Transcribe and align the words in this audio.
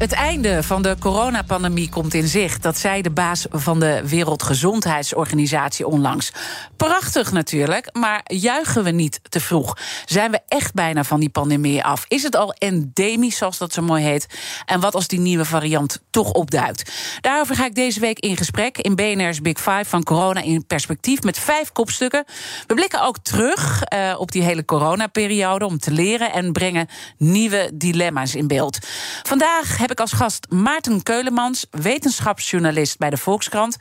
Het 0.00 0.12
einde 0.12 0.62
van 0.62 0.82
de 0.82 0.96
coronapandemie 1.00 1.88
komt 1.88 2.14
in 2.14 2.28
zicht. 2.28 2.62
Dat 2.62 2.78
zei 2.78 3.02
de 3.02 3.10
baas 3.10 3.46
van 3.50 3.80
de 3.80 4.02
Wereldgezondheidsorganisatie 4.04 5.86
onlangs. 5.86 6.32
Prachtig 6.76 7.32
natuurlijk, 7.32 7.88
maar 7.92 8.20
juichen 8.24 8.84
we 8.84 8.90
niet 8.90 9.20
te 9.28 9.40
vroeg? 9.40 9.76
Zijn 10.04 10.30
we 10.30 10.40
echt 10.48 10.74
bijna 10.74 11.04
van 11.04 11.20
die 11.20 11.28
pandemie 11.28 11.84
af? 11.84 12.04
Is 12.08 12.22
het 12.22 12.36
al 12.36 12.52
endemisch, 12.52 13.36
zoals 13.36 13.58
dat 13.58 13.72
zo 13.72 13.82
mooi 13.82 14.04
heet? 14.04 14.26
En 14.66 14.80
wat 14.80 14.94
als 14.94 15.06
die 15.06 15.20
nieuwe 15.20 15.44
variant 15.44 16.00
toch 16.10 16.32
opduikt? 16.32 16.92
Daarover 17.20 17.56
ga 17.56 17.66
ik 17.66 17.74
deze 17.74 18.00
week 18.00 18.18
in 18.18 18.36
gesprek 18.36 18.78
in 18.78 18.94
BNR's 18.94 19.40
Big 19.40 19.58
Five 19.58 19.84
van 19.84 20.02
corona 20.02 20.42
in 20.42 20.66
perspectief 20.66 21.22
met 21.22 21.38
vijf 21.38 21.72
kopstukken. 21.72 22.24
We 22.66 22.74
blikken 22.74 23.02
ook 23.02 23.18
terug 23.18 23.82
uh, 23.94 24.14
op 24.18 24.32
die 24.32 24.42
hele 24.42 24.64
coronaperiode 24.64 25.66
om 25.66 25.78
te 25.78 25.90
leren 25.90 26.32
en 26.32 26.52
brengen 26.52 26.88
nieuwe 27.16 27.70
dilemma's 27.74 28.34
in 28.34 28.46
beeld. 28.46 28.78
Vandaag 29.22 29.78
heb 29.78 29.89
ik 29.90 30.00
als 30.00 30.12
gast 30.12 30.46
Maarten 30.50 31.02
Keulemans, 31.02 31.66
wetenschapsjournalist 31.70 32.98
bij 32.98 33.10
de 33.10 33.16
Volkskrant. 33.16 33.76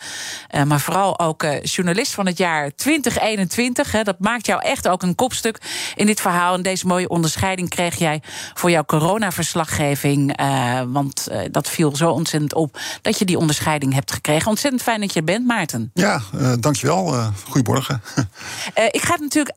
Uh, 0.55 0.63
maar 0.63 0.79
vooral 0.79 1.19
ook 1.19 1.43
uh, 1.43 1.61
journalist 1.61 2.13
van 2.13 2.25
het 2.25 2.38
jaar 2.38 2.75
2021. 2.75 3.91
Hè. 3.91 4.03
Dat 4.03 4.19
maakt 4.19 4.45
jou 4.45 4.61
echt 4.61 4.87
ook 4.87 5.03
een 5.03 5.15
kopstuk 5.15 5.61
in 5.95 6.05
dit 6.05 6.21
verhaal. 6.21 6.53
En 6.53 6.61
deze 6.61 6.87
mooie 6.87 7.09
onderscheiding 7.09 7.69
kreeg 7.69 7.95
jij 7.95 8.21
voor 8.53 8.71
jouw 8.71 8.83
coronaverslaggeving. 8.83 10.39
Uh, 10.39 10.81
want 10.87 11.27
dat 11.52 11.69
viel 11.69 11.95
zo 11.95 12.09
ontzettend 12.09 12.53
op 12.53 12.80
dat 13.02 13.19
je 13.19 13.25
die 13.25 13.37
onderscheiding 13.37 13.93
hebt 13.93 14.11
gekregen. 14.11 14.47
Ontzettend 14.47 14.83
fijn 14.83 15.02
dat 15.02 15.13
je 15.13 15.19
er 15.19 15.25
bent, 15.25 15.45
Maarten. 15.45 15.91
Ja, 15.93 16.21
dankjewel. 16.59 17.31
goedemorgen. 17.49 18.02
ik 18.91 19.02
ga 19.02 19.11
het 19.11 19.21
natuurlijk 19.21 19.55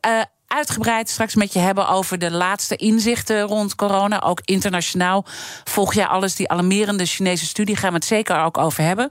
uitgebreid 0.52 1.08
straks 1.08 1.34
met 1.34 1.52
je 1.52 1.58
hebben 1.58 1.88
over 1.88 2.18
de 2.18 2.30
laatste 2.30 2.76
inzichten 2.76 3.40
rond 3.42 3.74
corona. 3.74 4.22
Ook 4.22 4.40
internationaal 4.44 5.24
volg 5.64 5.94
jij 5.94 6.06
alles. 6.06 6.36
Die 6.36 6.48
alarmerende 6.48 7.06
Chinese 7.06 7.46
studie 7.46 7.76
gaan 7.76 7.88
we 7.88 7.94
het 7.94 8.04
zeker 8.04 8.40
ook 8.40 8.58
over 8.58 8.82
hebben. 8.84 9.08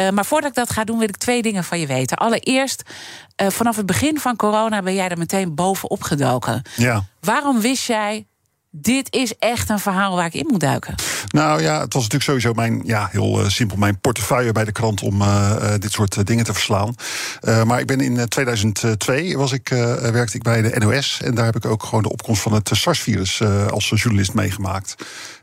Uh, 0.00 0.10
maar 0.10 0.24
voordat 0.24 0.50
ik 0.50 0.56
dat 0.56 0.70
ga 0.70 0.84
doen, 0.84 0.98
wil 0.98 1.08
ik 1.08 1.16
twee 1.16 1.42
dingen 1.42 1.64
van 1.64 1.78
je 1.78 1.86
weten. 1.86 2.16
Allereerst, 2.16 2.82
uh, 3.42 3.48
vanaf 3.48 3.76
het 3.76 3.86
begin 3.86 4.18
van 4.18 4.36
corona 4.36 4.82
ben 4.82 4.94
jij 4.94 5.08
er 5.08 5.18
meteen 5.18 5.54
bovenop 5.54 6.02
gedoken. 6.02 6.62
Ja. 6.76 7.04
Waarom 7.20 7.60
wist 7.60 7.86
jij 7.86 8.26
dit 8.74 9.14
is 9.14 9.38
echt 9.38 9.68
een 9.68 9.78
verhaal 9.78 10.16
waar 10.16 10.26
ik 10.26 10.34
in 10.34 10.46
moet 10.46 10.60
duiken. 10.60 10.94
Nou 11.28 11.62
ja, 11.62 11.80
het 11.80 11.92
was 11.92 12.02
natuurlijk 12.02 12.30
sowieso 12.30 12.52
mijn, 12.52 12.82
ja, 12.84 13.08
heel 13.10 13.40
uh, 13.40 13.48
simpel, 13.48 13.76
mijn 13.76 14.00
portefeuille 14.00 14.52
bij 14.52 14.64
de 14.64 14.72
krant 14.72 15.02
om 15.02 15.20
uh, 15.20 15.74
dit 15.78 15.92
soort 15.92 16.26
dingen 16.26 16.44
te 16.44 16.52
verslaan. 16.52 16.94
Maar 17.64 17.80
ik 17.80 17.86
ben 17.86 18.00
in 18.00 18.28
2002 18.28 19.36
was 19.36 19.52
ik, 19.52 19.68
werkte 19.68 20.36
ik 20.36 20.42
bij 20.42 20.62
de 20.62 20.78
NOS 20.78 21.20
en 21.22 21.34
daar 21.34 21.44
heb 21.44 21.56
ik 21.56 21.64
ook 21.64 21.82
gewoon 21.82 22.02
de 22.02 22.12
opkomst 22.12 22.42
van 22.42 22.52
het 22.52 22.70
SARS-virus 22.72 23.42
als 23.70 23.92
journalist 23.94 24.34
meegemaakt. 24.34 24.94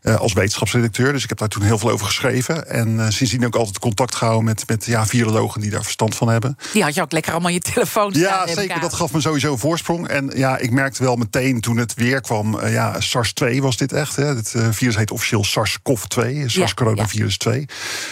Als 0.02 0.34
wetenschapsredacteur. 0.34 1.14
Dus 1.14 1.24
ik 1.24 1.30
heb 1.30 1.38
daar 1.38 1.48
toen 1.48 1.64
heel 1.64 1.78
veel 1.78 1.90
over 1.90 2.06
geschreven. 2.06 2.70
En 2.70 3.14
sindsdien 3.14 3.46
ook 3.46 3.56
altijd 3.56 3.80
contact 3.80 4.16
gehouden 4.16 4.46
met, 4.46 4.64
met 4.68 4.86
ja, 4.86 5.06
virologen 5.06 5.62
die 5.62 5.70
daar 5.70 5.84
verstand 5.84 6.16
van 6.16 6.30
hebben. 6.30 6.58
Die 6.74 6.84
had 6.84 6.94
je 6.94 7.02
ook 7.02 7.12
lekker 7.12 7.32
allemaal 7.32 7.52
je 7.52 7.60
telefoon 7.60 8.12
staan. 8.12 8.48
Ja, 8.48 8.54
zeker. 8.54 8.80
Dat 8.80 8.94
gaf 8.94 9.14
me 9.14 9.22
sowieso 9.22 9.52
een 9.52 9.60
voorsprong. 9.60 10.08
En 10.08 10.32
ja, 10.36 10.58
ik 10.58 10.72
merkte 10.72 11.04
wel 11.04 11.16
meteen 11.16 11.62
toen 11.62 11.78
het 11.78 11.94
weer 11.94 12.22
kwam, 12.22 12.68
ja, 12.68 13.00
SARS-2 13.00 13.58
was 13.58 13.78
dit 13.78 13.94
echt. 13.94 14.16
Hè. 14.16 14.26
Het 14.26 14.54
uh, 14.56 14.68
virus 14.72 14.96
heet 14.96 15.12
officieel 15.12 15.44
SARS-CoV-2, 15.44 16.46
SARS-coronavirus 16.46 17.38
2. 17.38 17.66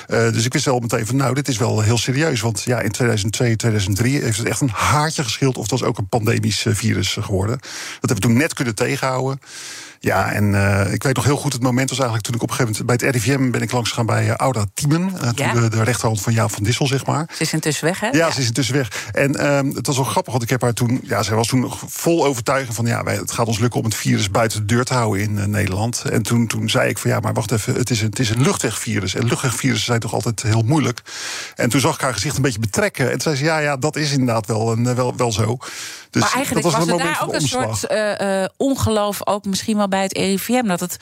Uh, 0.07 0.31
dus 0.31 0.45
ik 0.45 0.53
wist 0.53 0.65
wel 0.65 0.79
meteen 0.79 1.05
van, 1.05 1.15
nou, 1.15 1.33
dit 1.33 1.47
is 1.47 1.57
wel 1.57 1.81
heel 1.81 1.97
serieus. 1.97 2.41
Want 2.41 2.63
ja, 2.63 2.79
in 2.79 2.91
2002, 2.91 3.55
2003 3.55 4.21
heeft 4.21 4.37
het 4.37 4.47
echt 4.47 4.61
een 4.61 4.71
haartje 4.73 5.23
geschild... 5.23 5.55
of 5.55 5.61
het 5.61 5.71
was 5.71 5.83
ook 5.83 5.97
een 5.97 6.09
pandemisch 6.09 6.65
uh, 6.65 6.75
virus 6.75 7.17
geworden. 7.19 7.57
Dat 7.57 7.69
hebben 7.99 8.15
we 8.15 8.21
toen 8.21 8.37
net 8.37 8.53
kunnen 8.53 8.75
tegenhouden. 8.75 9.39
Ja, 9.99 10.31
en 10.31 10.53
uh, 10.53 10.93
ik 10.93 11.03
weet 11.03 11.15
nog 11.15 11.25
heel 11.25 11.37
goed, 11.37 11.53
het 11.53 11.61
moment 11.61 11.89
was 11.89 11.97
eigenlijk 11.97 12.27
toen 12.27 12.35
ik 12.35 12.41
op 12.41 12.49
een 12.49 12.55
gegeven 12.55 12.85
moment 12.85 12.99
bij 12.99 13.09
het 13.09 13.25
RIVM 13.25 13.51
ben 13.51 13.61
ik 13.61 13.71
langs 13.71 13.89
gegaan 13.89 14.05
bij 14.05 14.35
uh, 14.41 14.61
Tiemen. 14.73 15.11
Uh, 15.23 15.29
ja. 15.35 15.53
de, 15.53 15.69
de, 15.69 15.83
rechterhand 15.83 16.21
van 16.21 16.33
Jaap 16.33 16.51
van 16.51 16.63
Dissel, 16.63 16.87
zeg 16.87 17.05
maar. 17.05 17.29
Ze 17.35 17.41
is 17.41 17.53
intussen 17.53 17.85
weg, 17.85 17.99
hè? 17.99 18.07
Ja, 18.07 18.17
ja. 18.17 18.31
ze 18.31 18.39
is 18.39 18.47
intussen 18.47 18.75
weg. 18.75 19.09
En 19.11 19.55
um, 19.57 19.75
het 19.75 19.87
was 19.87 19.95
wel 19.95 20.05
grappig, 20.05 20.31
want 20.31 20.43
ik 20.43 20.49
heb 20.49 20.61
haar 20.61 20.73
toen, 20.73 20.99
ja, 21.03 21.23
zij 21.23 21.35
was 21.35 21.47
toen 21.47 21.71
vol 21.87 22.25
overtuiging 22.25 22.75
van, 22.75 22.85
ja, 22.85 23.03
wij, 23.03 23.15
het 23.15 23.31
gaat 23.31 23.47
ons 23.47 23.59
lukken 23.59 23.79
om 23.79 23.85
het 23.85 23.95
virus 23.95 24.31
buiten 24.31 24.59
de 24.59 24.65
deur 24.65 24.83
te 24.83 24.93
houden 24.93 25.21
in 25.21 25.49
Nederland. 25.49 26.03
En 26.11 26.21
toen, 26.21 26.47
toen 26.47 26.69
zei 26.69 26.89
ik 26.89 26.97
van, 26.97 27.11
ja, 27.11 27.19
maar 27.19 27.33
wacht 27.33 27.51
even, 27.51 27.75
het 27.75 27.89
is 27.89 28.01
een, 28.01 28.09
het 28.09 28.19
is 28.19 28.29
een 28.29 28.41
luchtwegvirus. 28.41 29.15
En 29.15 29.25
luchtwegvirussen 29.25 29.85
zijn 29.85 29.99
toch 29.99 30.13
altijd 30.13 30.41
heel 30.41 30.61
moeilijk. 30.61 31.01
En 31.55 31.69
toen 31.69 31.79
zag 31.79 31.95
ik 31.95 32.01
haar 32.01 32.13
gezicht 32.13 32.35
een 32.35 32.41
beetje 32.41 32.59
betrekken. 32.59 33.05
En 33.05 33.11
toen 33.11 33.21
zei 33.21 33.35
ze, 33.35 33.43
ja, 33.43 33.57
ja, 33.57 33.77
dat 33.77 33.95
is 33.95 34.11
inderdaad 34.11 34.45
wel, 34.45 34.71
een, 34.71 34.95
wel, 34.95 35.15
wel 35.15 35.31
zo. 35.31 35.57
Dus 36.09 36.21
maar 36.21 36.33
eigenlijk 36.33 36.65
dat 36.65 36.73
was, 36.73 36.85
was 36.85 36.97
er 36.97 37.03
daar 37.03 37.23
ook 37.23 37.33
een 37.33 37.41
soort 37.41 37.87
ongeloof, 38.57 39.27
ook 39.27 39.45
misschien 39.45 39.77
wel 39.77 39.86
bij 39.87 40.01
het 40.01 40.17
RIVM 40.17 40.67
dat 40.67 40.79
het. 40.79 40.97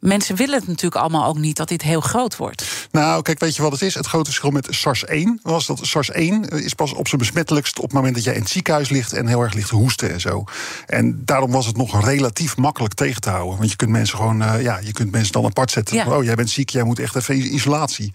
Mensen 0.00 0.36
willen 0.36 0.58
het 0.58 0.66
natuurlijk 0.66 1.00
allemaal 1.00 1.26
ook 1.26 1.38
niet 1.38 1.56
dat 1.56 1.68
dit 1.68 1.82
heel 1.82 2.00
groot 2.00 2.36
wordt. 2.36 2.88
Nou, 2.90 3.22
kijk, 3.22 3.38
weet 3.38 3.56
je 3.56 3.62
wat 3.62 3.72
het 3.72 3.82
is? 3.82 3.94
Het 3.94 4.06
grote 4.06 4.24
verschil 4.24 4.50
met 4.50 4.68
SARS-1 4.70 5.42
was 5.42 5.66
dat 5.66 5.80
SARS-1 5.82 6.54
is 6.54 6.74
pas 6.74 6.92
op 6.92 7.08
zijn 7.08 7.20
besmettelijkst 7.20 7.76
op 7.78 7.84
het 7.84 7.92
moment 7.92 8.14
dat 8.14 8.24
jij 8.24 8.34
in 8.34 8.40
het 8.40 8.50
ziekenhuis 8.50 8.88
ligt 8.88 9.12
en 9.12 9.26
heel 9.26 9.40
erg 9.40 9.54
ligt 9.54 9.68
te 9.68 9.74
hoesten 9.74 10.12
en 10.12 10.20
zo. 10.20 10.44
En 10.86 11.22
daarom 11.24 11.50
was 11.50 11.66
het 11.66 11.76
nog 11.76 12.04
relatief 12.04 12.56
makkelijk 12.56 12.94
tegen 12.94 13.20
te 13.20 13.30
houden. 13.30 13.58
Want 13.58 13.70
je 13.70 13.76
kunt 13.76 13.90
mensen 13.90 14.16
gewoon, 14.16 14.42
uh, 14.42 14.62
ja, 14.62 14.78
je 14.82 14.92
kunt 14.92 15.10
mensen 15.10 15.32
dan 15.32 15.44
apart 15.44 15.70
zetten. 15.70 15.96
Ja. 15.96 16.06
Oh, 16.06 16.24
jij 16.24 16.34
bent 16.34 16.50
ziek, 16.50 16.70
jij 16.70 16.82
moet 16.82 16.98
echt 16.98 17.16
even 17.16 17.34
in 17.34 17.54
isolatie. 17.54 18.12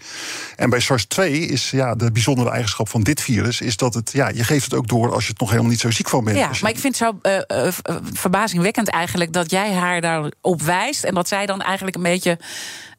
En 0.56 0.70
bij 0.70 0.80
SARS-2 0.80 1.24
is 1.24 1.70
ja, 1.70 1.94
de 1.94 2.12
bijzondere 2.12 2.50
eigenschap 2.50 2.88
van 2.88 3.02
dit 3.02 3.20
virus 3.20 3.60
is 3.60 3.76
dat 3.76 3.94
het, 3.94 4.12
ja, 4.12 4.28
je 4.28 4.44
geeft 4.44 4.64
het 4.64 4.74
ook 4.74 4.88
door 4.88 5.12
als 5.14 5.24
je 5.24 5.30
het 5.30 5.40
nog 5.40 5.50
helemaal 5.50 5.70
niet 5.70 5.80
zo 5.80 5.90
ziek 5.90 6.08
van 6.08 6.24
bent. 6.24 6.36
Ja, 6.36 6.50
maar 6.60 6.70
ik 6.70 6.78
vind 6.78 6.98
het 6.98 7.08
zo 7.08 7.30
uh, 7.30 7.64
uh, 7.64 7.72
verbazingwekkend 8.12 8.88
eigenlijk 8.88 9.32
dat 9.32 9.50
jij 9.50 9.72
haar 9.72 10.00
daarop 10.22 10.62
wijst 10.62 11.04
en 11.04 11.14
dat 11.14 11.28
zij 11.28 11.46
dan 11.46 11.62
eigenlijk 11.62 11.96
een 11.96 12.02
beetje 12.02 12.38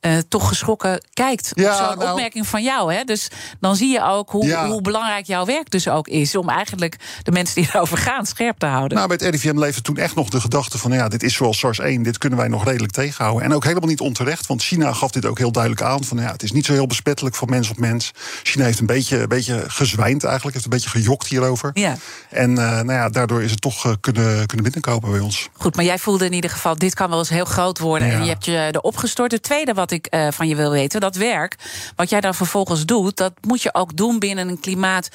uh, 0.05 0.17
toch 0.27 0.47
geschrokken 0.47 1.03
kijkt. 1.13 1.51
Ja, 1.53 1.75
Zo'n 1.75 1.97
nou, 1.97 2.09
opmerking 2.11 2.47
van 2.47 2.63
jou. 2.63 2.93
Hè? 2.93 3.03
Dus 3.03 3.27
dan 3.59 3.75
zie 3.75 3.91
je 3.91 4.03
ook 4.03 4.29
hoe, 4.29 4.45
ja. 4.45 4.67
hoe, 4.67 4.81
belangrijk 4.81 5.25
jouw 5.25 5.45
werk 5.45 5.71
dus 5.71 5.87
ook 5.87 6.07
is. 6.07 6.35
Om 6.35 6.49
eigenlijk 6.49 6.95
de 7.23 7.31
mensen 7.31 7.55
die 7.55 7.69
erover 7.73 7.97
gaan 7.97 8.25
scherp 8.25 8.59
te 8.59 8.65
houden. 8.65 8.97
Nou, 8.97 9.07
bij 9.07 9.17
het 9.21 9.35
RIVM 9.35 9.59
leefde 9.59 9.81
toen 9.81 9.97
echt 9.97 10.15
nog 10.15 10.29
de 10.29 10.41
gedachte 10.41 10.77
van... 10.77 10.91
ja, 10.91 11.07
dit 11.07 11.23
is 11.23 11.33
zoals 11.33 11.57
SARS-1, 11.57 12.01
dit 12.01 12.17
kunnen 12.17 12.39
wij 12.39 12.47
nog 12.47 12.65
redelijk 12.65 12.93
tegenhouden. 12.93 13.43
En 13.43 13.53
ook 13.53 13.63
helemaal 13.63 13.89
niet 13.89 13.99
onterecht, 13.99 14.47
want 14.47 14.63
China 14.63 14.93
gaf 14.93 15.11
dit 15.11 15.25
ook 15.25 15.37
heel 15.37 15.51
duidelijk 15.51 15.81
aan. 15.81 16.03
Van, 16.03 16.17
ja, 16.17 16.31
het 16.31 16.43
is 16.43 16.51
niet 16.51 16.65
zo 16.65 16.73
heel 16.73 16.87
besmettelijk 16.87 17.35
van 17.35 17.49
mens 17.49 17.69
op 17.69 17.77
mens. 17.77 18.11
China 18.43 18.65
heeft 18.65 18.79
een 18.79 18.85
beetje, 18.85 19.21
een 19.21 19.27
beetje 19.27 19.63
gezwijnd 19.67 20.23
eigenlijk. 20.23 20.53
Heeft 20.53 20.65
een 20.65 20.71
beetje 20.71 20.89
gejokt 20.89 21.27
hierover. 21.27 21.71
Ja. 21.73 21.97
En 22.29 22.49
uh, 22.49 22.57
nou 22.57 22.91
ja, 22.91 23.09
daardoor 23.09 23.43
is 23.43 23.51
het 23.51 23.61
toch 23.61 23.85
uh, 23.85 23.91
kunnen, 23.99 24.45
kunnen 24.45 24.71
binnenkopen 24.71 25.11
bij 25.11 25.19
ons. 25.19 25.49
Goed, 25.53 25.75
maar 25.75 25.85
jij 25.85 25.99
voelde 25.99 26.25
in 26.25 26.33
ieder 26.33 26.49
geval... 26.49 26.77
dit 26.77 26.93
kan 26.93 27.09
wel 27.09 27.19
eens 27.19 27.29
heel 27.29 27.45
groot 27.45 27.79
worden. 27.79 28.07
Ja. 28.07 28.13
En 28.13 28.23
je 28.23 28.29
hebt 28.29 28.45
je 28.45 28.69
erop 28.71 28.97
gestort. 28.97 29.31
Het 29.31 29.43
tweede 29.43 29.73
wat 29.73 29.91
ik 29.95 30.07
uh, 30.13 30.27
van 30.31 30.47
je 30.47 30.55
wil 30.55 30.71
weten, 30.71 30.99
dat 30.99 31.15
werk, 31.15 31.55
wat 31.95 32.09
jij 32.09 32.21
dan 32.21 32.35
vervolgens 32.35 32.85
doet, 32.85 33.17
dat 33.17 33.33
moet 33.41 33.61
je 33.61 33.73
ook 33.73 33.97
doen 33.97 34.19
binnen 34.19 34.47
een 34.47 34.59
klimaat 34.59 35.09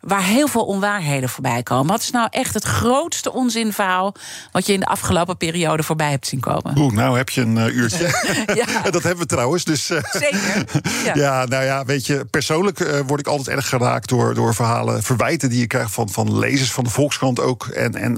waar 0.00 0.24
heel 0.24 0.48
veel 0.48 0.64
onwaarheden 0.64 1.28
voorbij 1.28 1.62
komen. 1.62 1.86
Wat 1.86 2.00
is 2.00 2.10
nou 2.10 2.28
echt 2.30 2.54
het 2.54 2.64
grootste 2.64 3.32
onzinverhaal 3.32 4.14
wat 4.52 4.66
je 4.66 4.72
in 4.72 4.80
de 4.80 4.86
afgelopen 4.86 5.36
periode 5.36 5.82
voorbij 5.82 6.10
hebt 6.10 6.26
zien 6.26 6.40
komen? 6.40 6.78
Oeh, 6.78 6.92
nou 6.92 7.16
heb 7.16 7.28
je 7.28 7.40
een 7.40 7.56
uh, 7.56 7.76
uurtje. 7.76 8.04
ja. 8.64 8.82
dat 8.90 9.02
hebben 9.02 9.22
we 9.22 9.26
trouwens. 9.26 9.64
Dus, 9.64 9.90
uh, 9.90 9.98
Zeker. 10.12 10.38
Ja. 11.04 11.14
ja. 11.14 11.44
nou 11.44 11.64
ja, 11.64 11.84
weet 11.84 12.06
je, 12.06 12.24
persoonlijk 12.24 12.80
uh, 12.80 13.00
word 13.06 13.20
ik 13.20 13.26
altijd 13.26 13.56
erg 13.56 13.68
geraakt 13.68 14.08
door, 14.08 14.34
door 14.34 14.54
verhalen, 14.54 15.02
verwijten 15.02 15.50
die 15.50 15.60
je 15.60 15.66
krijgt 15.66 15.92
van, 15.92 16.08
van 16.08 16.38
lezers 16.38 16.72
van 16.72 16.84
de 16.84 16.90
Volkskrant 16.90 17.40
ook. 17.40 17.66
En, 17.66 17.94
en 17.94 18.12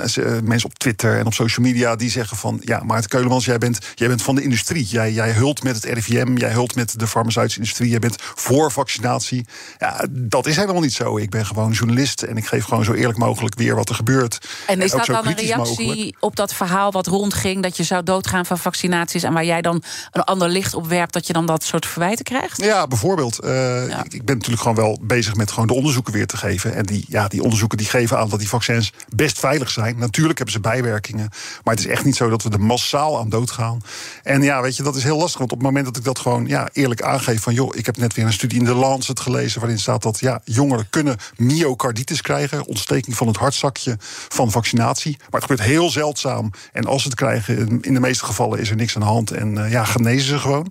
mensen 0.44 0.64
op 0.64 0.79
Twitter 0.79 1.19
en 1.19 1.26
op 1.26 1.34
social 1.34 1.67
media 1.67 1.96
die 1.96 2.11
zeggen 2.11 2.37
van 2.37 2.61
ja, 2.64 2.82
Maarten 2.84 3.11
Keulemans, 3.11 3.44
jij 3.44 3.58
bent, 3.58 3.79
jij 3.94 4.08
bent 4.08 4.23
van 4.23 4.34
de 4.34 4.43
industrie. 4.43 4.84
Jij, 4.84 5.12
jij 5.12 5.31
hult 5.31 5.62
met 5.62 5.75
het 5.75 5.84
RIVM, 5.84 6.37
jij 6.37 6.50
hult 6.50 6.75
met 6.75 6.99
de 6.99 7.06
farmaceutische 7.06 7.58
industrie, 7.58 7.90
jij 7.90 7.99
bent 7.99 8.17
voor 8.34 8.73
vaccinatie. 8.73 9.46
Ja, 9.79 10.05
dat 10.11 10.46
is 10.46 10.56
helemaal 10.56 10.82
niet 10.82 10.93
zo. 10.93 11.19
Ik 11.19 11.31
ben 11.31 11.46
gewoon 11.46 11.72
gewoon 11.77 11.89
journalist 11.89 12.23
en 12.23 12.37
ik 12.37 12.47
geef 12.47 12.65
gewoon 12.65 12.85
zo 12.85 12.93
eerlijk 12.93 13.19
mogelijk 13.19 13.55
weer 13.55 13.75
wat 13.75 13.89
er 13.89 13.95
gebeurt. 13.95 14.39
En 14.67 14.81
is 14.81 14.91
dat 14.91 15.07
dan 15.07 15.27
een 15.27 15.37
reactie 15.37 16.17
op 16.21 16.37
dat 16.37 16.55
verhaal 16.55 16.93
wat 16.93 17.07
rondging 17.07 17.63
dat 17.63 17.77
je 17.77 17.83
zou 17.83 18.03
doodgaan 18.03 18.47
van 18.47 18.59
vaccinaties 18.59 19.23
en 19.23 19.33
waar 19.33 19.45
jij 19.45 19.63
dan 19.63 19.83
een 20.11 20.23
ander 20.23 20.49
licht 20.49 20.75
op 20.75 20.87
werpt, 20.87 21.13
dat 21.13 21.27
je 21.27 21.33
dan 21.33 21.47
dat 21.47 21.65
soort 21.65 21.87
verwijten 21.87 22.25
krijgt? 22.25 22.63
Ja, 22.63 22.87
bijvoorbeeld. 22.87 23.45
Uh, 23.45 23.83
Ik 24.09 24.25
ben 24.25 24.35
natuurlijk 24.37 24.63
gewoon 24.63 24.77
wel 24.77 24.99
bezig 25.03 25.35
met 25.35 25.51
gewoon 25.51 25.67
de 25.67 25.75
onderzoeken 25.75 26.13
weer 26.13 26.27
te 26.27 26.37
geven. 26.37 26.75
En 26.75 26.87
die, 26.87 27.05
ja, 27.09 27.29
die 27.29 27.43
onderzoeken 27.43 27.79
die 27.79 27.87
geven 27.87 28.19
aan 28.19 28.29
dat 28.29 28.39
die 28.39 28.49
vaccins 28.49 28.93
best 29.09 29.39
veilig 29.39 29.71
zijn. 29.71 29.99
Natuurlijk 29.99 30.39
hebben 30.39 30.55
ze 30.55 30.61
bijwerkingen, 30.61 31.29
maar 31.65 31.75
het 31.75 31.85
is 31.85 31.91
echt 31.91 32.05
niet 32.05 32.17
zo 32.17 32.29
dat 32.29 32.43
we 32.43 32.51
er 32.51 32.61
massaal 32.61 33.19
aan 33.19 33.29
doodgaan. 33.29 33.81
En 34.23 34.43
ja, 34.43 34.63
weet 34.63 34.77
je, 34.77 34.83
dat 34.83 34.97
is 34.97 35.03
heel 35.03 35.17
lastig. 35.17 35.39
Want 35.39 35.53
op 35.53 35.59
het 35.59 35.67
moment 35.67 35.85
dat 35.85 35.97
ik 35.97 36.05
dat 36.05 36.19
gewoon 36.19 36.47
ja, 36.47 36.69
eerlijk 36.73 37.03
aangeef 37.03 37.43
van 37.43 37.55
joh, 37.55 37.77
ik 37.77 37.87
heb 37.87 37.97
net 37.97 38.15
weer 38.15 38.27
een 38.27 38.33
studie 38.33 38.59
in 38.59 38.65
de 38.65 38.75
Lancet 38.75 39.21
gelezen 39.21 39.61
waarin 39.61 39.79
staat 39.79 40.03
dat 40.03 40.21
ja, 40.21 40.41
jongeren 40.45 40.87
kunnen 40.91 41.17
myocarditis 41.62 42.20
krijgen, 42.20 42.67
ontsteking 42.67 43.17
van 43.17 43.26
het 43.26 43.37
hartzakje 43.37 43.97
van 44.29 44.50
vaccinatie. 44.50 45.17
Maar 45.19 45.41
het 45.41 45.50
gebeurt 45.50 45.69
heel 45.69 45.91
zeldzaam. 45.91 46.50
En 46.73 46.85
als 46.85 47.03
ze 47.03 47.09
het 47.09 47.17
krijgen, 47.17 47.81
in 47.81 47.94
de 47.94 48.00
meeste 48.00 48.25
gevallen 48.25 48.59
is 48.59 48.70
er 48.70 48.76
niks 48.76 48.94
aan 48.94 49.00
de 49.00 49.06
hand 49.06 49.31
en 49.31 49.55
uh, 49.55 49.70
ja, 49.70 49.85
genezen 49.85 50.29
ze 50.29 50.38
gewoon. 50.38 50.70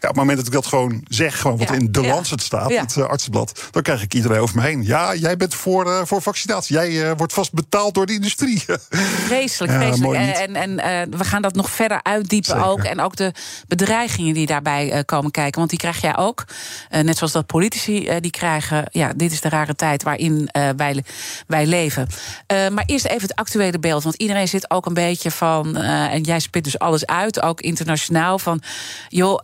Ja, 0.00 0.08
op 0.08 0.14
het 0.14 0.24
moment 0.24 0.36
dat 0.36 0.46
ik 0.46 0.52
dat 0.52 0.66
gewoon 0.66 1.04
zeg, 1.08 1.40
gewoon 1.40 1.58
wat 1.58 1.70
in 1.70 1.92
de. 1.92 2.00
Lancet 2.06 2.42
staat, 2.42 2.74
het 2.74 2.96
uh, 2.96 3.04
artsenblad, 3.04 3.68
dan 3.70 3.82
krijg 3.82 4.02
ik 4.02 4.14
iedereen 4.14 4.40
over 4.40 4.56
me 4.56 4.62
heen. 4.62 4.84
Ja, 4.84 5.14
jij 5.14 5.36
bent 5.36 5.54
voor, 5.54 5.86
uh, 5.86 6.00
voor 6.04 6.22
vaccinatie. 6.22 6.76
Jij 6.76 7.16
wordt 7.16 7.32
vast 7.32 7.52
betaald 7.52 7.94
door 7.94 8.06
de 8.06 8.12
industrie. 8.12 8.64
Vreselijk, 9.26 9.72
vreselijk. 9.72 10.38
En, 10.38 10.54
en, 10.56 10.78
en 10.78 11.18
we 11.18 11.24
gaan 11.24 11.42
dat 11.42 11.54
nog 11.54 11.70
verder 11.70 12.00
uitdiepen 12.02 12.50
Zeker. 12.50 12.64
ook. 12.64 12.82
En 12.82 13.00
ook 13.00 13.16
de 13.16 13.32
bedreigingen 13.68 14.34
die 14.34 14.46
daarbij 14.46 15.02
komen 15.04 15.30
kijken. 15.30 15.58
Want 15.58 15.70
die 15.70 15.78
krijg 15.78 16.00
jij 16.00 16.16
ook. 16.16 16.44
net 16.90 17.16
zoals 17.16 17.32
dat 17.32 17.46
politici 17.46 18.20
die 18.20 18.30
krijgen. 18.30 18.84
Ja, 18.90 19.12
dit 19.16 19.32
is 19.32 19.40
de 19.40 19.48
rare 19.48 19.74
tijd 19.74 20.02
waarin 20.02 20.48
wij, 20.76 21.04
wij 21.46 21.66
leven. 21.66 22.08
maar 22.46 22.84
eerst 22.86 23.04
even 23.04 23.22
het 23.22 23.34
actuele 23.34 23.78
beeld. 23.78 24.02
Want 24.02 24.14
iedereen 24.14 24.48
zit 24.48 24.70
ook 24.70 24.86
een 24.86 24.94
beetje 24.94 25.30
van. 25.30 25.76
en 25.76 26.22
jij 26.22 26.40
spit 26.40 26.64
dus 26.64 26.78
alles 26.78 27.06
uit, 27.06 27.42
ook 27.42 27.60
internationaal. 27.60 28.38
Van 28.38 28.62
joh. 29.08 29.38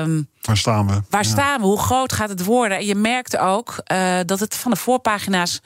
Um, 0.00 0.28
waar 0.40 0.56
staan 0.56 0.86
we? 0.86 1.02
Waar 1.10 1.22
ja. 1.22 1.28
staan 1.28 1.60
we? 1.60 1.66
Hoe 1.66 1.78
groot 1.78 2.12
gaat 2.12 2.28
het 2.28 2.44
worden? 2.44 2.78
En 2.78 2.86
je 2.86 2.94
merkte 2.94 3.38
ook 3.38 3.82
uh, 3.92 4.18
dat 4.26 4.40
het 4.40 4.54
van 4.54 4.70
de 4.70 4.76
voorpagina's 4.76 5.60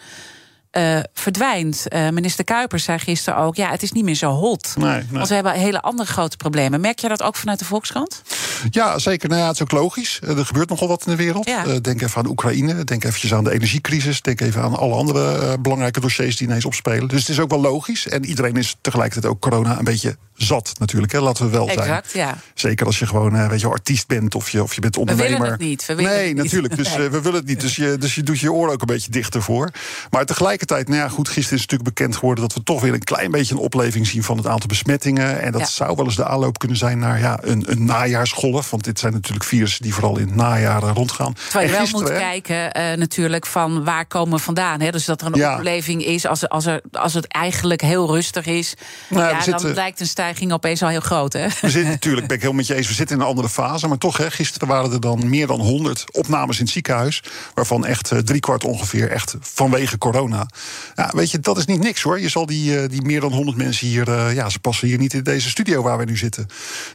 uh, 0.72 0.98
verdwijnt. 1.14 1.86
Uh, 1.88 2.08
minister 2.08 2.44
Kuipers 2.44 2.84
zei 2.84 2.98
gisteren 2.98 3.38
ook: 3.38 3.56
ja, 3.56 3.70
het 3.70 3.82
is 3.82 3.92
niet 3.92 4.04
meer 4.04 4.14
zo 4.14 4.30
hot. 4.30 4.74
Nee, 4.76 4.90
nee. 4.90 5.04
Want 5.10 5.28
we 5.28 5.34
hebben 5.34 5.52
hele 5.52 5.80
andere 5.80 6.08
grote 6.08 6.36
problemen. 6.36 6.80
Merk 6.80 6.98
je 6.98 7.08
dat 7.08 7.22
ook 7.22 7.36
vanuit 7.36 7.58
de 7.58 7.64
Volkskrant? 7.64 8.22
Ja, 8.70 8.98
zeker. 8.98 9.28
Nou 9.28 9.40
ja, 9.40 9.46
het 9.46 9.54
is 9.54 9.62
ook 9.62 9.72
logisch. 9.72 10.20
Er 10.26 10.46
gebeurt 10.46 10.68
nogal 10.68 10.88
wat 10.88 11.06
in 11.06 11.10
de 11.10 11.22
wereld. 11.22 11.46
Ja. 11.46 11.66
Uh, 11.66 11.76
denk 11.80 12.02
even 12.02 12.20
aan 12.22 12.28
Oekraïne. 12.28 12.84
Denk 12.84 13.04
eventjes 13.04 13.34
aan 13.34 13.44
de 13.44 13.52
energiecrisis. 13.52 14.20
Denk 14.20 14.40
even 14.40 14.62
aan 14.62 14.76
alle 14.76 14.94
andere 14.94 15.58
belangrijke 15.58 16.00
dossiers 16.00 16.36
die 16.36 16.46
ineens 16.46 16.64
opspelen. 16.64 17.08
Dus 17.08 17.20
het 17.20 17.28
is 17.28 17.40
ook 17.40 17.50
wel 17.50 17.60
logisch. 17.60 18.08
En 18.08 18.24
iedereen 18.24 18.56
is 18.56 18.76
tegelijkertijd 18.80 19.32
ook 19.32 19.40
corona 19.40 19.78
een 19.78 19.84
beetje 19.84 20.16
zat 20.34 20.72
natuurlijk. 20.78 21.12
Hè. 21.12 21.20
Laten 21.20 21.44
we 21.44 21.50
wel 21.50 21.68
exact, 21.68 22.10
zijn. 22.10 22.26
Ja. 22.26 22.38
Zeker 22.54 22.86
als 22.86 22.98
je 22.98 23.06
gewoon 23.06 23.48
weet 23.48 23.60
je, 23.60 23.68
artiest 23.68 24.06
bent 24.06 24.34
of 24.34 24.50
je, 24.50 24.62
of 24.62 24.74
je 24.74 24.80
bent 24.80 24.96
ondernemer. 24.96 25.30
We 25.32 25.38
willen 25.38 25.52
het 25.52 25.60
niet. 25.60 25.86
We 25.86 25.94
willen 25.94 26.10
nee, 26.10 26.28
het 26.28 26.36
natuurlijk. 26.36 26.76
Dus 26.76 26.96
we 26.96 27.20
willen 27.20 27.34
het 27.34 27.46
niet. 27.46 27.60
Dus 27.60 27.76
je, 27.76 27.96
dus 27.98 28.14
je 28.14 28.22
doet 28.22 28.40
je 28.40 28.52
oren 28.52 28.72
ook 28.72 28.80
een 28.80 28.86
beetje 28.86 29.10
dichter 29.10 29.42
voor. 29.42 29.70
Maar 30.10 30.20
tegelijkertijd, 30.66 30.88
nou 30.88 31.00
ja, 31.10 31.16
goed, 31.16 31.28
gisteren 31.28 31.58
is 31.58 31.64
natuurlijk 31.66 31.94
bekend 31.94 32.14
geworden 32.16 32.44
dat 32.44 32.54
we 32.54 32.62
toch 32.62 32.80
weer 32.80 32.92
een 32.92 33.04
klein 33.04 33.30
beetje 33.30 33.54
een 33.54 33.60
opleving 33.60 34.06
zien 34.06 34.22
van 34.22 34.36
het 34.36 34.46
aantal 34.46 34.68
besmettingen. 34.68 35.40
En 35.40 35.52
dat 35.52 35.60
Ja. 35.60 35.66
zou 35.66 35.96
wel 35.96 36.04
eens 36.04 36.16
de 36.16 36.26
aanloop 36.26 36.58
kunnen 36.58 36.76
zijn 36.76 36.98
naar 36.98 37.20
ja, 37.20 37.38
een, 37.42 37.64
een 37.70 37.84
najaarsgolf. 37.84 38.70
Want 38.70 38.84
dit 38.84 38.98
zijn 38.98 39.12
natuurlijk 39.12 39.44
virussen 39.44 39.82
die 39.82 39.94
vooral 39.94 40.18
in 40.18 40.26
het 40.26 40.34
najaar 40.34 40.82
eh, 40.82 40.90
rondgaan. 40.94 41.32
Terwijl 41.34 41.64
je 41.66 41.70
wel 41.72 41.80
gisteren, 41.80 42.04
moet 42.06 42.12
hè, 42.14 42.18
kijken 42.18 42.72
eh, 42.72 42.96
natuurlijk 42.96 43.46
van 43.46 43.84
waar 43.84 44.06
komen 44.06 44.36
we 44.36 44.42
vandaan. 44.44 44.80
Hè? 44.80 44.90
Dus 44.90 45.04
dat 45.04 45.20
er 45.20 45.26
een 45.26 45.34
Ja. 45.34 45.56
opleving 45.56 46.04
is 46.04 46.26
als, 46.26 46.48
als, 46.48 46.66
er, 46.66 46.80
als 46.92 47.14
het 47.14 47.26
eigenlijk 47.26 47.80
heel 47.80 48.06
rustig 48.14 48.46
is. 48.46 48.74
Nou, 49.08 49.28
ja, 49.34 49.40
zitten- 49.42 49.64
dan 49.66 49.74
lijkt 49.74 50.00
een 50.00 50.06
stijging 50.06 50.52
opeens 50.52 50.82
al 50.82 50.88
heel 50.88 51.00
groot. 51.00 51.32
Hè? 51.32 51.46
We 51.60 51.70
zitten 51.70 51.90
natuurlijk, 51.90 52.26
ben 52.26 52.36
ik 52.36 52.42
helemaal 52.42 52.62
met 52.62 52.66
je 52.66 52.74
eens, 52.74 52.88
we 52.88 52.94
zitten 52.94 53.16
in 53.16 53.22
een 53.22 53.28
andere 53.28 53.48
fase. 53.48 53.88
Maar 53.88 53.98
toch, 53.98 54.16
hè, 54.16 54.30
gisteren 54.30 54.68
waren 54.68 54.92
er 54.92 55.00
dan 55.00 55.28
meer 55.28 55.46
dan 55.46 55.60
100 55.60 56.04
opnames 56.12 56.56
in 56.58 56.64
het 56.64 56.72
ziekenhuis. 56.72 57.22
Waarvan 57.54 57.86
echt 57.86 58.10
eh, 58.10 58.18
driekwart 58.18 58.64
ongeveer 58.64 59.10
echt 59.10 59.36
vanwege 59.40 59.98
corona. 59.98 60.46
Ja, 60.94 61.10
weet 61.14 61.30
je, 61.30 61.40
dat 61.40 61.58
is 61.58 61.64
niet 61.64 61.80
niks 61.80 62.02
hoor. 62.02 62.20
Je 62.20 62.28
zal 62.28 62.46
die, 62.46 62.78
eh, 62.78 62.88
die 62.88 63.02
meer 63.02 63.20
dan 63.20 63.32
100 63.32 63.56
mensen 63.56 63.86
hier, 63.86 64.08
eh, 64.08 64.34
ja, 64.34 64.48
ze 64.48 64.58
passen 64.58 64.88
hier 64.88 64.98
niet 64.98 65.12
in 65.12 65.22
deze 65.22 65.48
studio 65.50 65.82
waar 65.82 65.98
we 65.98 66.04
nu 66.04 66.16
zitten. 66.16 66.46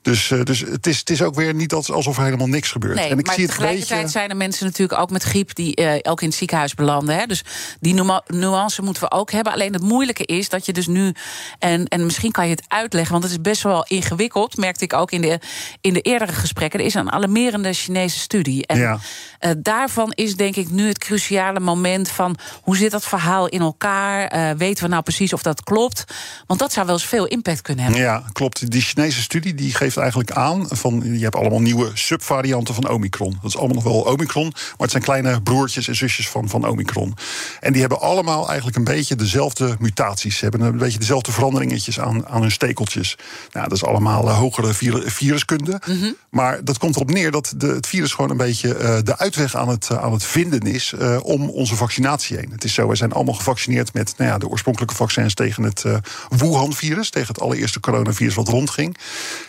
Dus, 0.02 0.32
eh, 0.32 0.42
dus 0.44 0.60
het, 0.60 0.88
is, 0.88 0.98
het 1.00 1.10
is 1.10 1.22
ook 1.22 1.36
weer 1.36 1.54
niet 1.54 1.74
als- 1.74 1.92
alsof 1.92 2.18
er 2.18 2.24
helemaal 2.24 2.48
niks 2.48 2.72
gebeurt. 2.72 2.96
Nee, 2.96 3.10
en 3.10 3.20
ik 3.20 3.26
maar 3.26 3.36
zie 3.36 3.44
het 3.44 3.52
tegelijkertijd 3.54 4.02
beetje. 4.02 4.18
zijn 4.18 4.30
er 4.30 4.36
mensen 4.38 4.66
natuurlijk 4.66 5.00
ook 5.00 5.10
met 5.10 5.24
griep 5.24 5.56
die 5.56 5.76
eh, 5.76 6.12
ook 6.12 6.22
in 6.22 6.28
het 6.28 6.38
ziekenhuis 6.38 6.74
belanden. 6.74 7.16
Hè? 7.16 7.26
Dus 7.26 7.44
die 7.80 8.02
nuance 8.28 8.82
moeten 8.82 9.04
we 9.04 9.12
ook 9.12 9.32
hebben. 9.32 9.54
Alleen 9.54 9.74
het 9.74 9.82
moeilijke 9.82 10.26
is 10.26 10.50
dat 10.50 10.66
je 10.66 10.74
dus 10.74 10.88
nu. 10.88 11.14
En, 11.60 11.88
en 11.88 12.06
misschien 12.06 12.32
kan 12.32 12.46
je 12.48 12.52
het 12.56 12.64
uitleggen, 12.68 13.12
want 13.12 13.24
het 13.24 13.32
is 13.34 13.42
best 13.42 13.62
wel 13.62 13.86
ingewikkeld. 13.88 14.58
Merkte 14.58 14.84
ik 14.84 14.94
ook 14.94 15.12
in 15.12 15.22
de, 15.22 15.40
in 15.82 15.94
de 15.94 16.02
eerdere 16.02 16.34
gesprekken. 16.34 16.80
Er 16.80 16.86
is 16.86 16.94
een 16.94 17.12
alarmerende 17.12 17.74
Chinese 17.74 18.20
studie. 18.20 18.66
En 18.68 18.78
Ja. 18.80 19.00
daarvan 19.58 20.12
is 20.16 20.36
denk 20.36 20.56
ik 20.56 20.70
nu 20.70 20.88
het 20.88 20.98
cruciale 20.98 21.60
moment 21.60 22.10
van 22.10 22.38
hoe 22.62 22.78
zit 22.78 22.92
dat 22.92 23.04
verhaal 23.06 23.47
in 23.50 23.62
elkaar? 23.62 24.28
Eh, 24.28 24.52
weten 24.58 24.84
we 24.84 24.90
nou 24.90 25.04
precies 25.04 25.34
of 25.34 25.42
dat 25.42 25.64
klopt? 25.64 26.04
Want 26.48 26.60
dat 26.60 26.74
zou 26.74 26.86
wel 26.86 26.96
eens 26.96 27.06
veel 27.06 27.26
impact 27.26 27.62
kunnen 27.62 27.84
hebben. 27.84 28.02
Ja, 28.02 28.24
klopt. 28.32 28.72
Die 28.72 28.82
Chinese 28.82 29.22
studie 29.22 29.54
die 29.56 29.74
geeft 29.74 29.98
eigenlijk 29.98 30.32
aan 30.32 30.66
van 30.70 31.02
je 31.18 31.24
hebt 31.24 31.36
allemaal 31.36 31.62
nieuwe 31.62 31.92
subvarianten 31.94 32.74
van 32.74 32.90
Omicron. 32.90 33.38
Dat 33.42 33.50
is 33.52 33.58
allemaal 33.58 33.76
nog 33.76 33.84
wel 33.84 34.02
Omicron, 34.02 34.48
maar 34.54 34.74
het 34.78 34.92
zijn 34.92 35.04
kleine 35.04 35.42
broertjes 35.42 35.88
en 35.88 35.96
zusjes 35.96 36.30
van, 36.30 36.50
van 36.50 36.68
Omicron. 36.68 37.16
En 37.60 37.72
die 37.72 37.82
hebben 37.82 38.00
allemaal 38.02 38.48
eigenlijk 38.48 38.78
een 38.78 38.84
beetje 38.84 39.16
dezelfde 39.16 39.76
mutaties. 39.80 40.38
Ze 40.38 40.44
hebben 40.46 40.62
een 40.62 40.78
beetje 40.78 41.00
dezelfde 41.00 41.32
veranderingetjes 41.32 42.00
aan, 42.00 42.28
aan 42.28 42.42
hun 42.42 42.52
stekeltjes. 42.52 43.16
Nou, 43.52 43.68
dat 43.68 43.78
is 43.78 43.84
allemaal 43.86 44.28
eh, 44.30 44.38
hogere 44.38 44.74
vir- 44.74 45.12
viruskunde. 45.12 45.82
Maar 46.30 46.64
dat 46.64 46.78
komt 46.78 46.96
erop 46.96 47.12
neer 47.12 47.32
dat 47.32 47.54
de, 47.58 47.68
het 47.68 47.88
virus 47.88 48.12
gewoon 48.14 48.30
een 48.30 48.38
beetje 48.38 48.76
eh, 48.76 48.98
de 49.04 49.18
uitweg 49.18 49.56
aan 49.56 49.70
het, 49.70 49.92
aan 49.92 50.14
het 50.14 50.24
vinden 50.24 50.62
is 50.62 50.94
om 51.22 51.50
onze 51.50 51.76
vaccinatie 51.76 52.38
heen. 52.38 52.50
Het 52.52 52.64
is 52.64 52.74
zo, 52.74 52.88
we 52.88 52.96
zijn 52.96 53.12
allemaal 53.12 53.34
gevaccineerd 53.38 53.94
met 53.94 54.14
nou 54.18 54.30
ja, 54.30 54.38
de 54.38 54.48
oorspronkelijke 54.48 54.96
vaccins 54.96 55.34
tegen 55.34 55.64
het 55.64 55.84
eh, 55.84 55.98
Wuhan-virus, 56.30 57.10
tegen 57.10 57.28
het 57.28 57.40
allereerste 57.40 57.80
coronavirus 57.80 58.36
wat 58.36 58.48
rondging. 58.48 58.98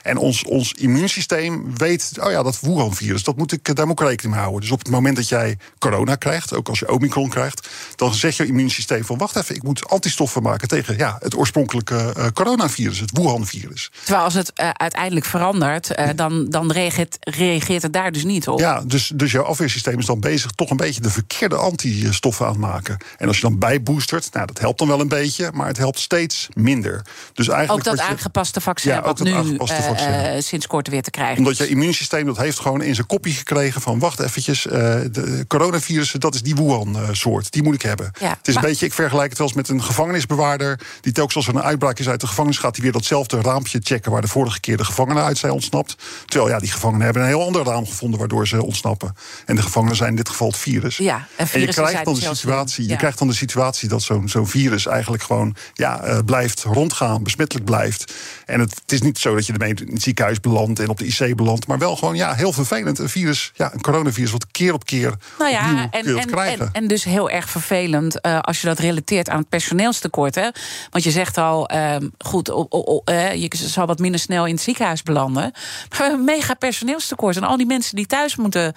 En 0.02 0.16
ons, 0.16 0.44
ons 0.44 0.72
immuunsysteem 0.72 1.76
weet, 1.76 2.12
oh 2.20 2.30
ja, 2.30 2.42
dat 2.42 2.60
Wuhan-virus, 2.60 3.22
dat 3.22 3.36
moet 3.36 3.52
ik, 3.52 3.68
eh, 3.68 3.74
daar 3.74 3.86
moet 3.86 4.00
ik 4.00 4.06
rekening 4.06 4.34
mee 4.34 4.42
houden. 4.42 4.60
Dus 4.60 4.70
op 4.70 4.78
het 4.78 4.90
moment 4.90 5.16
dat 5.16 5.28
jij 5.28 5.58
corona 5.78 6.14
krijgt, 6.14 6.54
ook 6.54 6.68
als 6.68 6.78
je 6.78 6.92
Omicron 6.92 7.28
krijgt, 7.28 7.68
dan 7.96 8.14
zegt 8.14 8.36
je 8.36 8.46
immuunsysteem 8.46 9.04
van 9.04 9.18
wacht 9.18 9.36
even, 9.36 9.54
ik 9.54 9.62
moet 9.62 9.88
antistoffen 9.88 10.42
maken 10.42 10.68
tegen 10.68 10.96
ja, 10.96 11.16
het 11.20 11.36
oorspronkelijke 11.36 12.12
eh, 12.16 12.26
coronavirus, 12.34 13.00
het 13.00 13.10
Wuhan-virus. 13.12 13.90
Terwijl 14.04 14.24
als 14.24 14.34
het 14.34 14.52
uiteindelijk 14.54 15.26
verandert, 15.26 15.94
dan, 16.14 16.50
dan 16.50 16.72
reageert, 16.72 17.16
reageert 17.20 17.82
het 17.82 17.92
daar 17.92 18.12
dus 18.12 18.24
niet 18.24 18.48
op. 18.48 18.58
Ja, 18.58 18.82
dus, 18.86 19.12
dus 19.14 19.32
jouw 19.32 19.42
afweersysteem 19.42 19.98
is 19.98 20.06
dan 20.06 20.20
bezig 20.20 20.50
toch 20.50 20.70
een 20.70 20.76
beetje 20.76 21.00
de 21.00 21.10
verkeerde 21.10 21.56
antistoffen 21.56 22.46
aan 22.46 22.52
het 22.52 22.60
maken. 22.60 22.96
En 23.16 23.28
als 23.28 23.36
je 23.36 23.42
dan 23.42 23.58
bijboostert, 23.82 24.28
nou 24.32 24.46
dat 24.46 24.58
helpt 24.58 24.78
dan 24.78 24.88
wel 24.88 25.00
een 25.00 25.08
beetje, 25.08 25.50
maar 25.54 25.66
het 25.66 25.76
helpt 25.76 25.98
steeds 25.98 26.48
minder. 26.54 27.02
Dus 27.32 27.48
eigenlijk 27.48 27.88
Ook 27.88 27.96
dat 27.96 28.06
je- 28.06 28.12
aangepaste 28.12 28.60
vaccin, 28.60 28.92
Ja, 28.92 28.98
ook 28.98 29.04
dat 29.16 29.20
nu 29.26 29.32
aangepaste 29.32 29.74
eh, 29.74 29.86
vaccin. 29.86 30.08
eh, 30.12 30.40
sinds 30.42 30.66
kort 30.66 30.88
weer 30.88 31.02
te 31.02 31.10
krijgen 31.10 31.38
omdat 31.38 31.56
je 31.56 31.68
immuunsysteem 31.68 32.26
dat 32.26 32.36
heeft 32.36 32.60
gewoon 32.60 32.82
in 32.82 32.94
zijn 32.94 33.06
kopie 33.06 33.34
gekregen 33.34 33.80
van 33.80 33.98
wacht 33.98 34.20
eventjes, 34.20 34.66
eh, 34.66 34.72
de 35.12 35.44
coronavirussen, 35.48 36.20
dat 36.20 36.34
is 36.34 36.42
die 36.42 36.54
Wuhan-soort, 36.54 37.52
die 37.52 37.62
moet 37.62 37.74
ik 37.74 37.82
hebben. 37.82 38.10
Ja, 38.20 38.28
het 38.28 38.48
is 38.48 38.54
maar- 38.54 38.62
een 38.64 38.68
beetje, 38.70 38.86
ik 38.86 38.92
vergelijk 38.92 39.28
het 39.28 39.38
wel 39.38 39.46
eens 39.46 39.56
met 39.56 39.68
een 39.68 39.82
gevangenisbewaarder 39.82 40.80
die 41.00 41.12
telkens 41.12 41.36
als 41.36 41.46
er 41.48 41.54
een 41.54 41.62
uitbraak 41.62 41.98
is 41.98 42.08
uit 42.08 42.20
de 42.20 42.26
gevangenis 42.26 42.58
gaat, 42.58 42.74
hij 42.74 42.82
weer 42.84 42.92
datzelfde 42.92 43.40
raampje 43.40 43.80
checken 43.82 44.12
waar 44.12 44.20
de 44.20 44.28
vorige 44.28 44.60
keer 44.60 44.76
de 44.76 44.84
gevangenen 44.84 45.22
uit 45.24 45.38
zijn 45.38 45.52
ontsnapt. 45.52 45.96
Terwijl 46.26 46.50
ja, 46.50 46.58
die 46.58 46.70
gevangenen 46.70 47.04
hebben 47.04 47.22
een 47.22 47.28
heel 47.28 47.44
ander 47.46 47.64
raam 47.64 47.86
gevonden 47.86 48.18
waardoor 48.18 48.46
ze 48.48 48.64
ontsnappen. 48.64 49.14
En 49.46 49.56
de 49.56 49.62
gevangenen 49.62 49.96
zijn 49.96 50.10
in 50.10 50.16
dit 50.16 50.28
geval 50.28 50.46
het 50.48 50.56
virus. 50.56 50.96
Ja, 50.96 51.26
en 51.36 51.48
En 51.52 51.60
je 51.60 51.66
krijgt 51.66 52.04
dan 52.04 52.14
de 52.14 52.20
situatie, 52.34 52.84
je 52.84 52.90
ja. 52.90 52.96
krijgt 52.96 53.18
dan 53.18 53.28
de 53.28 53.34
situatie 53.34 53.56
dat 53.58 54.02
zo'n 54.02 54.28
zo'n 54.28 54.46
virus 54.46 54.86
eigenlijk 54.86 55.22
gewoon 55.22 55.56
ja, 55.74 56.02
eh, 56.02 56.18
blijft 56.24 56.62
rondgaan, 56.62 57.22
besmettelijk 57.22 57.66
blijft. 57.66 58.14
En 58.46 58.60
het, 58.60 58.74
het 58.80 58.92
is 58.92 59.00
niet 59.02 59.18
zo 59.18 59.34
dat 59.34 59.46
je 59.46 59.52
ermee 59.52 59.74
in 59.74 59.92
het 59.92 60.02
ziekenhuis 60.02 60.40
belandt 60.40 60.80
en 60.80 60.88
op 60.88 60.98
de 60.98 61.06
IC 61.06 61.36
belandt, 61.36 61.66
maar 61.66 61.78
wel 61.78 61.96
gewoon 61.96 62.16
ja, 62.16 62.34
heel 62.34 62.52
vervelend. 62.52 62.98
Een 62.98 63.08
virus, 63.08 63.52
ja, 63.54 63.72
een 63.74 63.80
coronavirus, 63.80 64.30
wat 64.30 64.46
keer 64.50 64.72
op 64.72 64.84
keer 64.84 65.14
Nou 65.38 65.50
ja, 65.50 65.88
en, 65.90 66.18
en, 66.18 66.26
krijgen. 66.26 66.66
en, 66.66 66.72
en 66.72 66.88
dus 66.88 67.04
heel 67.04 67.30
erg 67.30 67.50
vervelend 67.50 68.20
eh, 68.20 68.38
als 68.38 68.60
je 68.60 68.66
dat 68.66 68.78
relateert 68.78 69.28
aan 69.28 69.38
het 69.38 69.48
personeelstekort. 69.48 70.34
Hè? 70.34 70.48
Want 70.90 71.04
je 71.04 71.10
zegt 71.10 71.38
al, 71.38 71.68
ehm, 71.68 72.08
goed, 72.18 72.50
o- 72.50 72.66
o- 72.68 72.82
o- 72.84 73.02
eh, 73.04 73.34
je 73.34 73.50
zal 73.52 73.86
wat 73.86 73.98
minder 73.98 74.20
snel 74.20 74.46
in 74.46 74.54
het 74.54 74.62
ziekenhuis 74.62 75.02
belanden. 75.02 75.42
Maar 75.88 75.98
we 75.98 76.04
hebben 76.04 76.18
een 76.18 76.24
mega 76.24 76.54
personeelstekort. 76.54 77.36
En 77.36 77.42
al 77.42 77.56
die 77.56 77.66
mensen 77.66 77.96
die 77.96 78.06
thuis 78.06 78.36
moeten 78.36 78.74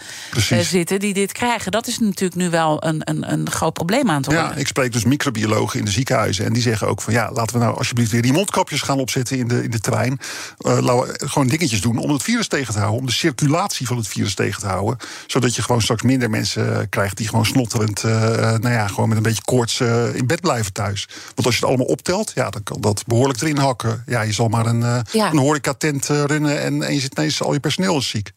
zitten, 0.62 1.00
die 1.00 1.14
dit 1.14 1.32
krijgen, 1.32 1.72
dat 1.72 1.88
is 1.88 2.00
natuurlijk 2.00 2.36
nu 2.36 2.50
wel 2.50 2.84
een, 2.86 3.02
een, 3.04 3.32
een 3.32 3.50
groot 3.52 3.74
probleem 3.74 4.10
aan 4.10 4.16
het 4.16 4.26
worden. 4.26 4.44
Ja, 4.44 4.56
ik 4.56 4.68
spreek 4.72 4.92
dus 4.94 5.04
microbiologen 5.04 5.80
in 5.80 5.86
de 5.86 5.92
ziekenhuizen. 5.92 6.46
En 6.46 6.54
die 6.54 6.62
zeggen 6.62 6.88
ook 6.88 7.02
van 7.02 7.14
ja, 7.14 7.32
laten 7.32 7.58
we 7.58 7.64
nou 7.64 7.78
alsjeblieft 7.78 8.12
weer 8.12 8.22
die 8.22 8.34
mondkapjes 8.34 8.82
gaan 8.82 9.00
opzetten 9.00 9.38
in 9.38 9.48
de, 9.48 9.64
in 9.64 9.70
de 9.70 9.80
trein. 9.80 10.20
Uh, 10.60 10.80
laten 10.80 11.14
we 11.14 11.28
gewoon 11.28 11.48
dingetjes 11.48 11.82
doen 11.82 11.98
om 11.98 12.12
het 12.12 12.24
virus 12.24 12.48
tegen 12.48 12.74
te 12.74 12.80
houden. 12.80 13.00
Om 13.00 13.06
de 13.06 13.12
circulatie 13.12 13.88
van 13.88 13.98
het 13.98 14.08
virus 14.08 14.34
tegen 14.34 14.62
te 14.62 14.68
houden. 14.68 14.98
Zodat 15.28 15.56
je 15.56 15.62
gewoon 15.62 15.82
straks 15.82 16.02
minder 16.02 16.30
mensen 16.30 16.90
krijgt 16.90 17.18
die 17.18 17.28
gewoon 17.28 17.46
snotterend, 17.46 18.04
uh, 18.04 18.12
nou 18.42 18.70
ja, 18.70 18.88
gewoon 18.88 19.08
met 19.08 19.18
een 19.18 19.24
beetje 19.24 19.44
koorts 19.44 19.80
in 20.14 20.28
bed 20.28 20.42
blijven 20.42 20.74
thuis. 20.74 21.10
Want 21.36 21.46
als 21.46 21.56
je 21.56 21.62
het 21.62 21.70
allemaal 21.70 21.86
optelt, 21.86 22.32
ja, 22.36 22.50
dan 22.50 22.64
kan 22.64 22.82
dat 22.82 23.04
behoorlijk 23.06 23.42
erin 23.42 23.58
hakken. 23.58 24.04
Ja, 24.06 24.22
je 24.22 24.34
zal 24.34 24.48
maar 24.48 24.66
een, 24.66 25.04
ja. 25.12 25.32
een 25.32 25.38
horecatent 25.38 26.06
runnen 26.06 26.62
en, 26.62 26.84
en 26.84 26.94
je 26.94 27.00
zit 27.00 27.18
ineens 27.18 27.44
al 27.44 27.54
je 27.54 27.60
personeel 27.60 27.98
is 27.98 28.10
ziek. 28.10 28.32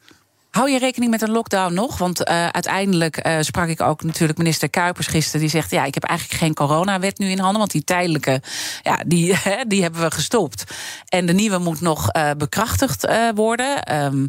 Hou 0.54 0.70
je 0.70 0.78
rekening 0.78 1.10
met 1.10 1.22
een 1.22 1.30
lockdown 1.30 1.74
nog? 1.74 1.98
Want 1.98 2.28
uh, 2.28 2.46
uiteindelijk 2.46 3.26
uh, 3.26 3.36
sprak 3.40 3.68
ik 3.68 3.80
ook 3.80 4.02
natuurlijk 4.02 4.38
minister 4.38 4.70
Kuipers 4.70 5.06
gisteren. 5.06 5.40
Die 5.40 5.50
zegt: 5.50 5.70
Ja, 5.70 5.84
ik 5.84 5.94
heb 5.94 6.04
eigenlijk 6.04 6.40
geen 6.40 6.54
coronawet 6.54 7.18
nu 7.18 7.28
in 7.28 7.38
handen. 7.38 7.58
Want 7.58 7.70
die 7.70 7.84
tijdelijke, 7.84 8.42
ja, 8.82 9.02
die, 9.06 9.36
die 9.68 9.82
hebben 9.82 10.00
we 10.00 10.10
gestopt. 10.10 10.64
En 11.08 11.26
de 11.26 11.32
nieuwe 11.32 11.58
moet 11.58 11.80
nog 11.80 12.16
uh, 12.16 12.30
bekrachtigd 12.36 13.06
worden. 13.34 14.02
Um, 14.04 14.28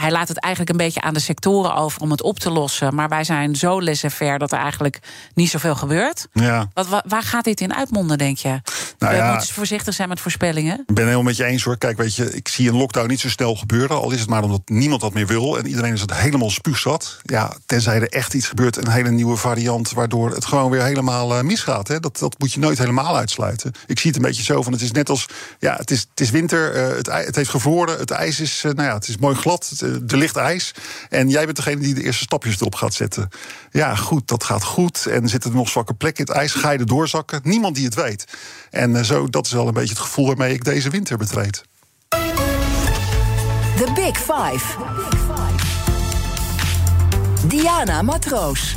hij 0.00 0.10
laat 0.10 0.28
het 0.28 0.40
eigenlijk 0.40 0.72
een 0.72 0.84
beetje 0.84 1.00
aan 1.00 1.14
de 1.14 1.20
sectoren 1.20 1.74
over 1.74 2.00
om 2.00 2.10
het 2.10 2.22
op 2.22 2.38
te 2.38 2.50
lossen. 2.50 2.94
Maar 2.94 3.08
wij 3.08 3.24
zijn 3.24 3.56
zo 3.56 3.82
laissez-faire 3.82 4.38
dat 4.38 4.52
er 4.52 4.58
eigenlijk 4.58 4.98
niet 5.34 5.50
zoveel 5.50 5.74
gebeurt. 5.74 6.26
Ja. 6.32 6.68
Wat, 6.74 7.02
waar 7.06 7.22
gaat 7.22 7.44
dit 7.44 7.60
in 7.60 7.74
uitmonden, 7.74 8.18
denk 8.18 8.38
je? 8.38 8.60
Nou 8.98 9.14
ja, 9.14 9.26
We 9.26 9.30
moeten 9.30 9.54
voorzichtig 9.54 9.94
zijn 9.94 10.08
met 10.08 10.20
voorspellingen. 10.20 10.78
Ik 10.86 10.94
ben 10.94 11.04
helemaal 11.04 11.22
met 11.22 11.36
je 11.36 11.44
eens 11.44 11.62
hoor. 11.62 11.78
Kijk, 11.78 11.96
weet 11.96 12.14
je, 12.14 12.34
ik 12.34 12.48
zie 12.48 12.68
een 12.68 12.76
lockdown 12.76 13.08
niet 13.08 13.20
zo 13.20 13.28
snel 13.28 13.54
gebeuren. 13.54 14.00
Al 14.00 14.10
is 14.10 14.20
het 14.20 14.28
maar 14.28 14.42
omdat 14.42 14.68
niemand 14.68 15.00
dat 15.00 15.14
meer 15.14 15.26
wil. 15.26 15.58
En 15.58 15.66
iedereen 15.66 15.92
is 15.92 16.00
het 16.00 16.14
helemaal 16.14 16.50
spuugzat. 16.50 17.18
Ja, 17.22 17.52
tenzij 17.66 18.00
er 18.00 18.08
echt 18.08 18.34
iets 18.34 18.46
gebeurt. 18.48 18.76
Een 18.76 18.88
hele 18.88 19.10
nieuwe 19.10 19.36
variant. 19.36 19.90
Waardoor 19.90 20.30
het 20.30 20.44
gewoon 20.44 20.70
weer 20.70 20.82
helemaal 20.82 21.36
uh, 21.36 21.42
misgaat. 21.42 21.88
Hè. 21.88 22.00
Dat, 22.00 22.18
dat 22.18 22.38
moet 22.38 22.52
je 22.52 22.60
nooit 22.60 22.78
helemaal 22.78 23.16
uitsluiten. 23.16 23.72
Ik 23.86 23.98
zie 23.98 24.10
het 24.10 24.20
een 24.20 24.26
beetje 24.26 24.42
zo 24.42 24.62
van. 24.62 24.72
Het 24.72 24.82
is 24.82 24.92
net 24.92 25.10
als. 25.10 25.26
Ja, 25.58 25.76
het 25.76 25.90
is, 25.90 26.00
het 26.10 26.20
is 26.20 26.30
winter. 26.30 26.76
Uh, 26.76 26.96
het, 26.96 27.06
het 27.06 27.36
heeft 27.36 27.50
gevroren. 27.50 27.98
Het 27.98 28.10
ijs 28.10 28.40
is. 28.40 28.62
Uh, 28.66 28.72
nou 28.72 28.88
ja, 28.88 28.94
het 28.94 29.08
is 29.08 29.16
mooi 29.16 29.34
glad. 29.34 29.68
Het, 29.68 29.80
er 30.08 30.16
ligt 30.16 30.36
ijs. 30.36 30.74
En 31.08 31.28
jij 31.28 31.44
bent 31.44 31.56
degene 31.56 31.80
die 31.80 31.94
de 31.94 32.02
eerste 32.02 32.22
stapjes 32.22 32.60
erop 32.60 32.74
gaat 32.74 32.94
zetten. 32.94 33.28
Ja, 33.70 33.94
goed, 33.94 34.28
dat 34.28 34.44
gaat 34.44 34.64
goed. 34.64 35.06
En 35.06 35.28
zitten 35.28 35.50
er 35.50 35.56
nog 35.56 35.68
zwakke 35.68 35.94
plekken 35.94 36.24
in 36.24 36.30
het 36.30 36.40
ijs? 36.40 36.52
Ga 36.52 36.70
je 36.70 36.84
doorzakken? 36.84 37.40
Niemand 37.42 37.74
die 37.74 37.84
het 37.84 37.94
weet. 37.94 38.24
En 38.70 38.90
uh, 38.90 39.02
zo, 39.02 39.28
dat 39.28 39.46
is 39.46 39.52
wel 39.52 39.66
een 39.66 39.74
beetje 39.74 39.94
het 39.94 40.02
gevoel 40.02 40.26
waarmee 40.26 40.54
ik 40.54 40.64
deze 40.64 40.90
winter 40.90 41.16
betreed. 41.16 41.62
The 43.76 43.92
Big 43.94 44.16
Five. 44.16 44.64
Diana 47.46 48.02
Matroos. 48.02 48.76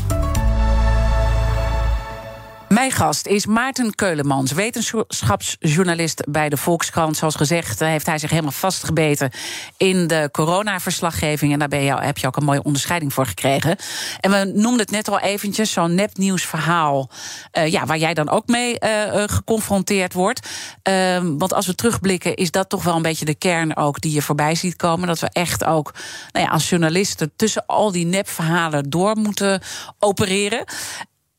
Mijn 2.72 2.92
gast 2.92 3.28
is 3.28 3.46
Maarten 3.46 3.96
Keulemans, 3.96 4.52
wetenschapsjournalist 4.52 6.24
bij 6.30 6.50
de 6.50 6.58
Volkskrant. 6.58 7.18
Zoals 7.18 7.36
gezegd 7.36 7.80
heeft 7.80 8.06
hij 8.06 8.18
zich 8.18 8.30
helemaal 8.30 8.52
vastgebeten 8.52 9.32
in 9.78 10.08
de 10.08 10.30
coronaverslaggeving. 10.32 11.54
En 11.54 11.60
daar 11.60 11.68
ben 11.68 12.04
heb 12.04 12.18
je 12.18 12.28
ook 12.28 12.36
een 12.36 12.44
mooie 12.44 12.64
onderscheiding 12.64 13.14
voor 13.14 13.26
gekregen. 13.26 13.76
En 14.20 14.32
we 14.32 14.52
noemden 14.54 14.80
het 14.80 14.92
net 14.92 15.08
al 15.08 15.20
eventjes, 15.20 15.72
zo'n 15.72 15.96
nepnieuwsverhaal... 15.96 17.10
Uh, 17.58 17.68
ja, 17.68 17.86
waar 17.86 17.98
jij 17.98 18.14
dan 18.14 18.30
ook 18.30 18.48
mee 18.48 18.78
uh, 18.80 19.24
geconfronteerd 19.26 20.14
wordt. 20.14 20.50
Uh, 20.90 21.18
want 21.38 21.54
als 21.54 21.66
we 21.66 21.76
terugblikken, 21.76 22.36
is 22.36 22.52
dat 22.52 22.70
toch 22.70 22.84
wel 22.84 22.96
een 22.96 23.02
beetje 23.02 23.26
de 23.26 23.36
kern 23.36 23.76
ook... 23.76 24.02
die 24.02 24.14
je 24.14 24.22
voorbij 24.22 24.56
ziet 24.56 24.76
komen. 24.76 25.08
Dat 25.08 25.20
we 25.20 25.30
echt 25.32 25.64
ook 25.64 25.94
nou 26.32 26.46
ja, 26.46 26.52
als 26.52 26.70
journalisten 26.70 27.32
tussen 27.36 27.66
al 27.66 27.92
die 27.92 28.06
nepverhalen 28.06 28.90
door 28.90 29.16
moeten 29.16 29.62
opereren. 30.00 30.66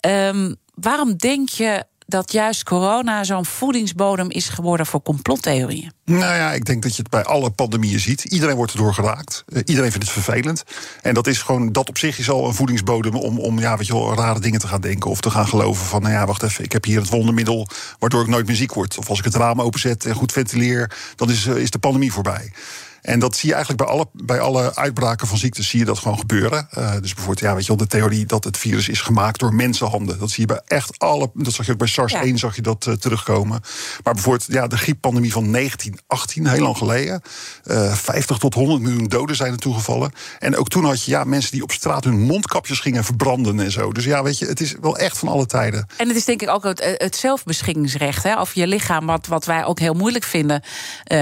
Um, 0.06 0.60
waarom 0.74 1.16
denk 1.16 1.48
je 1.48 1.84
dat 2.06 2.32
juist 2.32 2.64
corona 2.64 3.24
zo'n 3.24 3.46
voedingsbodem 3.46 4.30
is 4.30 4.48
geworden 4.48 4.86
voor 4.86 5.02
complottheorieën? 5.02 5.92
Nou 6.04 6.34
ja, 6.34 6.52
ik 6.52 6.64
denk 6.64 6.82
dat 6.82 6.96
je 6.96 7.02
het 7.02 7.10
bij 7.10 7.24
alle 7.24 7.50
pandemieën 7.50 8.00
ziet. 8.00 8.24
Iedereen 8.24 8.56
wordt 8.56 8.72
erdoor 8.72 8.94
geraakt. 8.94 9.44
Uh, 9.48 9.62
iedereen 9.64 9.90
vindt 9.90 10.06
het 10.06 10.14
vervelend. 10.14 10.62
En 11.02 11.14
dat 11.14 11.26
is 11.26 11.42
gewoon, 11.42 11.72
dat 11.72 11.88
op 11.88 11.98
zich 11.98 12.18
is 12.18 12.30
al 12.30 12.46
een 12.46 12.54
voedingsbodem 12.54 13.14
om, 13.14 13.38
om 13.38 13.58
ja, 13.58 13.76
weet 13.76 13.86
je 13.86 13.92
wel, 13.92 14.14
rare 14.14 14.40
dingen 14.40 14.60
te 14.60 14.66
gaan 14.66 14.80
denken. 14.80 15.10
Of 15.10 15.20
te 15.20 15.30
gaan 15.30 15.48
geloven 15.48 15.86
van, 15.86 16.02
nou 16.02 16.14
ja, 16.14 16.26
wacht 16.26 16.42
even, 16.42 16.64
ik 16.64 16.72
heb 16.72 16.84
hier 16.84 17.00
het 17.00 17.10
wondermiddel 17.10 17.68
waardoor 17.98 18.22
ik 18.22 18.28
nooit 18.28 18.46
meer 18.46 18.56
ziek 18.56 18.74
word. 18.74 18.98
Of 18.98 19.08
als 19.08 19.18
ik 19.18 19.24
het 19.24 19.34
raam 19.34 19.60
openzet 19.60 20.06
en 20.06 20.14
goed 20.14 20.32
ventileer, 20.32 20.96
dan 21.16 21.30
is, 21.30 21.46
uh, 21.46 21.56
is 21.56 21.70
de 21.70 21.78
pandemie 21.78 22.12
voorbij. 22.12 22.52
En 23.02 23.18
dat 23.18 23.36
zie 23.36 23.48
je 23.48 23.54
eigenlijk 23.54 23.84
bij 23.84 23.94
alle, 23.94 24.06
bij 24.12 24.40
alle 24.40 24.74
uitbraken 24.74 25.26
van 25.26 25.38
ziektes 25.38 25.68
zie 25.68 25.78
je 25.78 25.84
dat 25.84 25.98
gewoon 25.98 26.18
gebeuren. 26.18 26.68
Uh, 26.78 26.92
dus 26.92 27.14
bijvoorbeeld, 27.14 27.40
ja, 27.40 27.54
weet 27.54 27.62
je 27.62 27.68
wel, 27.68 27.76
de 27.76 27.86
theorie 27.86 28.26
dat 28.26 28.44
het 28.44 28.58
virus 28.58 28.88
is 28.88 29.00
gemaakt 29.00 29.40
door 29.40 29.54
mensenhanden. 29.54 30.18
Dat 30.18 30.30
zie 30.30 30.40
je 30.40 30.46
bij 30.46 30.62
echt 30.66 30.98
alle. 30.98 31.30
Dat 31.34 31.52
zag 31.52 31.66
je 31.66 31.72
ook 31.72 31.78
bij 31.78 31.86
SARS 31.86 32.12
1 32.12 32.38
zag 32.38 32.56
je 32.56 32.62
dat 32.62 32.86
uh, 32.86 32.94
terugkomen. 32.94 33.60
Maar 34.02 34.14
bijvoorbeeld, 34.14 34.46
ja, 34.48 34.66
de 34.66 34.76
grieppandemie 34.76 35.32
van 35.32 35.52
1918, 35.52 36.46
heel 36.46 36.62
lang 36.62 36.76
geleden. 36.76 37.22
Uh, 37.64 37.90
eh, 37.90 37.96
50 37.96 38.38
tot 38.38 38.54
100 38.54 38.80
miljoen 38.80 39.08
doden 39.08 39.36
zijn 39.36 39.52
er 39.52 39.58
toegevallen. 39.58 40.12
En 40.38 40.56
ook 40.56 40.68
toen 40.68 40.84
had 40.84 41.04
je 41.04 41.10
ja, 41.10 41.24
mensen 41.24 41.52
die 41.52 41.62
op 41.62 41.72
straat 41.72 42.04
hun 42.04 42.20
mondkapjes 42.20 42.80
gingen 42.80 43.04
verbranden 43.04 43.60
en 43.60 43.70
zo. 43.70 43.92
Dus 43.92 44.04
ja, 44.04 44.22
weet 44.22 44.38
je, 44.38 44.46
het 44.46 44.60
is 44.60 44.74
wel 44.80 44.98
echt 44.98 45.18
van 45.18 45.28
alle 45.28 45.46
tijden. 45.46 45.86
En 45.96 46.08
het 46.08 46.16
is 46.16 46.24
denk 46.24 46.42
ik 46.42 46.48
ook 46.48 46.64
het, 46.64 46.96
het 46.96 47.16
zelfbeschikkingsrecht 47.16 48.22
hè, 48.22 48.38
over 48.38 48.58
je 48.58 48.66
lichaam, 48.66 49.06
wat, 49.06 49.26
wat 49.26 49.44
wij 49.44 49.64
ook 49.64 49.78
heel 49.78 49.94
moeilijk 49.94 50.24
vinden 50.24 50.62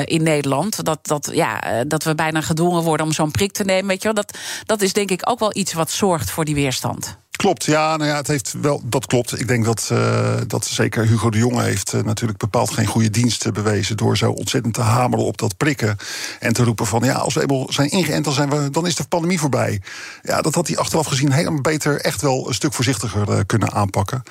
in 0.04 0.22
Nederland. 0.22 0.84
Dat, 0.84 0.98
dat 1.02 1.30
ja 1.32 1.69
eh, 1.70 1.80
dat 1.86 2.04
we 2.04 2.14
bijna 2.14 2.40
gedwongen 2.40 2.82
worden 2.82 3.06
om 3.06 3.12
zo'n 3.12 3.30
prik 3.30 3.52
te 3.52 3.64
nemen. 3.64 3.86
Weet 3.86 4.02
je 4.02 4.12
wel? 4.12 4.24
Dat, 4.24 4.38
dat 4.64 4.82
is 4.82 4.92
denk 4.92 5.10
ik 5.10 5.30
ook 5.30 5.38
wel 5.38 5.56
iets 5.56 5.72
wat 5.72 5.90
zorgt 5.90 6.30
voor 6.30 6.44
die 6.44 6.54
weerstand. 6.54 7.18
Klopt, 7.40 7.64
ja, 7.64 7.96
nou 7.96 8.10
ja, 8.10 8.16
het 8.16 8.26
heeft 8.26 8.54
wel, 8.60 8.80
dat 8.84 9.06
klopt. 9.06 9.40
Ik 9.40 9.48
denk 9.48 9.64
dat, 9.64 9.88
uh, 9.92 10.34
dat 10.46 10.66
zeker 10.66 11.06
Hugo 11.06 11.30
de 11.30 11.38
Jonge 11.38 11.62
heeft 11.62 11.92
uh, 11.92 12.02
natuurlijk 12.02 12.38
bepaald 12.38 12.70
geen 12.70 12.86
goede 12.86 13.10
diensten 13.10 13.52
bewezen 13.52 13.96
door 13.96 14.16
zo 14.16 14.30
ontzettend 14.30 14.74
te 14.74 14.80
hameren 14.80 15.24
op 15.24 15.38
dat 15.38 15.56
prikken 15.56 15.96
en 16.38 16.52
te 16.52 16.64
roepen 16.64 16.86
van 16.86 17.02
ja, 17.02 17.14
als 17.14 17.34
we 17.34 17.40
eenmaal 17.40 17.66
zijn 17.72 17.90
ingeënt, 17.90 18.24
dan, 18.24 18.32
zijn 18.32 18.50
we, 18.50 18.70
dan 18.70 18.86
is 18.86 18.94
de 18.94 19.04
pandemie 19.08 19.38
voorbij. 19.38 19.80
Ja, 20.22 20.40
dat 20.40 20.54
had 20.54 20.66
hij 20.66 20.76
achteraf 20.76 21.06
gezien 21.06 21.32
helemaal 21.32 21.60
beter, 21.60 22.00
echt 22.00 22.22
wel 22.22 22.48
een 22.48 22.54
stuk 22.54 22.72
voorzichtiger 22.72 23.46
kunnen 23.46 23.72
aanpakken. 23.72 24.22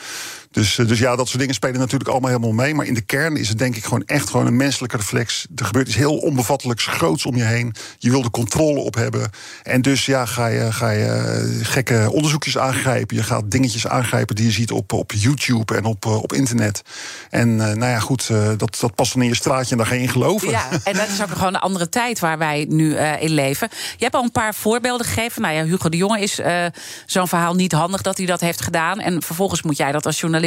Dus, 0.52 0.78
eh, 0.78 0.88
dus 0.88 1.00
ja, 1.00 1.16
dat 1.16 1.28
soort 1.28 1.40
dingen 1.40 1.54
spelen 1.54 1.80
natuurlijk 1.80 2.10
allemaal 2.10 2.30
helemaal 2.30 2.52
mee. 2.52 2.74
Maar 2.74 2.86
in 2.86 2.94
de 2.94 3.02
kern 3.02 3.38
is 3.38 3.50
het 3.50 3.58
denk 3.58 3.76
ik 3.76 3.84
gewoon 3.84 4.04
echt 4.06 4.30
gewoon 4.30 4.46
een 4.46 4.56
menselijke 4.56 4.98
reflex. 4.98 5.46
Er 5.56 5.66
gebeurt 5.66 5.88
iets 5.88 5.98
heel 5.98 6.18
onbevattelijks 6.18 6.86
groots 6.86 7.26
om 7.26 7.36
je 7.36 7.44
heen. 7.44 7.76
Je 7.98 8.10
wil 8.10 8.22
de 8.22 8.30
controle 8.30 8.80
op 8.80 8.96
hebben. 8.96 9.30
En 9.64 9.82
dus 9.82 10.06
ja, 10.06 10.26
ga 10.26 10.48
je, 10.48 10.72
ga 10.72 10.90
je 10.90 11.06
eh, 11.06 11.66
gekke 11.68 12.10
onderzoekjes 12.12 12.58
aangrijpen. 12.58 13.16
Je 13.16 13.24
gaat 13.24 13.52
dingetjes 13.52 13.88
aangrijpen 13.88 14.36
die 14.36 14.46
je 14.46 14.52
ziet 14.52 14.72
op, 14.72 14.94
op 14.94 15.12
YouTube 15.12 15.76
en 15.76 15.86
op, 15.86 16.06
eh, 16.06 16.22
op 16.22 16.34
internet. 16.34 16.82
En 17.30 17.56
nou 17.56 17.86
ja, 17.86 18.00
goed, 18.00 18.28
dat, 18.58 18.78
dat 18.80 18.96
past 18.96 19.14
dan 19.14 19.22
in 19.22 19.28
je 19.28 19.36
straatje 19.36 19.72
en 19.72 19.78
daar 19.78 19.86
ga 19.86 19.94
je 19.94 20.02
in 20.02 20.10
geloven. 20.10 20.50
Ja, 20.50 20.68
en 20.84 20.94
dat 20.94 21.08
is 21.08 21.22
ook 21.22 21.30
gewoon 21.30 21.54
een 21.54 21.60
andere 21.60 21.90
tijd 21.90 22.20
waar 22.20 22.38
wij 22.38 22.66
nu 22.70 22.96
in 22.98 23.32
leven. 23.32 23.70
Je 23.72 24.04
hebt 24.04 24.16
al 24.16 24.24
een 24.24 24.32
paar 24.32 24.56
voorbeelden 24.56 25.06
gegeven. 25.06 25.42
Nou 25.42 25.54
ja, 25.54 25.64
Hugo 25.64 25.90
de 25.90 25.98
Jonge 25.98 26.20
is 26.20 26.40
zo'n 27.06 27.28
verhaal 27.28 27.56
niet 27.56 27.72
handig 27.72 28.02
dat 28.02 28.18
hij 28.18 28.26
dat 28.26 28.40
heeft 28.40 28.62
gedaan. 28.62 29.00
En 29.00 29.24
vervolgens 29.24 29.62
moet 29.62 29.78
jij 29.78 29.92
dat 29.92 30.06
als 30.06 30.20
journalist 30.20 30.39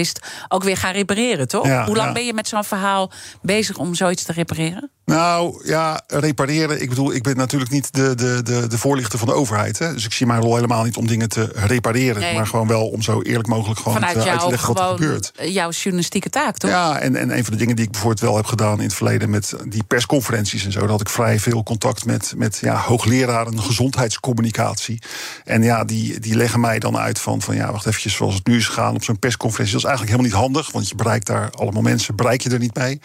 ook 0.48 0.64
weer 0.64 0.76
gaan 0.76 0.92
repareren, 0.92 1.48
toch? 1.48 1.84
Hoe 1.86 1.96
lang 1.96 2.12
ben 2.14 2.24
je 2.24 2.34
met 2.34 2.48
zo'n 2.48 2.64
verhaal 2.64 3.10
bezig 3.42 3.76
om 3.76 3.94
zoiets 3.94 4.22
te 4.24 4.32
repareren? 4.32 4.90
Nou 5.04 5.60
ja, 5.64 6.02
repareren. 6.06 6.82
Ik 6.82 6.88
bedoel, 6.88 7.14
ik 7.14 7.22
ben 7.22 7.36
natuurlijk 7.36 7.70
niet 7.70 7.94
de, 7.94 8.14
de, 8.14 8.40
de, 8.42 8.66
de 8.66 8.78
voorlichter 8.78 9.18
van 9.18 9.28
de 9.28 9.34
overheid. 9.34 9.78
Hè? 9.78 9.92
Dus 9.92 10.04
ik 10.04 10.12
zie 10.12 10.26
mijn 10.26 10.40
rol 10.40 10.54
helemaal 10.54 10.84
niet 10.84 10.96
om 10.96 11.06
dingen 11.06 11.28
te 11.28 11.50
repareren. 11.54 12.34
Maar 12.34 12.46
gewoon 12.46 12.66
wel 12.66 12.88
om 12.88 13.02
zo 13.02 13.22
eerlijk 13.22 13.48
mogelijk 13.48 13.80
gewoon 13.80 13.98
te, 13.98 14.04
uit 14.04 14.20
te 14.20 14.24
leggen 14.24 14.74
wat 14.74 14.78
er 14.78 14.98
gebeurt. 14.98 15.32
Jouw 15.42 15.70
journalistieke 15.70 16.30
taak, 16.30 16.58
toch? 16.58 16.70
Ja, 16.70 16.98
en, 16.98 17.16
en 17.16 17.36
een 17.36 17.44
van 17.44 17.52
de 17.52 17.58
dingen 17.58 17.76
die 17.76 17.84
ik 17.84 17.90
bijvoorbeeld 17.90 18.20
wel 18.20 18.36
heb 18.36 18.46
gedaan 18.46 18.78
in 18.78 18.84
het 18.84 18.94
verleden 18.94 19.30
met 19.30 19.54
die 19.64 19.84
persconferenties 19.84 20.64
en 20.64 20.72
zo. 20.72 20.80
Dat 20.80 20.88
had 20.88 21.00
ik 21.00 21.08
vrij 21.08 21.38
veel 21.38 21.62
contact 21.62 22.04
met, 22.04 22.32
met 22.36 22.58
ja, 22.60 22.76
hoogleraren 22.76 23.60
gezondheidscommunicatie. 23.60 25.02
En 25.44 25.62
ja, 25.62 25.84
die, 25.84 26.20
die 26.20 26.36
leggen 26.36 26.60
mij 26.60 26.78
dan 26.78 26.96
uit 26.96 27.18
van, 27.18 27.42
van 27.42 27.54
ja, 27.54 27.72
wacht 27.72 27.86
even, 27.86 28.10
zoals 28.10 28.34
het 28.34 28.46
nu 28.46 28.56
is 28.56 28.66
gegaan 28.66 28.94
op 28.94 29.04
zo'n 29.04 29.18
persconferentie. 29.18 29.74
Dat 29.74 29.84
is 29.84 29.88
eigenlijk 29.88 30.18
helemaal 30.18 30.40
niet 30.40 30.52
handig, 30.54 30.72
want 30.72 30.88
je 30.88 30.94
bereikt 30.94 31.26
daar 31.26 31.50
allemaal 31.50 31.82
mensen, 31.82 32.16
bereik 32.16 32.40
je 32.40 32.50
er 32.50 32.58
niet 32.58 32.74
mee 32.74 33.00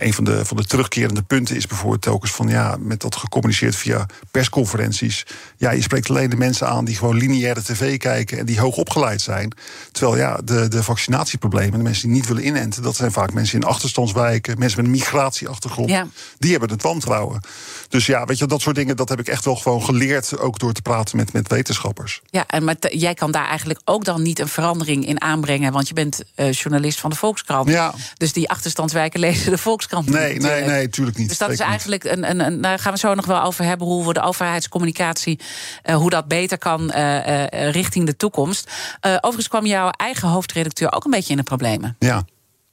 een 0.00 0.14
van 0.14 0.24
de, 0.24 0.44
van 0.44 0.56
de 0.56 0.64
terugkerende 0.64 1.22
punten 1.22 1.56
is 1.56 1.66
bijvoorbeeld 1.66 2.02
telkens 2.02 2.32
van 2.32 2.48
ja, 2.48 2.76
met 2.80 3.00
dat 3.00 3.16
gecommuniceerd 3.16 3.76
via 3.76 4.06
persconferenties. 4.30 5.26
Ja, 5.56 5.70
je 5.70 5.82
spreekt 5.82 6.10
alleen 6.10 6.30
de 6.30 6.36
mensen 6.36 6.68
aan 6.68 6.84
die 6.84 6.96
gewoon 6.96 7.16
lineaire 7.16 7.62
tv 7.62 7.96
kijken 7.98 8.38
en 8.38 8.46
die 8.46 8.60
hoog 8.60 8.76
opgeleid 8.76 9.20
zijn. 9.20 9.52
Terwijl 9.92 10.16
ja, 10.16 10.40
de, 10.44 10.68
de 10.68 10.82
vaccinatieproblemen, 10.82 11.78
de 11.78 11.84
mensen 11.84 12.08
die 12.08 12.16
niet 12.16 12.26
willen 12.26 12.46
inenten, 12.46 12.82
dat 12.82 12.96
zijn 12.96 13.12
vaak 13.12 13.32
mensen 13.32 13.60
in 13.60 13.66
achterstandswijken, 13.66 14.58
mensen 14.58 14.76
met 14.78 14.86
een 14.86 14.98
migratieachtergrond. 14.98 15.90
Ja. 15.90 16.06
Die 16.38 16.50
hebben 16.50 16.70
het 16.70 16.82
wantrouwen. 16.82 17.40
Dus 17.88 18.06
ja, 18.06 18.24
weet 18.24 18.38
je, 18.38 18.46
dat 18.46 18.60
soort 18.60 18.76
dingen, 18.76 18.96
dat 18.96 19.08
heb 19.08 19.20
ik 19.20 19.28
echt 19.28 19.44
wel 19.44 19.56
gewoon 19.56 19.82
geleerd, 19.82 20.38
ook 20.38 20.58
door 20.58 20.72
te 20.72 20.82
praten 20.82 21.16
met, 21.16 21.32
met 21.32 21.48
wetenschappers. 21.48 22.20
Ja, 22.30 22.46
en 22.46 22.64
maar 22.64 22.76
jij 22.78 23.14
kan 23.14 23.30
daar 23.30 23.46
eigenlijk 23.46 23.80
ook 23.84 24.04
dan 24.04 24.22
niet 24.22 24.38
een 24.38 24.48
verandering 24.48 25.06
in 25.06 25.20
aanbrengen, 25.20 25.72
want 25.72 25.88
je 25.88 25.94
bent 25.94 26.22
uh, 26.36 26.52
journalist 26.52 27.00
van 27.00 27.10
de 27.10 27.16
Volkskrant. 27.16 27.68
Ja. 27.68 27.94
Dus 28.16 28.32
die 28.32 28.50
achterstandswijken 28.50 29.20
lezen 29.20 29.50
de 29.50 29.58
Volkskrant 29.58 29.88
Nee, 29.90 30.38
nee, 30.38 30.64
nee, 30.64 30.88
tuurlijk 30.88 31.16
niet. 31.16 31.28
Dus 31.28 31.38
dat 31.38 31.50
is 31.50 31.58
eigenlijk 31.58 32.04
een, 32.04 32.30
een, 32.30 32.40
een, 32.40 32.60
Daar 32.60 32.78
gaan 32.78 32.92
we 32.92 32.98
zo 32.98 33.14
nog 33.14 33.26
wel 33.26 33.42
over 33.42 33.64
hebben. 33.64 33.86
Hoe 33.86 34.06
we 34.06 34.12
de 34.12 34.20
overheidscommunicatie. 34.20 35.40
Uh, 35.84 35.94
hoe 35.94 36.10
dat 36.10 36.28
beter 36.28 36.58
kan 36.58 36.92
uh, 36.96 37.46
richting 37.70 38.06
de 38.06 38.16
toekomst. 38.16 38.70
overigens 39.00 39.48
kwam 39.48 39.66
jouw 39.66 39.90
eigen 39.90 40.28
hoofdredacteur 40.28 40.92
ook 40.92 41.04
een 41.04 41.10
beetje 41.10 41.30
in 41.30 41.36
de 41.36 41.42
problemen. 41.42 41.96
Ja. 41.98 42.24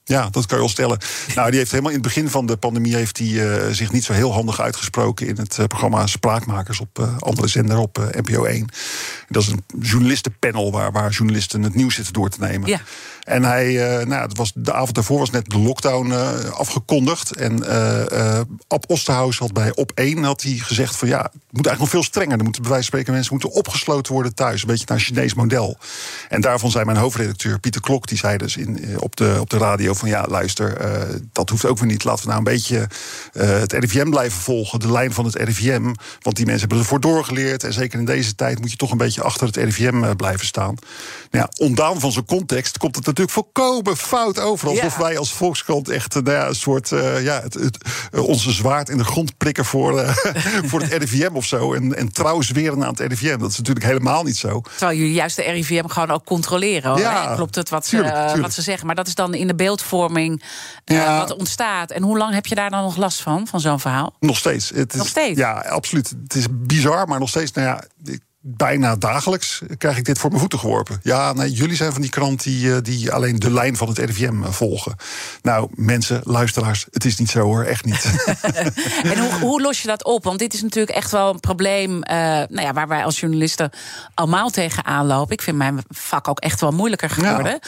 Ja, 0.07 0.29
dat 0.29 0.45
kan 0.45 0.57
je 0.57 0.63
wel 0.63 0.69
stellen. 0.69 0.97
Nou, 1.35 1.49
die 1.49 1.59
heeft 1.59 1.71
helemaal 1.71 1.91
in 1.91 1.97
het 1.97 2.07
begin 2.07 2.29
van 2.29 2.45
de 2.45 2.57
pandemie 2.57 2.95
heeft 2.95 3.17
hij 3.17 3.27
uh, 3.27 3.71
zich 3.71 3.91
niet 3.91 4.03
zo 4.03 4.13
heel 4.13 4.33
handig 4.33 4.61
uitgesproken 4.61 5.27
in 5.27 5.37
het 5.37 5.57
uh, 5.57 5.65
programma 5.65 6.07
Spraakmakers 6.07 6.79
op 6.79 6.99
uh, 6.99 7.17
andere 7.19 7.47
zender 7.47 7.77
op 7.77 8.11
NPO 8.11 8.43
1. 8.43 8.67
Dat 9.29 9.43
is 9.43 9.49
een 9.49 9.63
journalistenpanel 9.79 10.71
waar, 10.71 10.91
waar 10.91 11.11
journalisten 11.11 11.63
het 11.63 11.75
nieuws 11.75 11.95
zitten 11.95 12.13
door 12.13 12.29
te 12.29 12.39
nemen. 12.39 12.69
Ja. 12.69 12.81
En 13.23 13.43
hij, 13.43 13.73
nou, 14.05 14.21
het 14.21 14.37
was, 14.37 14.51
de 14.55 14.73
avond 14.73 14.95
daarvoor 14.95 15.19
was 15.19 15.29
net 15.29 15.49
de 15.49 15.59
lockdown 15.59 16.11
afgekondigd. 16.51 17.35
En 17.35 17.65
Ab 18.67 18.83
Osterhaus 18.87 19.37
had 19.37 19.53
bij 19.53 19.75
Op 19.75 19.91
1 19.95 20.23
had 20.23 20.41
hij 20.41 20.51
gezegd 20.51 20.95
van 20.95 21.07
ja, 21.07 21.21
het 21.21 21.31
moet 21.33 21.65
eigenlijk 21.65 21.79
nog 21.79 21.89
veel 21.89 22.03
strenger. 22.03 22.37
Er 22.37 22.43
moeten 22.43 22.61
bij 22.61 22.71
wijze 22.71 22.89
van 22.89 22.99
spreken 22.99 23.13
mensen 23.13 23.33
moeten 23.33 23.51
opgesloten 23.51 24.13
worden 24.13 24.35
thuis. 24.35 24.61
Een 24.61 24.67
beetje 24.67 24.85
naar 24.87 24.97
een 24.97 25.03
Chinees 25.03 25.33
model. 25.33 25.77
En 26.29 26.41
daarvan 26.41 26.71
zei 26.71 26.85
mijn 26.85 26.97
hoofdredacteur 26.97 27.59
Pieter 27.59 27.81
Klok, 27.81 28.07
die 28.07 28.17
zei 28.17 28.37
dus 28.37 28.57
in, 28.57 28.99
op, 28.99 29.15
de, 29.15 29.37
op 29.39 29.49
de 29.49 29.57
radio 29.57 29.93
van 29.97 30.09
ja, 30.09 30.25
luister, 30.29 30.81
uh, 30.81 31.15
dat 31.31 31.49
hoeft 31.49 31.65
ook 31.65 31.77
weer 31.77 31.87
niet. 31.87 32.03
Laten 32.03 32.23
we 32.23 32.27
nou 32.27 32.37
een 32.37 32.53
beetje 32.53 32.87
uh, 33.33 33.49
het 33.49 33.73
RIVM 33.73 34.09
blijven 34.09 34.41
volgen, 34.41 34.79
de 34.79 34.91
lijn 34.91 35.13
van 35.13 35.25
het 35.25 35.35
RIVM. 35.35 35.93
Want 36.21 36.35
die 36.35 36.45
mensen 36.45 36.59
hebben 36.59 36.77
ervoor 36.77 36.99
doorgeleerd. 36.99 37.63
En 37.63 37.73
zeker 37.73 37.99
in 37.99 38.05
deze 38.05 38.35
tijd 38.35 38.59
moet 38.59 38.71
je 38.71 38.77
toch 38.77 38.91
een 38.91 38.97
beetje 38.97 39.21
achter 39.21 39.47
het 39.47 39.55
RIVM 39.55 40.03
uh, 40.03 40.11
blijven 40.17 40.45
staan. 40.45 40.75
Nou 41.31 41.45
ja, 41.45 41.65
ondaan 41.65 41.99
van 41.99 42.11
zijn 42.11 42.25
context 42.25 42.77
komt 42.77 42.95
het 42.95 43.05
natuurlijk 43.05 43.35
volkomen 43.35 43.97
fout 43.97 44.39
over. 44.39 44.67
Alsof 44.67 44.97
ja. 44.97 45.03
wij 45.03 45.17
als 45.17 45.33
Volkskrant 45.33 45.89
echt 45.89 46.13
nou 46.13 46.31
ja, 46.31 46.47
een 46.47 46.55
soort 46.55 46.89
ja, 47.19 47.41
het, 47.41 47.53
het, 47.53 47.77
onze 48.11 48.51
zwaard 48.51 48.89
in 48.89 48.97
de 48.97 49.03
grond 49.03 49.37
prikken 49.37 49.65
voor, 49.65 50.15
voor 50.69 50.81
het 50.81 50.93
RIVM 50.93 51.35
of 51.35 51.45
zo. 51.45 51.73
En, 51.73 51.95
en 51.95 52.11
trouw 52.11 52.41
zweren 52.41 52.83
aan 52.83 52.95
het 52.97 52.99
RIVM. 52.99 53.37
Dat 53.39 53.51
is 53.51 53.57
natuurlijk 53.57 53.85
helemaal 53.85 54.23
niet 54.23 54.37
zo. 54.37 54.61
Terwijl 54.61 54.97
jullie 54.97 55.13
juist 55.13 55.35
de 55.35 55.43
RIVM 55.43 55.87
gewoon 55.87 56.11
ook 56.11 56.25
controleren. 56.25 56.91
Hoor. 56.91 56.99
Ja, 56.99 57.35
Klopt 57.35 57.55
het 57.55 57.69
wat, 57.69 57.89
tuurlijk, 57.89 58.15
ze, 58.15 58.21
tuurlijk. 58.21 58.41
wat 58.41 58.53
ze 58.53 58.61
zeggen. 58.61 58.85
Maar 58.85 58.95
dat 58.95 59.07
is 59.07 59.15
dan 59.15 59.33
in 59.33 59.47
de 59.47 59.55
beeldvorming 59.89 60.44
ja. 60.86 61.17
wat 61.17 61.38
ontstaat. 61.38 61.91
En 61.91 62.03
hoe 62.03 62.17
lang 62.17 62.34
heb 62.34 62.46
je 62.46 62.56
daar 62.56 62.70
dan 62.70 62.82
nog 62.82 62.98
last 62.98 63.22
van, 63.22 63.48
van 63.48 63.60
zo'n 63.60 63.79
verhaal? 63.79 64.15
Nog 64.20 64.38
steeds. 64.38 64.70
Het 64.70 64.94
is, 64.94 64.98
nog 64.98 65.08
steeds? 65.08 65.39
Ja, 65.39 65.53
absoluut. 65.53 66.10
Het 66.24 66.36
is 66.36 66.46
bizar, 66.51 67.08
maar 67.08 67.20
nog 67.20 67.29
steeds. 67.29 67.51
Nou 67.51 67.67
ja, 67.67 67.84
bijna 68.56 68.96
dagelijks 68.96 69.62
krijg 69.77 69.98
ik 69.98 70.06
dit 70.06 70.20
voor 70.20 70.29
mijn 70.29 70.41
voeten 70.41 70.60
geworpen. 70.60 71.00
Ja, 71.03 71.34
nee, 71.34 71.51
jullie 71.51 71.75
zijn 71.75 71.91
van 71.91 72.01
die 72.01 72.10
krant 72.10 72.44
die, 72.44 72.74
eh, 72.74 72.82
die 72.82 73.12
alleen 73.12 73.39
de 73.39 73.51
lijn 73.51 73.77
van 73.77 73.88
het 73.88 73.98
RIVM 73.98 74.44
eh, 74.44 74.51
volgen. 74.51 74.96
Nou, 75.41 75.70
mensen, 75.75 76.22
luisteraars, 76.24 76.86
het 76.91 77.06
is 77.06 77.17
niet 77.17 77.29
zo 77.29 77.39
hoor, 77.39 77.63
echt 77.63 77.86
niet. 77.86 78.06
en 79.12 79.20
hoe, 79.20 79.39
hoe, 79.39 79.62
los 79.62 79.82
je 79.82 79.88
dat 79.88 80.03
op? 80.03 80.24
Want 80.24 80.39
dit 80.39 80.53
is 80.53 80.62
natuurlijk 80.62 80.96
echt 80.96 81.12
wel 81.12 81.34
een 81.34 81.39
probleem 81.39 81.91
uh, 81.91 82.15
nou 82.50 82.62
ja, 82.62 82.74
waar 82.74 82.88
wij 82.88 83.03
als 83.03 83.20
journalisten 83.20 83.70
allemaal 84.13 84.50
tegenaan 84.50 85.06
lopen. 85.06 85.34
Ik 85.34 85.41
vind 85.41 85.58
mijn 85.58 85.84
vak 85.89 86.27
ook 86.27 86.39
echt 86.39 86.62
wel 86.62 86.72
moeilijker 86.72 87.10
geworden. 87.10 87.60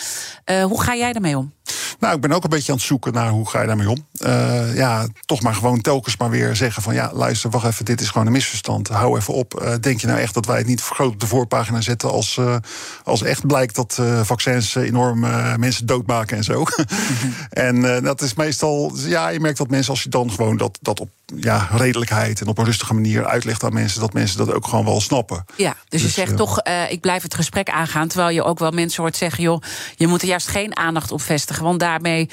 Ja. 0.46 0.60
Uh, 0.60 0.66
hoe 0.66 0.82
ga 0.82 0.96
jij 0.96 1.14
ermee 1.14 1.38
om? 1.38 1.54
Nou, 2.00 2.16
ik 2.16 2.22
ben 2.22 2.32
ook 2.32 2.44
een 2.44 2.50
beetje 2.50 2.72
aan 2.72 2.78
het 2.78 2.88
zoeken 2.88 3.14
naar 3.14 3.30
hoe 3.30 3.50
ga 3.50 3.62
je 3.62 3.68
daarmee 3.68 3.90
om. 3.90 4.08
Uh, 4.22 4.76
ja, 4.76 5.08
toch 5.26 5.42
maar 5.42 5.54
gewoon 5.54 5.82
telkens 5.82 6.18
maar 6.18 6.30
weer 6.30 6.56
zeggen 6.56 6.84
van 6.84 6.94
ja, 6.94 7.12
luister, 7.14 7.50
wacht 7.50 7.66
even, 7.66 7.86
dit 7.86 8.02
is 8.02 8.10
gewoon 8.10 8.28
een 8.28 8.34
misverstand. 8.34 8.88
Hou 8.88 9.18
even 9.18 9.34
op. 9.34 9.62
Uh, 9.62 9.74
denk 9.82 10.02
je 10.02 10.08
nou 10.08 10.20
echt 10.20 10.34
dat 10.34 10.46
wij 10.46 10.58
het 10.58 10.68
niet 10.68 10.82
groot 10.82 11.12
op 11.12 11.20
de 11.20 11.28
voorpagina 11.28 11.82
zetten 11.82 12.12
als, 12.12 12.38
uh, 12.38 12.56
als 13.04 13.22
echt 13.22 13.48
blijkt 13.48 13.76
dat 13.76 14.02
vaccins 14.24 14.76
enorm 14.76 15.20
mensen 15.60 15.86
doodmaken 15.86 16.38
en 16.38 16.44
zo. 16.44 16.66
en 17.50 18.04
dat 18.04 18.22
is 18.22 18.34
meestal, 18.34 18.92
ja, 18.96 19.30
je 19.30 19.40
merkt 19.40 19.58
dat 19.58 19.70
mensen 19.70 19.92
als 19.92 20.04
je 20.04 20.10
dan 20.10 20.32
gewoon 20.32 20.58
dat, 20.58 20.78
dat 20.82 21.00
op 21.00 21.10
ja, 21.36 21.68
redelijkheid 21.72 22.42
en 22.42 22.48
op 22.48 22.58
een 22.58 22.66
rustige 22.66 22.94
manier 22.94 23.26
uitlegt 23.26 23.64
aan 23.64 23.74
mensen, 23.74 24.00
dat 24.00 24.14
mensen 24.14 24.38
dat 24.38 24.54
ook 24.54 24.68
gewoon 24.68 24.86
wel 24.86 25.02
snappen. 25.02 25.46
Ja, 25.56 25.76
dus, 25.90 26.02
je 26.02 26.08
dus, 26.08 26.16
zegt 26.16 26.38
toch, 26.38 26.62
ik 26.90 27.02
blijf 27.02 27.24
het 27.24 27.36
gesprek 27.36 27.70
aangaan, 27.70 28.08
terwijl 28.08 28.30
je 28.30 28.44
ook 28.44 28.60
wel 28.60 28.72
mensen 28.72 29.04
hoort 29.04 29.18
zeggen, 29.18 29.44
joh, 29.44 29.62
je 29.96 30.08
moet 30.08 30.22
er 30.22 30.28
juist 30.28 30.48
geen 30.48 30.78
aandacht 30.78 31.12
op 31.12 31.22
vestigen, 31.22 31.64
want 31.64 31.80
daarmee 31.90 32.28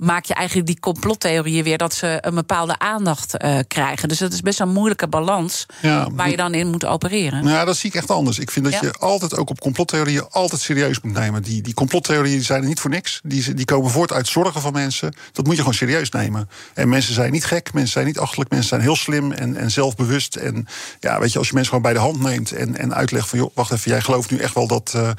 maak 0.00 0.24
je 0.24 0.34
eigenlijk 0.34 0.66
die 0.66 0.80
complottheorieën 0.80 1.64
weer 1.64 1.78
dat 1.78 1.94
ze 1.94 2.18
een 2.20 2.34
bepaalde 2.34 2.78
aandacht 2.78 3.44
uh, 3.44 3.58
krijgen. 3.68 4.08
Dus 4.08 4.18
dat 4.18 4.32
is 4.32 4.40
best 4.40 4.60
een 4.60 4.72
moeilijke 4.72 5.08
balans 5.08 5.66
ja, 5.82 6.08
waar 6.12 6.30
je 6.30 6.36
dan 6.36 6.54
in 6.54 6.70
moet 6.70 6.84
opereren. 6.84 7.44
Nou, 7.44 7.56
ja, 7.56 7.64
dat 7.64 7.76
zie 7.76 7.90
ik 7.90 7.96
echt 7.96 8.10
anders. 8.10 8.38
Ik 8.38 8.50
vind 8.50 8.64
dat 8.64 8.74
ja. 8.74 8.80
je 8.82 8.92
altijd 8.92 9.36
ook 9.36 9.50
op 9.50 9.60
complottheorieën 9.60 10.28
altijd 10.30 10.60
serieus 10.60 11.00
moet 11.00 11.12
nemen. 11.12 11.42
Die, 11.42 11.62
die 11.62 11.74
complottheorieën 11.74 12.42
zijn 12.42 12.62
er 12.62 12.68
niet 12.68 12.80
voor 12.80 12.90
niks. 12.90 13.20
Die, 13.24 13.54
die 13.54 13.64
komen 13.64 13.90
voort 13.90 14.12
uit 14.12 14.28
zorgen 14.28 14.60
van 14.60 14.72
mensen. 14.72 15.14
Dat 15.32 15.44
moet 15.44 15.54
je 15.54 15.60
gewoon 15.60 15.74
serieus 15.74 16.10
nemen. 16.10 16.48
En 16.74 16.88
mensen 16.88 17.14
zijn 17.14 17.32
niet 17.32 17.44
gek, 17.44 17.72
mensen 17.72 17.92
zijn 17.92 18.06
niet 18.06 18.18
achterlijk, 18.18 18.50
mensen 18.50 18.68
zijn 18.68 18.80
heel 18.80 18.96
slim 18.96 19.32
en, 19.32 19.56
en 19.56 19.70
zelfbewust. 19.70 20.36
En 20.36 20.66
ja, 21.00 21.20
weet 21.20 21.32
je, 21.32 21.38
als 21.38 21.48
je 21.48 21.54
mensen 21.54 21.74
gewoon 21.74 21.92
bij 21.92 22.02
de 22.02 22.06
hand 22.06 22.20
neemt 22.20 22.52
en, 22.52 22.76
en 22.76 22.94
uitlegt 22.94 23.28
van 23.28 23.38
joh, 23.38 23.50
wacht 23.54 23.72
even, 23.72 23.90
jij 23.90 24.00
gelooft 24.00 24.30
nu 24.30 24.38
echt 24.38 24.54
wel 24.54 24.66
dat, 24.66 24.92
uh, 24.96 25.02
uh, 25.02 25.12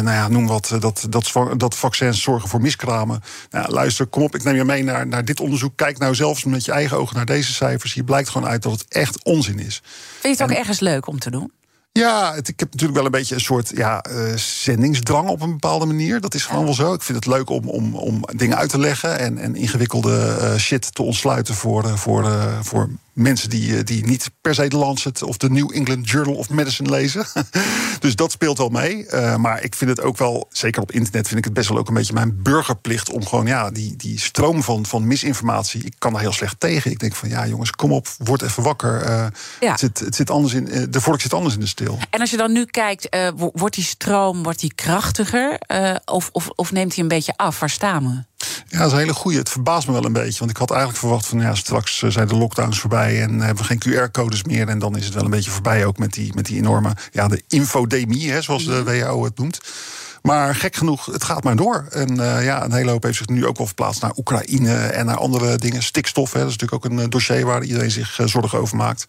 nou 0.00 0.16
ja, 0.16 0.28
noem 0.28 0.46
wat, 0.46 0.76
dat, 0.80 1.06
dat, 1.08 1.32
dat 1.56 1.76
vaccins 1.76 2.22
zorgen 2.22 2.48
voor 2.48 2.60
miskramen. 2.60 3.22
Nou, 3.50 3.72
luister, 3.72 4.06
kom 4.12 4.22
op, 4.22 4.34
ik 4.34 4.44
neem 4.44 4.54
je 4.54 4.64
mee 4.64 4.84
naar, 4.84 5.06
naar 5.06 5.24
dit 5.24 5.40
onderzoek. 5.40 5.76
Kijk 5.76 5.98
nou 5.98 6.14
zelfs 6.14 6.44
met 6.44 6.64
je 6.64 6.72
eigen 6.72 6.98
ogen 6.98 7.16
naar 7.16 7.26
deze 7.26 7.52
cijfers. 7.52 7.94
Hier 7.94 8.04
blijkt 8.04 8.28
gewoon 8.28 8.48
uit 8.48 8.62
dat 8.62 8.72
het 8.72 8.84
echt 8.88 9.24
onzin 9.24 9.58
is. 9.58 9.80
Vind 10.20 10.22
je 10.22 10.28
het 10.28 10.42
ook 10.42 10.56
en, 10.56 10.56
ergens 10.56 10.80
leuk 10.80 11.06
om 11.06 11.18
te 11.18 11.30
doen? 11.30 11.52
Ja, 11.92 12.34
het, 12.34 12.48
ik 12.48 12.60
heb 12.60 12.70
natuurlijk 12.70 12.96
wel 12.96 13.04
een 13.04 13.18
beetje 13.18 13.34
een 13.34 13.40
soort 13.40 13.72
ja, 13.74 14.04
uh, 14.10 14.36
zendingsdrang 14.36 15.28
op 15.28 15.40
een 15.40 15.50
bepaalde 15.50 15.86
manier. 15.86 16.20
Dat 16.20 16.34
is 16.34 16.44
gewoon 16.44 16.60
ja. 16.60 16.66
wel 16.66 16.74
zo. 16.74 16.92
Ik 16.94 17.02
vind 17.02 17.24
het 17.24 17.34
leuk 17.34 17.50
om, 17.50 17.68
om, 17.68 17.94
om 17.94 18.20
dingen 18.36 18.56
uit 18.56 18.70
te 18.70 18.78
leggen 18.78 19.18
en, 19.18 19.38
en 19.38 19.56
ingewikkelde 19.56 20.38
uh, 20.40 20.56
shit 20.56 20.94
te 20.94 21.02
ontsluiten 21.02 21.54
voor, 21.54 21.84
uh, 21.84 21.94
voor, 21.94 22.48
voor 22.62 22.88
mensen 23.12 23.50
die, 23.50 23.82
die 23.82 24.04
niet 24.04 24.30
per 24.40 24.54
se 24.54 24.68
de 24.68 24.76
Lancet 24.76 25.22
of 25.22 25.36
de 25.36 25.50
New 25.50 25.70
England 25.74 26.10
Journal 26.10 26.34
of 26.34 26.50
Medicine 26.50 26.90
lezen. 26.90 27.26
dus 28.00 28.16
dat 28.16 28.32
speelt 28.32 28.58
wel 28.58 28.68
mee. 28.68 29.06
Uh, 29.08 29.36
maar 29.36 29.62
ik 29.62 29.74
vind 29.74 29.90
het 29.90 30.00
ook 30.00 30.16
wel, 30.16 30.48
zeker 30.50 30.82
op 30.82 30.92
internet, 30.92 31.26
vind 31.26 31.38
ik 31.38 31.44
het 31.44 31.54
best 31.54 31.68
wel 31.68 31.78
ook 31.78 31.88
een 31.88 31.94
beetje 31.94 32.12
mijn 32.12 32.42
burgerplicht 32.42 33.10
om 33.10 33.26
gewoon 33.26 33.46
ja, 33.46 33.70
die, 33.70 33.96
die 33.96 34.20
stroom 34.20 34.62
van, 34.62 34.86
van 34.86 35.06
misinformatie. 35.06 35.84
Ik 35.84 35.94
kan 35.98 36.12
daar 36.12 36.20
heel 36.20 36.32
slecht 36.32 36.60
tegen. 36.60 36.90
Ik 36.90 36.98
denk 36.98 37.14
van 37.14 37.28
ja, 37.28 37.46
jongens, 37.46 37.70
kom 37.70 37.92
op, 37.92 38.08
word 38.18 38.42
even 38.42 38.62
wakker. 38.62 39.02
Uh, 39.02 39.26
ja. 39.60 39.70
het, 39.70 39.80
zit, 39.80 39.98
het 39.98 40.14
zit 40.14 40.30
anders 40.30 40.54
in, 40.54 40.68
uh, 40.68 40.82
de 40.90 41.00
volk 41.00 41.20
zit 41.20 41.34
anders 41.34 41.54
in 41.54 41.60
de 41.60 41.66
stil. 41.66 41.98
En 42.10 42.20
als 42.20 42.30
je 42.30 42.36
dan 42.36 42.52
nu 42.52 42.64
kijkt, 42.64 43.16
wordt 43.34 43.74
die 43.74 43.84
stroom 43.84 44.42
wordt 44.42 44.60
die 44.60 44.74
krachtiger 44.74 45.60
of, 46.04 46.28
of, 46.32 46.48
of 46.48 46.72
neemt 46.72 46.94
hij 46.94 47.02
een 47.02 47.08
beetje 47.08 47.36
af? 47.36 47.60
Waar 47.60 47.70
staan 47.70 48.02
we? 48.02 48.31
Ja, 48.68 48.78
dat 48.78 48.86
is 48.86 48.92
een 48.92 48.98
hele 48.98 49.14
goede. 49.14 49.38
Het 49.38 49.48
verbaast 49.48 49.86
me 49.86 49.92
wel 49.92 50.04
een 50.04 50.12
beetje. 50.12 50.38
Want 50.38 50.50
ik 50.50 50.56
had 50.56 50.70
eigenlijk 50.70 51.00
verwacht 51.00 51.26
van 51.26 51.40
ja, 51.40 51.54
straks 51.54 51.98
zijn 51.98 52.28
de 52.28 52.36
lockdowns 52.36 52.80
voorbij 52.80 53.22
en 53.22 53.40
hebben 53.40 53.64
we 53.66 53.78
geen 53.78 54.08
QR-codes 54.08 54.42
meer. 54.42 54.68
En 54.68 54.78
dan 54.78 54.96
is 54.96 55.04
het 55.04 55.14
wel 55.14 55.24
een 55.24 55.30
beetje 55.30 55.50
voorbij 55.50 55.84
ook 55.84 55.98
met 55.98 56.12
die, 56.12 56.34
met 56.34 56.46
die 56.46 56.56
enorme, 56.56 56.96
ja, 57.10 57.28
de 57.28 57.42
infodemie, 57.48 58.30
hè, 58.30 58.42
zoals 58.42 58.64
de 58.64 58.82
WHO 58.82 59.24
het 59.24 59.38
noemt. 59.38 59.60
Maar 60.22 60.54
gek 60.54 60.76
genoeg, 60.76 61.06
het 61.06 61.24
gaat 61.24 61.44
maar 61.44 61.56
door. 61.56 61.86
En 61.90 62.20
uh, 62.20 62.44
ja, 62.44 62.64
een 62.64 62.72
hele 62.72 62.90
hoop 62.90 63.02
heeft 63.02 63.16
zich 63.16 63.28
nu 63.28 63.46
ook 63.46 63.56
wel 63.56 63.66
verplaatst 63.66 64.02
naar 64.02 64.16
Oekraïne 64.16 64.74
en 64.74 65.06
naar 65.06 65.16
andere 65.16 65.56
dingen. 65.56 65.82
Stikstof, 65.82 66.32
hè, 66.32 66.38
dat 66.38 66.48
is 66.48 66.56
natuurlijk 66.56 66.84
ook 66.84 66.98
een 66.98 67.10
dossier 67.10 67.46
waar 67.46 67.62
iedereen 67.62 67.90
zich 67.90 68.18
uh, 68.18 68.26
zorgen 68.26 68.58
over 68.58 68.76
maakt. 68.76 69.06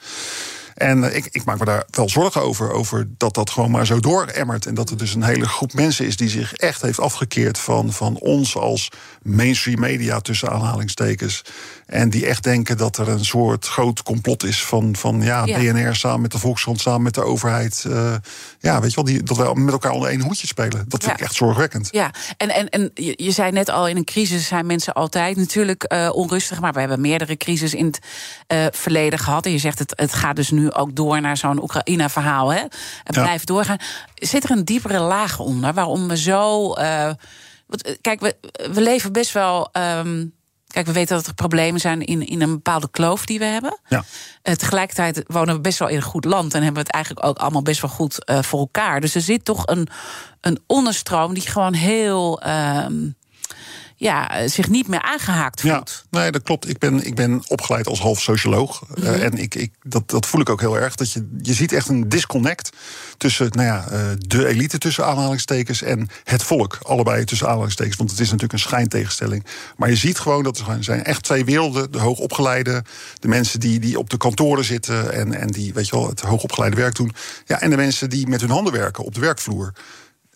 En 0.73 1.03
uh, 1.03 1.15
ik, 1.15 1.27
ik, 1.31 1.45
maak 1.45 1.59
me 1.59 1.65
daar 1.65 1.83
wel 1.89 2.09
zorgen 2.09 2.41
over, 2.41 2.71
over 2.71 3.07
dat 3.17 3.33
dat 3.33 3.49
gewoon 3.49 3.71
maar 3.71 3.85
zo 3.85 3.99
dooremmert. 3.99 4.65
En 4.65 4.73
dat 4.73 4.89
er 4.89 4.97
dus 4.97 5.13
een 5.13 5.23
hele 5.23 5.47
groep 5.47 5.73
mensen 5.73 6.05
is 6.05 6.17
die 6.17 6.29
zich 6.29 6.53
echt 6.53 6.81
heeft 6.81 6.99
afgekeerd 6.99 7.59
van, 7.59 7.93
van 7.93 8.17
ons 8.19 8.55
als 8.55 8.89
mainstream 9.21 9.79
media, 9.79 10.19
tussen 10.19 10.49
aanhalingstekens. 10.49 11.41
En 11.85 12.09
die 12.09 12.25
echt 12.25 12.43
denken 12.43 12.77
dat 12.77 12.97
er 12.97 13.07
een 13.07 13.25
soort 13.25 13.67
groot 13.67 14.03
complot 14.03 14.43
is 14.43 14.63
van, 14.65 14.95
van 14.95 15.21
ja, 15.21 15.45
ja. 15.45 15.57
DNR 15.57 15.95
samen 15.95 16.21
met 16.21 16.31
de 16.31 16.39
Volkskrant, 16.39 16.81
samen 16.81 17.01
met 17.01 17.13
de 17.13 17.23
overheid. 17.23 17.83
Uh, 17.87 18.13
ja, 18.59 18.81
weet 18.81 18.89
je 18.89 18.95
wel, 18.95 19.05
die, 19.05 19.23
dat 19.23 19.37
wij 19.37 19.53
met 19.53 19.73
elkaar 19.73 19.91
onder 19.91 20.09
één 20.09 20.21
hoedje 20.21 20.47
spelen. 20.47 20.85
Dat 20.87 21.03
vind 21.03 21.05
ja. 21.05 21.13
ik 21.13 21.19
echt 21.19 21.35
zorgwekkend. 21.35 21.87
Ja, 21.91 22.11
en, 22.37 22.49
en, 22.49 22.69
en 22.69 22.91
je, 22.93 23.13
je 23.15 23.31
zei 23.31 23.51
net 23.51 23.69
al, 23.69 23.87
in 23.87 23.97
een 23.97 24.03
crisis 24.03 24.47
zijn 24.47 24.65
mensen 24.65 24.93
altijd 24.93 25.35
natuurlijk 25.35 25.93
uh, 25.93 26.09
onrustig. 26.13 26.59
Maar 26.59 26.73
we 26.73 26.79
hebben 26.79 27.01
meerdere 27.01 27.37
crises 27.37 27.73
in 27.73 27.85
het 27.85 27.99
uh, 28.47 28.65
verleden 28.71 29.19
gehad. 29.19 29.45
En 29.45 29.51
je 29.51 29.57
zegt, 29.57 29.79
het, 29.79 29.93
het 29.95 30.13
gaat 30.13 30.35
dus 30.35 30.49
nu 30.49 30.62
ook 30.71 30.95
door 30.95 31.21
naar 31.21 31.37
zo'n 31.37 31.61
Oekraïne-verhaal. 31.61 32.51
Het 32.51 32.71
blijft 33.11 33.47
doorgaan. 33.47 33.77
Zit 34.15 34.43
er 34.43 34.51
een 34.51 34.65
diepere 34.65 34.99
laag 34.99 35.39
onder 35.39 35.73
waarom 35.73 36.07
we 36.07 36.17
zo. 36.17 36.73
kijk, 38.01 38.19
we, 38.19 38.35
we 38.71 38.81
leven 38.81 39.11
best 39.11 39.31
wel. 39.31 39.69
Um, 39.77 40.33
Kijk, 40.73 40.85
we 40.85 40.91
weten 40.91 41.15
dat 41.15 41.27
er 41.27 41.33
problemen 41.33 41.79
zijn 41.79 42.01
in, 42.01 42.27
in 42.27 42.41
een 42.41 42.51
bepaalde 42.51 42.89
kloof 42.91 43.25
die 43.25 43.39
we 43.39 43.45
hebben. 43.45 43.79
Ja. 43.87 44.03
Uh, 44.43 44.53
tegelijkertijd 44.53 45.23
wonen 45.27 45.55
we 45.55 45.61
best 45.61 45.79
wel 45.79 45.87
in 45.87 45.95
een 45.95 46.01
goed 46.01 46.25
land 46.25 46.53
en 46.53 46.63
hebben 46.63 46.81
we 46.81 46.87
het 46.87 46.95
eigenlijk 46.95 47.25
ook 47.25 47.37
allemaal 47.37 47.61
best 47.61 47.81
wel 47.81 47.89
goed 47.89 48.29
uh, 48.29 48.41
voor 48.41 48.59
elkaar. 48.59 49.01
Dus 49.01 49.15
er 49.15 49.21
zit 49.21 49.45
toch 49.45 49.67
een, 49.67 49.87
een 50.41 50.59
onderstroom 50.67 51.33
die 51.33 51.47
gewoon 51.47 51.73
heel. 51.73 52.45
Uh, 52.45 52.85
ja, 54.03 54.47
zich 54.47 54.69
niet 54.69 54.87
meer 54.87 55.01
aangehaakt 55.01 55.61
voelt. 55.61 56.05
Ja, 56.09 56.19
nee, 56.19 56.31
dat 56.31 56.43
klopt. 56.43 56.69
Ik 56.69 56.77
ben, 56.77 57.05
ik 57.05 57.15
ben 57.15 57.43
opgeleid 57.47 57.87
als 57.87 57.99
half 57.99 58.21
socioloog. 58.21 58.83
Mhm. 58.95 59.07
en 59.07 59.37
ik, 59.37 59.55
ik, 59.55 59.71
dat, 59.83 60.09
dat 60.09 60.25
voel 60.25 60.41
ik 60.41 60.49
ook 60.49 60.59
heel 60.59 60.79
erg. 60.79 60.95
Dat 60.95 61.11
je, 61.11 61.27
je 61.41 61.53
ziet 61.53 61.71
echt 61.71 61.87
een 61.87 62.09
disconnect 62.09 62.69
tussen 63.17 63.49
nou 63.51 63.67
ja, 63.67 63.85
de 64.17 64.47
elite 64.47 64.77
tussen 64.77 65.05
aanhalingstekens 65.05 65.81
en 65.81 66.07
het 66.23 66.43
volk. 66.43 66.77
Allebei 66.81 67.23
tussen 67.23 67.47
aanhalingstekens. 67.47 67.97
Want 67.97 68.09
het 68.09 68.19
is 68.19 68.25
natuurlijk 68.25 68.53
een 68.53 68.59
schijntegenstelling. 68.59 69.45
Maar 69.77 69.89
je 69.89 69.95
ziet 69.95 70.19
gewoon 70.19 70.43
dat 70.43 70.57
er 70.57 70.77
zijn 70.79 71.03
echt 71.03 71.23
twee 71.23 71.45
werelden. 71.45 71.91
De 71.91 71.99
hoogopgeleide, 71.99 72.83
de 73.19 73.27
mensen 73.27 73.59
die, 73.59 73.79
die 73.79 73.99
op 73.99 74.09
de 74.09 74.17
kantoren 74.17 74.63
zitten 74.63 75.13
en, 75.13 75.33
en 75.33 75.47
die 75.47 75.73
weet 75.73 75.87
je 75.87 75.95
wel, 75.95 76.07
het 76.07 76.21
hoogopgeleide 76.21 76.75
werk 76.77 76.95
doen. 76.95 77.13
Ja, 77.45 77.61
en 77.61 77.69
de 77.69 77.75
mensen 77.75 78.09
die 78.09 78.27
met 78.27 78.41
hun 78.41 78.49
handen 78.49 78.73
werken 78.73 79.03
op 79.03 79.13
de 79.13 79.19
werkvloer 79.19 79.73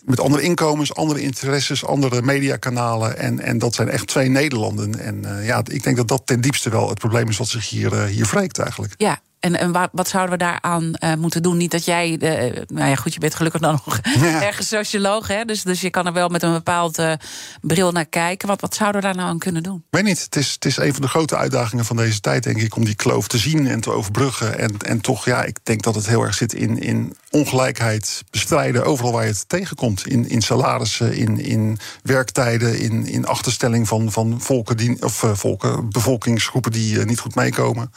met 0.08 0.20
andere 0.20 0.44
inkomens, 0.44 0.94
andere 0.94 1.22
interesses, 1.22 1.86
andere 1.86 2.22
mediakanalen. 2.22 3.18
En, 3.18 3.40
en 3.40 3.58
dat 3.58 3.76
zijn 3.76 3.90
echt 3.90 4.08
twee 4.08 4.30
Nederlanden. 4.30 5.00
En 5.00 5.24
uh, 5.26 5.46
ja, 5.46 5.62
ik 5.72 5.84
denk 5.84 5.98
dat 5.98 6.08
dat 6.08 6.22
ten 6.26 6.42
diepste 6.42 6.70
wel 6.70 6.90
het 6.90 7.00
probleem 7.00 7.30
is 7.30 7.38
wat 7.38 7.48
zich 7.48 7.70
hier, 7.70 7.94
uh, 7.94 8.04
hier 8.04 8.28
wreekt 8.32 8.60
eigenlijk. 8.60 8.94
Ja, 8.98 9.20
en, 9.40 9.56
en 9.56 9.72
wat, 9.72 9.90
wat, 9.92 10.08
zouden 10.08 10.38
we 10.38 10.44
daaraan 10.44 10.94
uh, 11.04 11.14
moeten 11.14 11.42
doen? 11.42 11.58
Niet 11.58 11.72
dat 11.72 11.86
jij, 11.86 12.10
uh, 12.20 12.62
nou 12.68 12.90
ja, 12.90 12.96
goed, 12.96 13.14
je 13.14 13.20
bent 13.20 13.36
gelukkig 13.36 13.62
dan 13.62 13.80
nog 13.86 14.00
ja. 14.20 14.44
ergens 14.44 14.68
socioloog, 14.68 15.28
hè? 15.28 15.46
Dus, 15.46 15.64
dus 15.64 15.82
je 15.82 15.90
kan 15.90 16.06
er 16.06 16.14
wel 16.14 16.30
met 16.30 16.44
een 16.44 16.52
bepaald 16.52 17.00
uh, 17.00 17.14
bril 17.62 17.92
naar 17.92 18.06
kijken. 18.06 18.48
Wat, 18.48 18.62
wat 18.62 18.76
zouden 18.76 19.02
we 19.02 19.08
daar 19.08 19.16
nou 19.16 19.30
aan 19.30 19.40
kunnen 19.40 19.64
doen? 19.64 19.84
Weet 19.90 20.04
niet. 20.04 20.24
Het 20.24 20.36
is, 20.36 20.52
het 20.52 20.66
is 20.66 20.78
een 20.78 20.94
van 20.94 21.02
de 21.02 21.08
grote 21.08 21.38
uitdagingen 21.38 21.86
van 21.86 21.96
deze 21.96 22.20
tijd, 22.20 22.44
denk 22.44 22.62
ik, 22.62 22.76
om 22.76 22.86
die 22.86 22.96
kloof 22.96 23.28
te 23.28 23.38
zien 23.38 23.68
en 23.68 23.82
te 23.82 23.92
overbruggen. 23.92 24.60
En, 24.60 24.78
en 24.78 25.02
toch, 25.02 25.26
ja, 25.26 25.44
ik 25.44 25.58
denk 25.64 25.84
dat 25.84 25.96
het 25.96 26.08
heel 26.08 26.24
erg 26.24 26.36
zit 26.36 26.54
in, 26.54 26.80
in 26.80 27.16
ongelijkheid 27.30 28.24
bestrijden 28.30 28.86
overal 28.86 29.12
waar 29.12 29.24
je 29.24 29.32
het 29.32 29.50
tegenkomt. 29.50 30.08
In, 30.08 30.30
in 30.30 30.42
salarissen, 30.42 31.16
in, 31.16 31.40
in 31.40 31.80
werktijden, 32.04 32.80
in, 32.80 33.06
in 33.06 33.26
achterstelling 33.26 33.88
van, 33.88 34.12
van 34.12 34.42
volken 34.42 34.78
die, 34.78 35.04
of 35.04 35.26
volken, 35.34 35.90
bevolkingsgroepen 35.90 36.72
die 36.72 37.06
niet 37.06 37.20
goed 37.20 37.36
meekomen. 37.36 37.92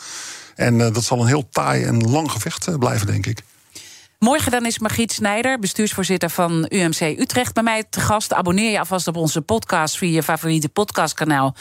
En 0.60 0.74
uh, 0.74 0.92
dat 0.92 1.04
zal 1.04 1.20
een 1.20 1.26
heel 1.26 1.48
taai 1.50 1.84
en 1.84 2.10
lang 2.10 2.30
gevecht 2.30 2.68
uh, 2.68 2.74
blijven, 2.74 3.06
denk 3.06 3.26
ik. 3.26 3.42
Morgen 4.18 4.50
dan 4.50 4.66
is 4.66 4.78
Margriet 4.78 5.12
Snijder, 5.12 5.58
bestuursvoorzitter 5.58 6.30
van 6.30 6.66
UMC 6.68 7.00
Utrecht, 7.00 7.54
bij 7.54 7.62
mij 7.62 7.84
te 7.90 8.00
gast. 8.00 8.32
Abonneer 8.32 8.70
je 8.70 8.78
alvast 8.78 9.06
op 9.06 9.16
onze 9.16 9.40
podcast 9.40 9.98
via 9.98 10.14
je 10.14 10.22
favoriete 10.22 10.68
podcastkanaal. 10.68 11.54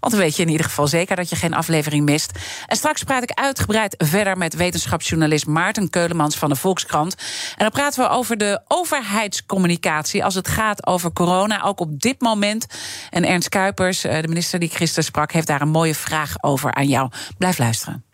Want 0.00 0.12
dan 0.12 0.22
weet 0.22 0.36
je 0.36 0.42
in 0.42 0.48
ieder 0.48 0.66
geval 0.66 0.86
zeker 0.86 1.16
dat 1.16 1.28
je 1.28 1.36
geen 1.36 1.54
aflevering 1.54 2.04
mist. 2.04 2.30
En 2.66 2.76
straks 2.76 3.02
praat 3.02 3.22
ik 3.22 3.30
uitgebreid 3.30 3.94
verder 3.98 4.36
met 4.36 4.54
wetenschapsjournalist 4.54 5.46
Maarten 5.46 5.90
Keulemans 5.90 6.36
van 6.36 6.48
de 6.48 6.56
Volkskrant. 6.56 7.14
En 7.50 7.64
dan 7.64 7.70
praten 7.70 8.02
we 8.02 8.08
over 8.08 8.36
de 8.36 8.60
overheidscommunicatie 8.68 10.24
als 10.24 10.34
het 10.34 10.48
gaat 10.48 10.86
over 10.86 11.12
corona, 11.12 11.62
ook 11.62 11.80
op 11.80 12.00
dit 12.00 12.20
moment. 12.20 12.66
En 13.10 13.24
Ernst 13.24 13.48
Kuipers, 13.48 14.04
eh, 14.04 14.20
de 14.20 14.28
minister 14.28 14.58
die 14.58 14.68
ik 14.68 14.76
gisteren 14.76 15.04
sprak, 15.04 15.32
heeft 15.32 15.46
daar 15.46 15.60
een 15.60 15.68
mooie 15.68 15.94
vraag 15.94 16.34
over 16.40 16.74
aan 16.74 16.88
jou. 16.88 17.10
Blijf 17.38 17.58
luisteren. 17.58 18.13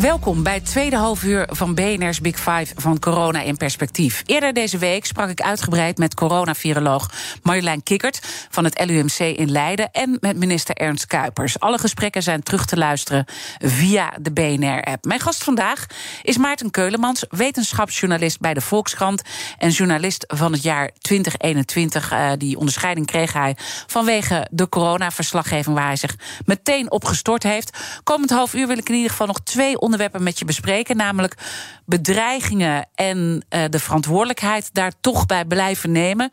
Welkom 0.00 0.42
bij 0.42 0.54
het 0.54 0.64
tweede 0.64 0.96
halfuur 0.96 1.48
van 1.52 1.74
BNR's 1.74 2.20
Big 2.20 2.36
Five 2.36 2.66
van 2.76 2.98
Corona 2.98 3.42
in 3.42 3.56
Perspectief. 3.56 4.22
Eerder 4.26 4.52
deze 4.52 4.78
week 4.78 5.06
sprak 5.06 5.28
ik 5.28 5.40
uitgebreid 5.40 5.98
met 5.98 6.14
coronaviroloog 6.14 7.10
Marjolein 7.42 7.82
Kikkert 7.82 8.46
van 8.50 8.64
het 8.64 8.84
LUMC 8.84 9.18
in 9.18 9.50
Leiden 9.50 9.90
en 9.92 10.16
met 10.20 10.36
minister 10.36 10.74
Ernst 10.74 11.06
Kuipers. 11.06 11.60
Alle 11.60 11.78
gesprekken 11.78 12.22
zijn 12.22 12.42
terug 12.42 12.66
te 12.66 12.76
luisteren 12.76 13.24
via 13.58 14.12
de 14.20 14.32
BNR-app. 14.32 15.04
Mijn 15.04 15.20
gast 15.20 15.44
vandaag 15.44 15.86
is 16.22 16.36
Maarten 16.36 16.70
Keulemans, 16.70 17.24
wetenschapsjournalist 17.28 18.40
bij 18.40 18.54
de 18.54 18.60
Volkskrant 18.60 19.22
en 19.58 19.70
journalist 19.70 20.24
van 20.28 20.52
het 20.52 20.62
jaar 20.62 20.90
2021. 21.00 22.12
Uh, 22.12 22.32
eh, 22.32 22.38
die 22.38 22.58
onderscheiding 22.58 23.06
kreeg 23.06 23.32
hij 23.32 23.56
vanwege 23.86 24.46
de 24.50 24.68
coronaverslaggeving 24.68 25.76
waar 25.76 25.86
hij 25.86 25.96
zich 25.96 26.16
meteen 26.44 26.90
op 26.90 27.04
gestort 27.04 27.42
heeft. 27.42 27.78
Komend 28.02 28.30
half 28.30 28.54
uur 28.54 28.66
wil 28.66 28.78
ik 28.78 28.88
in 28.88 28.94
ieder 28.94 29.10
geval 29.10 29.26
nog 29.26 29.40
twee 29.40 29.84
onderwerpen 29.86 30.22
met 30.22 30.38
je 30.38 30.44
bespreken. 30.44 30.96
Namelijk 30.96 31.34
bedreigingen 31.84 32.86
en 32.94 33.44
uh, 33.50 33.64
de 33.70 33.78
verantwoordelijkheid 33.78 34.70
daar 34.72 34.92
toch 35.00 35.26
bij 35.26 35.44
blijven 35.44 35.92
nemen 35.92 36.30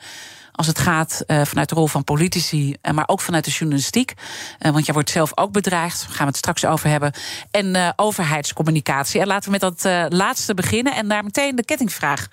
als 0.55 0.67
het 0.67 0.79
gaat 0.79 1.23
uh, 1.27 1.41
vanuit 1.45 1.69
de 1.69 1.75
rol 1.75 1.87
van 1.87 2.03
politici, 2.03 2.75
uh, 2.81 2.91
maar 2.91 3.07
ook 3.07 3.21
vanuit 3.21 3.45
de 3.45 3.51
journalistiek. 3.51 4.13
Uh, 4.59 4.71
want 4.71 4.85
jij 4.85 4.93
wordt 4.93 5.09
zelf 5.09 5.37
ook 5.37 5.51
bedreigd, 5.51 5.99
daar 5.99 6.09
gaan 6.09 6.25
we 6.25 6.31
het 6.31 6.37
straks 6.37 6.65
over 6.65 6.89
hebben. 6.89 7.13
En 7.51 7.93
overheidscommunicatie. 7.95 9.21
En 9.21 9.27
laten 9.27 9.51
we 9.51 9.57
met 9.59 9.79
dat 9.79 10.11
laatste 10.13 10.53
beginnen 10.53 10.95
en 10.95 11.07
daar 11.07 11.23
meteen 11.23 11.55
de 11.55 11.65
kettingvraag 11.65 12.27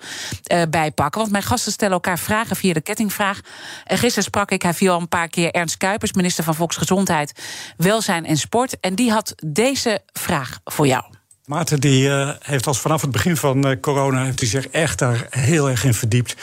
bij 0.69 0.91
pakken. 0.91 1.19
Want 1.19 1.31
mijn 1.31 1.43
gasten 1.43 1.71
stellen 1.71 1.93
elkaar 1.93 2.19
vragen 2.19 2.55
via 2.55 2.73
de 2.73 2.81
kettingvraag. 2.81 3.39
En 3.83 3.97
gisteren 3.97 4.23
sprak 4.23 4.51
ik, 4.51 4.61
hij 4.61 4.73
viel 4.73 4.93
al 4.93 4.99
een 4.99 5.07
paar 5.07 5.27
keer, 5.27 5.51
Ernst 5.51 5.77
Kuipers, 5.77 6.13
minister 6.13 6.43
van 6.43 6.55
Volksgezondheid, 6.55 7.41
Welzijn 7.77 8.25
en 8.25 8.37
Sport. 8.37 8.79
En 8.79 8.95
die 8.95 9.11
had 9.11 9.35
deze 9.45 10.01
vraag 10.13 10.59
voor 10.63 10.87
jou. 10.87 11.20
Maarten 11.51 11.79
die, 11.79 12.07
uh, 12.07 12.29
heeft 12.39 12.67
als 12.67 12.79
vanaf 12.79 13.01
het 13.01 13.11
begin 13.11 13.37
van 13.37 13.67
uh, 13.67 13.79
corona 13.81 14.23
heeft 14.23 14.39
hij 14.39 14.49
zich 14.49 14.67
echt 14.67 14.99
daar 14.99 15.27
heel 15.29 15.69
erg 15.69 15.83
in 15.83 15.93
verdiept. 15.93 16.35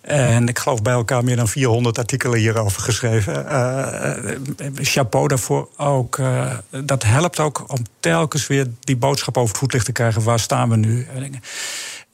En 0.00 0.48
ik 0.48 0.58
geloof 0.58 0.82
bij 0.82 0.92
elkaar 0.92 1.24
meer 1.24 1.36
dan 1.36 1.48
400 1.48 1.98
artikelen 1.98 2.38
hierover 2.38 2.82
geschreven. 2.82 3.44
Uh, 3.44 4.12
chapeau 4.74 5.28
daarvoor 5.28 5.68
ook. 5.76 6.20
dat 6.84 7.02
helpt 7.02 7.40
ook 7.40 7.64
om 7.66 7.78
telkens 8.00 8.46
weer 8.46 8.66
die 8.80 8.96
boodschap 8.96 9.36
over 9.36 9.48
het 9.48 9.58
voetlicht 9.58 9.84
te 9.84 9.92
krijgen. 9.92 10.22
Waar 10.22 10.40
staan 10.40 10.68
we 10.68 10.76
nu? 10.76 11.06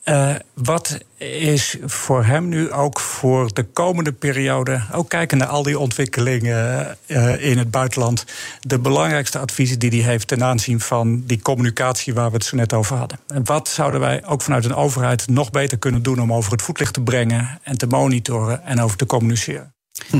Uh, 0.05 0.35
wat 0.53 0.97
is 1.17 1.77
voor 1.85 2.25
hem 2.25 2.49
nu 2.49 2.71
ook 2.71 2.99
voor 2.99 3.53
de 3.53 3.63
komende 3.63 4.11
periode, 4.11 4.81
ook 4.91 5.09
kijken 5.09 5.37
naar 5.37 5.47
al 5.47 5.63
die 5.63 5.79
ontwikkelingen 5.79 6.97
uh, 7.07 7.49
in 7.49 7.57
het 7.57 7.71
buitenland, 7.71 8.25
de 8.61 8.79
belangrijkste 8.79 9.39
adviezen 9.39 9.79
die 9.79 10.01
hij 10.01 10.11
heeft 10.11 10.27
ten 10.27 10.43
aanzien 10.43 10.79
van 10.79 11.23
die 11.25 11.41
communicatie 11.41 12.13
waar 12.13 12.29
we 12.29 12.35
het 12.35 12.45
zo 12.45 12.55
net 12.55 12.73
over 12.73 12.97
hadden? 12.97 13.19
En 13.27 13.45
wat 13.45 13.67
zouden 13.67 13.99
wij 13.99 14.25
ook 14.25 14.41
vanuit 14.41 14.65
een 14.65 14.75
overheid 14.75 15.27
nog 15.27 15.51
beter 15.51 15.77
kunnen 15.77 16.03
doen 16.03 16.21
om 16.21 16.33
over 16.33 16.51
het 16.51 16.61
voetlicht 16.61 16.93
te 16.93 17.01
brengen 17.01 17.59
en 17.63 17.77
te 17.77 17.87
monitoren 17.87 18.63
en 18.63 18.81
over 18.81 18.97
te 18.97 19.05
communiceren? 19.05 19.73
Hm. 20.09 20.19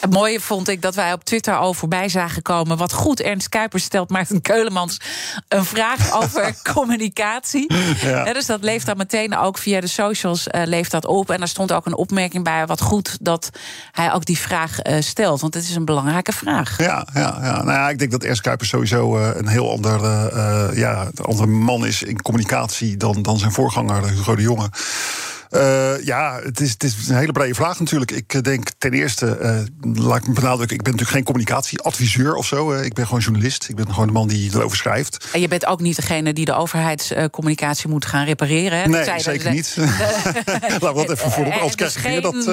Het 0.00 0.12
mooie 0.12 0.40
vond 0.40 0.68
ik 0.68 0.82
dat 0.82 0.94
wij 0.94 1.12
op 1.12 1.24
Twitter 1.24 1.56
al 1.56 1.74
voorbij 1.74 2.08
zagen 2.08 2.42
komen. 2.42 2.76
Wat 2.76 2.92
goed, 2.92 3.20
Ernst 3.20 3.48
Kuipers 3.48 3.84
stelt 3.84 4.10
Maarten 4.10 4.40
Keulemans 4.50 5.00
een 5.48 5.64
vraag 5.64 6.22
over 6.22 6.54
communicatie. 6.74 7.74
Ja. 8.00 8.32
dus 8.32 8.46
dat 8.46 8.62
leeft 8.62 8.86
dan 8.86 8.96
meteen 8.96 9.36
ook 9.36 9.58
via 9.58 9.80
de 9.80 9.86
socials 9.86 10.46
uh, 10.46 10.62
leeft 10.64 10.90
dat 10.90 11.06
op. 11.06 11.30
En 11.30 11.38
daar 11.38 11.48
stond 11.48 11.72
ook 11.72 11.86
een 11.86 11.96
opmerking 11.96 12.44
bij. 12.44 12.66
Wat 12.66 12.80
goed 12.80 13.18
dat 13.20 13.50
hij 13.92 14.12
ook 14.12 14.24
die 14.24 14.38
vraag 14.38 14.82
uh, 14.82 15.00
stelt. 15.00 15.40
Want 15.40 15.54
het 15.54 15.62
is 15.62 15.74
een 15.74 15.84
belangrijke 15.84 16.32
vraag. 16.32 16.78
Ja, 16.78 17.06
ja, 17.14 17.38
ja. 17.42 17.62
Nou 17.62 17.70
ja 17.70 17.88
ik 17.88 17.98
denk 17.98 18.10
dat 18.10 18.24
Ernst 18.24 18.42
Kuipers 18.42 18.68
sowieso 18.68 19.18
uh, 19.18 19.28
een 19.34 19.48
heel 19.48 19.70
ander, 19.70 19.96
ja, 20.76 21.10
andere 21.22 21.48
man 21.48 21.86
is 21.86 22.02
in 22.02 22.22
communicatie 22.22 22.96
dan, 22.96 23.22
dan 23.22 23.38
zijn 23.38 23.52
voorganger 23.52 24.08
Hugo 24.08 24.36
de 24.36 24.42
Jonge. 24.42 24.70
Uh, 25.50 26.04
ja, 26.04 26.40
het 26.42 26.60
is, 26.60 26.70
het 26.70 26.82
is, 26.82 27.08
een 27.08 27.16
hele 27.16 27.32
brede 27.32 27.54
vraag 27.54 27.78
natuurlijk. 27.78 28.10
Ik 28.10 28.44
denk 28.44 28.68
ten 28.78 28.92
eerste, 28.92 29.38
uh, 29.42 30.04
laat 30.04 30.16
ik 30.16 30.26
me 30.26 30.32
benadrukken, 30.32 30.76
ik 30.76 30.82
ben 30.82 30.92
natuurlijk 30.92 31.16
geen 31.16 31.24
communicatieadviseur 31.24 32.34
of 32.34 32.46
zo. 32.46 32.72
ik 32.72 32.94
ben 32.94 33.04
gewoon 33.04 33.20
journalist. 33.20 33.68
Ik 33.68 33.76
ben 33.76 33.86
gewoon 33.92 34.06
de 34.06 34.12
man 34.12 34.28
die 34.28 34.50
erover 34.54 34.76
schrijft. 34.76 35.28
En 35.32 35.40
je 35.40 35.48
bent 35.48 35.66
ook 35.66 35.80
niet 35.80 35.96
degene 35.96 36.32
die 36.32 36.44
de 36.44 36.54
overheidscommunicatie 36.54 37.88
moet 37.88 38.06
gaan 38.06 38.24
repareren. 38.24 38.78
Hè? 38.78 38.86
Nee, 38.86 39.20
zeker 39.20 39.52
niet. 39.52 39.76
Laten 39.76 40.94
we 40.94 40.94
dat 41.06 41.10
even 41.10 41.30
voorop. 41.30 41.52
Als 41.52 41.74
krijg 41.94 42.14
je 42.14 42.20
dat. 42.20 42.44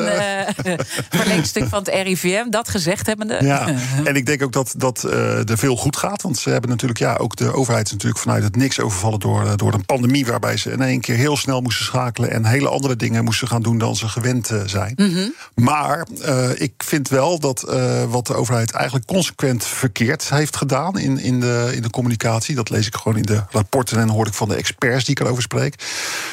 Verlengstuk 1.09 1.67
van 1.67 1.79
het 1.79 1.87
RIVM, 1.87 2.49
dat 2.49 2.69
gezegd 2.69 3.05
hebbende. 3.05 3.37
Ja, 3.41 3.67
en 4.03 4.15
ik 4.15 4.25
denk 4.25 4.43
ook 4.43 4.53
dat, 4.53 4.73
dat 4.77 5.03
er 5.03 5.57
veel 5.57 5.75
goed 5.75 5.97
gaat. 5.97 6.21
Want 6.21 6.37
ze 6.37 6.49
hebben 6.49 6.69
natuurlijk, 6.69 6.99
ja, 6.99 7.15
ook 7.15 7.35
de 7.35 7.53
overheid 7.53 7.85
is 7.85 7.91
natuurlijk 7.91 8.21
vanuit 8.21 8.43
het 8.43 8.55
niks 8.55 8.79
overvallen 8.79 9.19
door, 9.19 9.57
door 9.57 9.73
een 9.73 9.85
pandemie. 9.85 10.25
Waarbij 10.25 10.57
ze 10.57 10.71
in 10.71 10.81
één 10.81 11.01
keer 11.01 11.15
heel 11.15 11.37
snel 11.37 11.61
moesten 11.61 11.85
schakelen 11.85 12.31
en 12.31 12.45
hele 12.45 12.69
andere 12.69 12.84
dingen 12.95 13.23
moesten 13.23 13.47
gaan 13.47 13.61
doen 13.61 13.77
dan 13.77 13.95
ze 13.95 14.07
gewend 14.07 14.51
zijn. 14.65 14.93
Mhm. 14.95 15.29
Maar 15.55 16.07
uh, 16.25 16.61
ik 16.61 16.73
vind 16.77 17.09
wel 17.09 17.39
dat 17.39 17.65
uh, 17.69 18.03
wat 18.03 18.27
de 18.27 18.33
overheid 18.33 18.71
eigenlijk 18.71 19.05
consequent 19.05 19.65
verkeerd 19.65 20.29
heeft 20.29 20.55
gedaan 20.55 20.99
in, 20.99 21.19
in, 21.19 21.39
de, 21.39 21.71
in 21.75 21.81
de 21.81 21.89
communicatie. 21.89 22.55
Dat 22.55 22.69
lees 22.69 22.87
ik 22.87 22.95
gewoon 22.95 23.17
in 23.17 23.23
de 23.23 23.43
rapporten 23.49 23.99
en 23.99 24.09
hoor 24.09 24.27
ik 24.27 24.33
van 24.33 24.49
de 24.49 24.55
experts 24.55 25.05
die 25.05 25.15
ik 25.15 25.23
erover 25.23 25.41
spreek. 25.41 25.75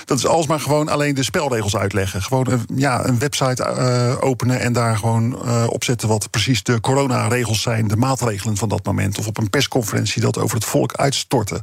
Dat 0.04 0.18
is 0.18 0.26
alsmaar 0.26 0.60
gewoon 0.60 0.88
alleen 0.88 1.14
de 1.14 1.22
spelregels 1.22 1.76
uitleggen. 1.76 2.22
Gewoon 2.22 2.50
een, 2.50 2.66
ja, 2.74 3.06
een 3.06 3.18
website 3.18 3.62
uh, 3.62 4.24
openen 4.24 4.60
en 4.60 4.72
daar 4.72 4.96
gewoon 4.96 5.42
opzetten 5.68 6.08
wat 6.08 6.30
precies 6.30 6.62
de 6.62 6.80
coronaregels 6.80 7.62
zijn, 7.62 7.88
de 7.88 7.96
maatregelen 7.96 8.56
van 8.56 8.68
dat 8.68 8.84
moment. 8.84 9.18
Of 9.18 9.26
op 9.26 9.38
een 9.38 9.50
persconferentie 9.50 10.22
dat 10.22 10.38
over 10.38 10.56
het 10.56 10.64
volk 10.64 10.94
uitstorten. 10.94 11.62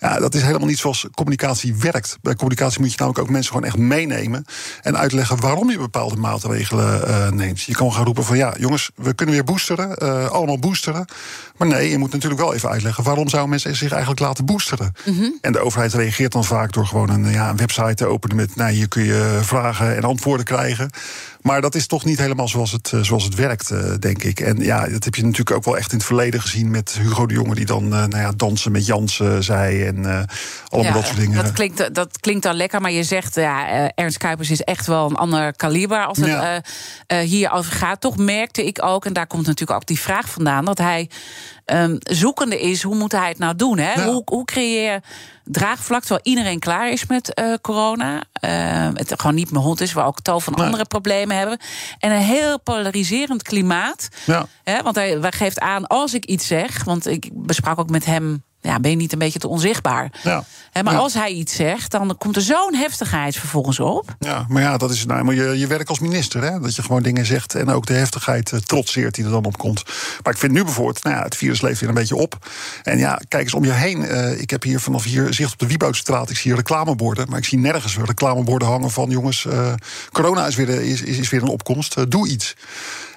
Ja, 0.00 0.18
dat 0.18 0.34
is 0.34 0.42
helemaal 0.42 0.66
niet 0.66 0.78
zoals 0.78 1.06
communicatie 1.14 1.74
werkt. 1.74 2.18
Bij 2.22 2.34
communicatie 2.34 2.80
moet 2.80 2.90
je 2.90 2.96
namelijk 2.98 3.22
ook 3.24 3.30
mensen 3.30 3.52
gewoon 3.52 3.66
echt 3.66 3.76
meenemen 3.76 4.44
en 4.82 4.98
uitleggen 4.98 5.40
waarom 5.40 5.70
je 5.70 5.78
bepaalde 5.78 6.16
maatregelen 6.16 7.08
uh, 7.08 7.30
neemt. 7.30 7.62
Je 7.62 7.74
kan 7.74 7.92
gaan 7.92 8.04
roepen 8.04 8.24
van 8.24 8.36
ja, 8.36 8.54
jongens, 8.58 8.90
we 8.94 9.14
kunnen 9.14 9.34
weer 9.34 9.44
boosteren, 9.44 9.96
uh, 10.02 10.30
allemaal 10.30 10.58
boosteren. 10.58 11.04
Maar 11.56 11.68
nee, 11.68 11.90
je 11.90 11.98
moet 11.98 12.12
natuurlijk 12.12 12.40
wel 12.40 12.54
even 12.54 12.68
uitleggen 12.68 13.04
waarom 13.04 13.28
zouden 13.28 13.50
mensen 13.50 13.76
zich 13.76 13.90
eigenlijk 13.90 14.20
laten 14.20 14.44
boosteren. 14.44 14.92
Mm 15.04 15.38
En 15.40 15.52
de 15.52 15.58
overheid 15.58 15.94
reageert 15.94 16.32
dan 16.32 16.44
vaak 16.44 16.72
door 16.72 16.86
gewoon 16.86 17.10
een, 17.10 17.30
ja, 17.30 17.48
een 17.48 17.56
website 17.56 17.94
te 17.94 18.06
openen 18.06 18.36
met 18.36 18.56
nou, 18.56 18.70
hier 18.70 18.88
kun 18.88 19.04
je 19.04 19.38
vragen 19.42 19.96
en 19.96 20.04
antwoorden 20.04 20.44
krijgen. 20.46 20.90
Maar 21.42 21.60
dat 21.60 21.74
is 21.74 21.86
toch 21.86 22.04
niet 22.04 22.18
helemaal 22.18 22.48
zoals 22.48 22.72
het, 22.72 22.92
eh, 22.92 23.00
zoals 23.00 23.24
het 23.24 23.34
werkt, 23.34 23.70
eh, 23.70 23.94
denk 23.98 24.22
ik. 24.22 24.40
En 24.40 24.58
ja, 24.58 24.88
dat 24.88 25.04
heb 25.04 25.14
je 25.14 25.22
natuurlijk 25.22 25.56
ook 25.56 25.64
wel 25.64 25.76
echt 25.76 25.92
in 25.92 25.98
het 25.98 26.06
verleden 26.06 26.40
gezien 26.40 26.70
met 26.70 26.98
Hugo 26.98 27.26
de 27.26 27.34
Jonge, 27.34 27.54
die 27.54 27.66
dan 27.66 27.84
uh, 27.84 27.90
nou 27.90 28.16
ja, 28.16 28.32
dansen 28.36 28.72
met 28.72 28.86
Jansen 28.86 29.44
zei 29.44 29.84
en 29.84 29.98
uh, 29.98 30.22
allemaal 30.68 30.92
dat 30.92 31.06
soort 31.06 31.16
dingen. 31.16 31.44
Dat 31.44 31.52
klinkt, 31.52 31.94
dat 31.94 32.20
klinkt 32.20 32.42
dan 32.42 32.54
lekker, 32.54 32.80
maar 32.80 32.90
je 32.90 33.04
zegt, 33.04 33.34
ja, 33.34 33.90
Ernst 33.94 34.18
Kuipers 34.18 34.50
is 34.50 34.60
echt 34.60 34.86
wel 34.86 35.10
een 35.10 35.16
ander 35.16 35.56
kaliber 35.56 36.04
als 36.04 36.18
het 36.20 36.62
hier 37.06 37.50
over 37.50 37.72
gaat. 37.72 38.00
Toch 38.00 38.16
merkte 38.16 38.66
ik 38.66 38.82
ook, 38.82 39.04
en 39.04 39.12
daar 39.12 39.26
komt 39.26 39.46
natuurlijk 39.46 39.80
ook 39.80 39.86
die 39.86 40.00
vraag 40.00 40.30
vandaan, 40.30 40.64
dat 40.64 40.78
hij 40.78 41.10
um, 41.66 41.96
zoekende 41.98 42.60
is, 42.60 42.82
hoe 42.82 42.94
moet 42.94 43.12
hij 43.12 43.28
het 43.28 43.38
nou 43.38 43.56
doen? 43.56 43.78
Hè? 43.78 44.04
Hoe, 44.04 44.22
hoe 44.24 44.44
creëer 44.44 44.92
je 44.92 45.00
draagvlak 45.44 46.00
terwijl 46.00 46.20
iedereen 46.22 46.58
klaar 46.58 46.90
is 46.90 47.06
met 47.06 47.40
uh, 47.40 47.54
corona? 47.60 48.14
Uh, 48.14 48.88
het 48.94 49.12
gewoon 49.16 49.34
niet 49.34 49.50
meer 49.50 49.62
hond 49.62 49.80
is, 49.80 49.92
waar 49.92 50.06
ook 50.06 50.20
tal 50.20 50.40
van 50.40 50.54
andere 50.54 50.84
problemen 50.84 51.36
hebben. 51.36 51.58
En 51.98 52.10
een 52.10 52.22
heel 52.22 52.60
polariserend 52.60 53.42
klimaat. 53.42 54.08
Ja. 54.24 54.46
Hè? 54.64 54.82
Want 54.82 54.96
hij, 54.96 55.18
hij 55.20 55.32
geeft 55.32 55.60
aan, 55.60 55.86
als 55.86 56.14
ik 56.14 56.24
iets 56.24 56.46
zeg, 56.46 56.84
want 56.84 57.06
ik 57.06 57.30
besprak 57.32 57.78
ook 57.78 57.90
met 57.90 58.04
hem 58.04 58.42
ja, 58.60 58.80
ben 58.80 58.90
je 58.90 58.96
niet 58.96 59.12
een 59.12 59.18
beetje 59.18 59.38
te 59.38 59.48
onzichtbaar? 59.48 60.12
Ja. 60.22 60.44
maar 60.82 60.96
als 60.96 61.14
hij 61.14 61.30
iets 61.30 61.54
zegt, 61.54 61.90
dan 61.90 62.16
komt 62.18 62.36
er 62.36 62.42
zo'n 62.42 62.74
heftigheid 62.74 63.36
vervolgens 63.36 63.80
op. 63.80 64.14
Ja, 64.18 64.44
maar 64.48 64.62
ja, 64.62 64.76
dat 64.76 64.90
is 64.90 65.06
nou 65.06 65.34
je, 65.34 65.58
je 65.58 65.66
werk 65.66 65.88
als 65.88 65.98
minister. 65.98 66.42
Hè? 66.42 66.60
Dat 66.60 66.74
je 66.74 66.82
gewoon 66.82 67.02
dingen 67.02 67.26
zegt 67.26 67.54
en 67.54 67.68
ook 67.70 67.86
de 67.86 67.92
heftigheid 67.92 68.52
uh, 68.52 68.60
trotseert 68.60 69.14
die 69.14 69.24
er 69.24 69.30
dan 69.30 69.44
op 69.44 69.58
komt. 69.58 69.82
Maar 70.22 70.32
ik 70.32 70.38
vind 70.38 70.52
nu 70.52 70.64
bijvoorbeeld, 70.64 71.02
nou 71.02 71.16
ja, 71.16 71.22
het 71.22 71.36
virus 71.36 71.60
leeft 71.60 71.80
weer 71.80 71.88
een 71.88 71.94
beetje 71.94 72.16
op. 72.16 72.46
En 72.82 72.98
ja, 72.98 73.20
kijk 73.28 73.42
eens 73.42 73.54
om 73.54 73.64
je 73.64 73.72
heen. 73.72 74.02
Uh, 74.02 74.40
ik 74.40 74.50
heb 74.50 74.62
hier 74.62 74.80
vanaf 74.80 75.04
hier 75.04 75.34
zicht 75.34 75.52
op 75.52 75.58
de 75.58 75.66
Wieboudstraat. 75.66 76.30
Ik 76.30 76.36
zie 76.36 76.54
reclameborden, 76.54 77.28
maar 77.28 77.38
ik 77.38 77.44
zie 77.44 77.58
nergens 77.58 77.96
weer 77.96 78.06
reclameborden 78.06 78.68
hangen 78.68 78.90
van... 78.90 79.10
jongens, 79.10 79.44
uh, 79.44 79.72
corona 80.12 80.46
is 80.46 80.54
weer, 80.54 80.68
is, 80.68 81.02
is, 81.02 81.18
is 81.18 81.30
weer 81.30 81.42
een 81.42 81.48
opkomst, 81.48 82.10
doe 82.10 82.28
iets. 82.28 82.56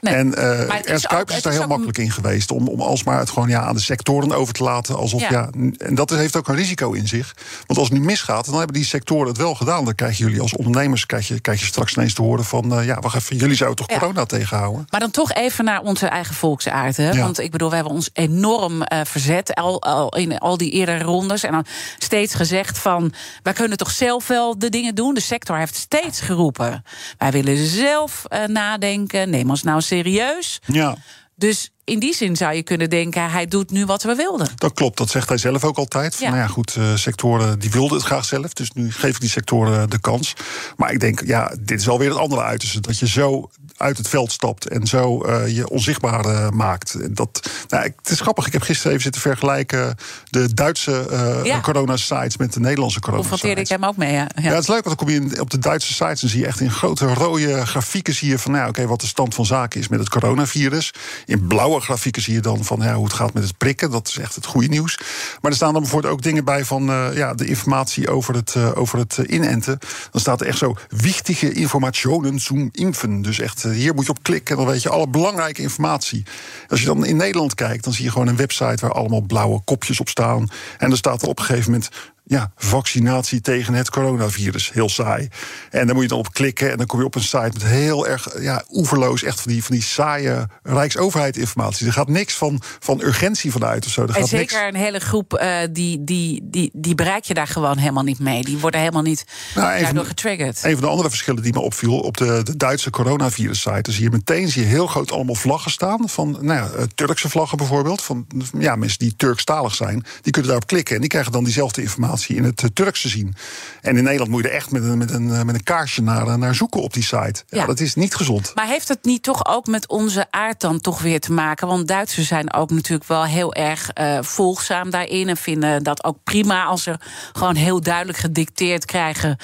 En 0.04 0.28
uh, 0.28 0.90
Ernst 0.90 1.08
Kuipers 1.08 1.38
is 1.38 1.44
daar 1.44 1.54
heel 1.54 1.68
makkelijk 1.68 1.98
in 1.98 2.12
geweest. 2.12 2.52
Om, 2.52 2.68
om 2.68 2.82
alsmaar 2.82 3.20
het 3.20 3.30
gewoon 3.30 3.50
ja, 3.50 3.62
aan 3.62 3.76
de 3.76 3.82
sectoren 3.82 4.32
over 4.32 4.54
te 4.54 4.64
laten. 4.64 4.96
Alsof, 4.96 5.30
ja. 5.30 5.50
en 5.78 5.96
dat 5.96 6.10
heeft 6.10 6.36
ook 6.36 6.48
een 6.48 6.56
risico 6.56 6.92
in 6.92 7.08
zich. 7.08 7.36
Want 7.66 7.80
als 7.80 7.90
het 7.90 7.98
nu 7.98 8.04
misgaat, 8.06 8.46
dan 8.46 8.56
hebben 8.56 8.74
die 8.76 8.86
sectoren 8.86 9.28
het 9.28 9.38
wel 9.38 9.56
gedaan. 9.56 9.86
Dan 9.86 9.96
krijgen 9.96 10.26
jullie 10.26 10.42
als 10.42 10.56
ondernemers 10.56 11.06
krijg 11.06 11.28
je, 11.28 11.40
krijg 11.40 11.60
je 11.60 11.66
straks 11.66 11.96
ineens 11.96 12.14
te 12.14 12.22
horen 12.22 12.46
van... 12.46 12.80
Uh, 12.80 12.86
ja, 12.86 13.00
wacht 13.00 13.16
even, 13.16 13.36
jullie 13.36 13.56
zouden 13.56 13.86
toch 13.86 14.00
corona 14.00 14.26
tegenhouden? 14.26 14.88
Maar 14.90 15.00
dan 15.00 15.12
toch 15.12 15.34
even 15.34 15.66
naar 15.66 15.82
onze 15.82 16.08
eigen 16.08 16.36
volksaard. 16.36 16.98
Hè? 16.98 17.20
Want 17.20 17.40
ik 17.40 17.52
bedoel, 17.52 17.70
we 17.70 17.76
hebben 17.76 17.94
ons 17.94 18.10
enorm 18.14 18.82
uh, 18.82 19.00
verzet 19.04 19.56
al, 19.56 19.82
al, 19.82 20.16
in 20.16 20.38
al 20.38 20.58
die 20.58 20.72
eerdere 20.72 21.04
rondes. 21.04 21.44
En 21.44 21.52
dan 21.52 21.66
steeds 21.98 22.34
gezegd 22.34 22.78
van, 22.78 23.14
wij 23.44 23.54
kunnen 23.54 23.78
toch 23.78 23.92
zelf 23.92 24.28
wel 24.28 24.60
de 24.60 24.70
dingen 24.70 24.96
doen? 24.96 25.14
De 25.14 25.22
sector 25.22 25.58
heeft 25.58 25.76
steeds 25.76 26.22
geroepen. 26.22 26.84
Wij 27.18 27.32
willen 27.32 27.68
zelf 27.68 28.26
nadenken. 28.48 29.30
Neem 29.30 29.50
ons 29.50 29.64
nou 29.64 29.82
serieus. 29.94 30.60
Ja. 30.66 30.98
Dus 31.36 31.72
in 31.86 32.00
die 32.00 32.14
zin 32.14 32.36
zou 32.36 32.54
je 32.54 32.64
kunnen 32.64 32.90
denken, 32.90 33.32
hij 33.32 33.46
doet 33.46 33.72
nu 33.72 33.86
wat 33.86 34.04
we 34.04 34.16
wilden. 34.16 34.48
Dat 34.56 34.74
klopt, 34.74 34.98
dat 34.98 35.10
zegt 35.10 35.30
hij 35.30 35.38
zelf 35.38 35.64
ook 35.64 35.78
altijd. 35.78 36.16
Van, 36.16 36.26
ja. 36.26 36.34
Nou 36.34 36.44
ja, 36.44 36.50
goed, 36.50 36.76
uh, 36.76 36.96
sectoren 36.96 37.60
die 37.60 37.72
wilden 37.72 37.98
het 37.98 38.06
graag 38.06 38.26
zelf, 38.26 38.54
dus 38.54 38.72
nu 38.72 38.92
geef 38.92 39.16
ik 39.16 39.20
die 39.20 39.30
sectoren 39.30 39.90
de 39.90 40.00
kans. 40.00 40.34
Maar 40.78 40.92
ik 40.92 41.00
denk, 41.00 41.26
ja, 41.26 41.56
dit 41.60 41.80
is 41.80 41.86
wel 41.86 42.00
weer 42.00 42.10
het 42.10 42.18
andere 42.18 42.42
uiterste. 42.42 42.80
Dat 42.80 43.00
je 43.00 43.08
zo 43.08 43.50
uit 43.78 43.98
het 43.98 44.08
veld 44.08 44.32
stapt 44.32 44.68
en 44.68 44.88
zo 44.88 45.26
uh, 45.26 45.56
je 45.56 45.70
onzichtbaar 45.70 46.26
uh, 46.26 46.50
maakt. 46.50 47.16
Dat, 47.16 47.50
nou, 47.68 47.84
het 47.84 48.10
is 48.10 48.20
grappig, 48.20 48.48
ik 48.48 48.54
heb 48.54 48.62
gisteren 48.62 48.92
even 48.92 49.04
zitten 49.04 49.22
vergelijken... 49.22 49.96
de 50.30 50.54
Duitse 50.54 51.06
ja. 51.44 51.62
corona-sites 51.62 52.38
met 52.38 52.54
de 52.54 52.60
Nederlandse 52.60 53.00
corona-sites. 53.00 53.40
Confronteerde 53.40 53.74
ik 53.74 53.82
hem 53.82 53.90
ook 53.90 53.98
mee, 53.98 54.14
ja. 54.14 54.28
ja. 54.42 54.50
het 54.50 54.62
is 54.62 54.68
leuk, 54.68 54.84
want 54.84 54.98
dan 54.98 55.08
kom 55.08 55.10
je 55.10 55.16
in, 55.16 55.42
op 55.42 55.50
de 55.50 55.60
Duitse 55.60 55.94
sites... 55.94 56.24
en 56.24 56.30
zie 56.30 56.40
je 56.40 56.46
echt 56.46 56.60
in 56.60 56.72
grote 56.72 57.14
rode 57.14 57.66
grafieken 57.66 58.14
zie 58.14 58.30
je 58.30 58.40
van... 58.40 58.52
nou, 58.52 58.70
oké, 58.70 58.88
wat 58.88 59.02
de 59.02 59.08
stand 59.08 59.36
van 59.36 59.46
zaken 59.46 59.80
is 59.80 59.88
met 59.88 60.00
het 60.00 60.10
coronavirus. 60.10 60.94
In 61.26 61.48
blauw 61.48 61.73
grafieken 61.82 62.22
zie 62.22 62.34
je 62.34 62.40
dan 62.40 62.64
van 62.64 62.92
hoe 62.92 63.04
het 63.04 63.14
gaat 63.14 63.34
met 63.34 63.44
het 63.44 63.58
prikken. 63.58 63.92
Dat 63.92 64.08
is 64.08 64.18
echt 64.18 64.36
het 64.36 64.46
goede 64.46 64.68
nieuws. 64.68 64.98
Maar 65.42 65.52
er 65.52 65.58
staan 65.58 65.74
dan 65.74 65.82
bijvoorbeeld 65.82 66.14
ook 66.14 66.22
dingen 66.22 66.46
bij 66.46 66.66
van 66.66 66.90
uh, 66.90 67.08
ja, 67.16 67.34
de 67.34 67.46
informatie 67.46 68.10
over 68.10 68.36
het, 68.36 68.54
uh, 68.58 68.78
over 68.78 69.00
het 69.00 69.18
uh, 69.18 69.36
inenten. 69.36 69.80
Dan 70.12 70.22
staat 70.22 70.42
er 70.42 70.48
echt 70.48 70.58
zo 70.58 70.76
wichtige 70.90 71.52
informationen 71.54 72.40
zum 72.40 72.70
impfen. 72.72 73.22
Dus 73.22 73.40
echt, 73.40 73.64
hier 73.64 73.94
moet 73.94 74.06
je 74.06 74.12
op 74.12 74.24
klikken 74.24 74.56
en 74.56 74.64
dan 74.64 74.72
weet 74.72 74.82
je 74.82 74.90
alle 74.90 75.08
belangrijke 75.08 75.62
informatie. 75.62 76.24
Als 76.68 76.80
je 76.80 76.86
dan 76.86 77.06
in 77.06 77.16
Nederland 77.16 77.56
kijkt, 77.56 77.84
dan 77.84 77.94
zie 77.94 78.06
je 78.06 78.12
gewoon 78.12 78.28
een 78.28 78.36
website 78.36 78.78
waar 78.82 78.92
allemaal 78.92 79.22
blauwe 79.22 79.62
kopjes 79.64 80.00
op 80.00 80.10
staan. 80.10 80.50
En 80.78 80.92
er 80.92 80.98
staat 80.98 81.22
er 81.22 81.28
op 81.28 81.40
een 81.40 81.46
gegeven 81.46 81.72
moment 81.72 81.90
ja, 82.34 82.52
vaccinatie 82.56 83.42
tegen 83.42 83.74
het 83.74 83.90
coronavirus. 83.90 84.72
Heel 84.72 84.90
saai. 84.90 85.28
En 85.70 85.86
dan 85.86 85.96
moet 85.96 86.04
je 86.04 86.10
dan 86.10 86.20
op 86.20 86.34
klikken 86.34 86.72
en 86.72 86.78
dan 86.78 86.86
kom 86.86 87.00
je 87.00 87.06
op 87.06 87.16
een 87.16 87.22
site 87.22 87.50
met 87.54 87.64
heel 87.64 88.08
erg 88.08 88.28
ja, 88.42 88.64
oeverloos, 88.72 89.24
echt 89.24 89.42
van 89.42 89.52
die, 89.52 89.64
van 89.64 89.76
die 89.76 89.84
saaie 89.84 90.48
Rijksoverheid 90.64 91.38
informatie. 91.38 91.88
Er 91.88 91.94
gaat 91.94 92.08
niks 92.08 92.34
van, 92.34 92.62
van 92.80 93.02
urgentie 93.02 93.52
vanuit 93.52 93.86
of 93.86 93.92
zo. 93.92 94.02
Er 94.02 94.16
en 94.16 94.28
zeker 94.28 94.68
een 94.68 94.76
hele 94.76 95.00
groep 95.00 95.40
uh, 95.42 95.58
die, 95.72 96.04
die, 96.04 96.42
die, 96.44 96.70
die 96.74 96.96
bereik 96.96 97.24
je 97.24 97.34
daar 97.34 97.48
gewoon 97.48 97.78
helemaal 97.78 98.04
niet 98.04 98.20
mee. 98.20 98.44
Die 98.44 98.58
worden 98.58 98.80
helemaal 98.80 99.02
niet 99.02 99.26
nou, 99.56 99.82
daardoor 99.82 100.06
getriggerd. 100.06 100.64
Een 100.64 100.72
van 100.72 100.82
de 100.82 100.88
andere 100.88 101.10
verschillen 101.10 101.44
die 101.44 101.54
me 101.54 101.60
opviel 101.60 102.00
op 102.00 102.18
de, 102.18 102.42
de 102.44 102.58
Duitse 102.58 102.90
coronavirus 102.90 103.62
site. 103.62 103.82
Dus 103.82 103.98
hier 103.98 104.12
meteen 104.12 104.50
zie 104.50 104.62
je 104.62 104.68
heel 104.68 104.88
groot 104.88 105.12
allemaal 105.12 105.36
vlaggen 105.36 105.72
staan. 105.72 106.10
Van 106.10 106.32
nou 106.32 106.60
ja, 106.60 106.70
eh, 106.70 106.84
Turkse 106.96 107.30
vlaggen 107.30 107.58
bijvoorbeeld. 107.58 108.02
Van 108.02 108.28
ja, 108.60 108.76
mensen 108.76 109.00
die 109.00 109.16
Turkstalig 109.16 109.76
zijn. 109.76 110.04
Die 110.22 110.32
kunnen 110.32 110.52
daarop 110.52 110.68
klikken 110.68 110.96
en 110.96 111.02
die 111.02 111.10
krijgen 111.10 111.32
dan 111.32 111.44
diezelfde 111.44 111.82
informatie 111.82 112.23
in 112.28 112.44
het 112.44 112.62
uh, 112.62 112.70
Turks 112.74 113.02
te 113.02 113.08
zien. 113.08 113.36
En 113.82 113.98
in 113.98 114.04
Nederland 114.04 114.32
moet 114.32 114.44
je 114.44 114.50
er 114.50 114.56
echt 114.56 114.72
met 114.72 114.84
een, 114.84 114.98
met 114.98 115.12
een, 115.12 115.32
eh, 115.32 115.44
met 115.44 115.56
een 115.56 115.64
kaarsje 115.64 116.02
naar, 116.02 116.28
eh, 116.28 116.36
naar 116.36 116.56
zoeken 116.56 116.82
op 116.82 116.94
die 116.94 117.04
site. 117.04 117.44
Ja, 117.48 117.66
dat 117.66 117.80
is 117.80 117.96
niet 117.96 118.16
gezond. 118.16 118.52
Maar 118.56 118.68
heeft 118.68 118.88
het 118.88 119.04
niet 119.04 119.24
toch 119.24 119.46
ook 119.46 119.68
met 119.68 119.88
onze 119.88 120.26
aard 120.30 120.62
dan 120.62 120.80
toch 120.80 121.02
weer 121.02 121.20
te 121.20 121.32
maken? 121.32 121.68
Want 121.68 121.88
Duitsers 121.88 122.28
zijn 122.28 122.54
ook 122.54 122.72
natuurlijk 122.72 123.08
wel 123.08 123.24
heel 123.24 123.54
erg 123.54 123.90
uh, 124.00 124.18
volgzaam 124.22 124.90
daarin. 124.90 125.30
En 125.30 125.38
vinden 125.38 125.84
dat 125.84 126.04
ook 126.04 126.18
prima 126.24 126.64
als 126.64 126.84
ze 126.84 126.98
gewoon 127.34 127.56
heel 127.56 127.82
duidelijk 127.82 128.18
gedicteerd 128.18 128.86
krijgen 128.86 129.38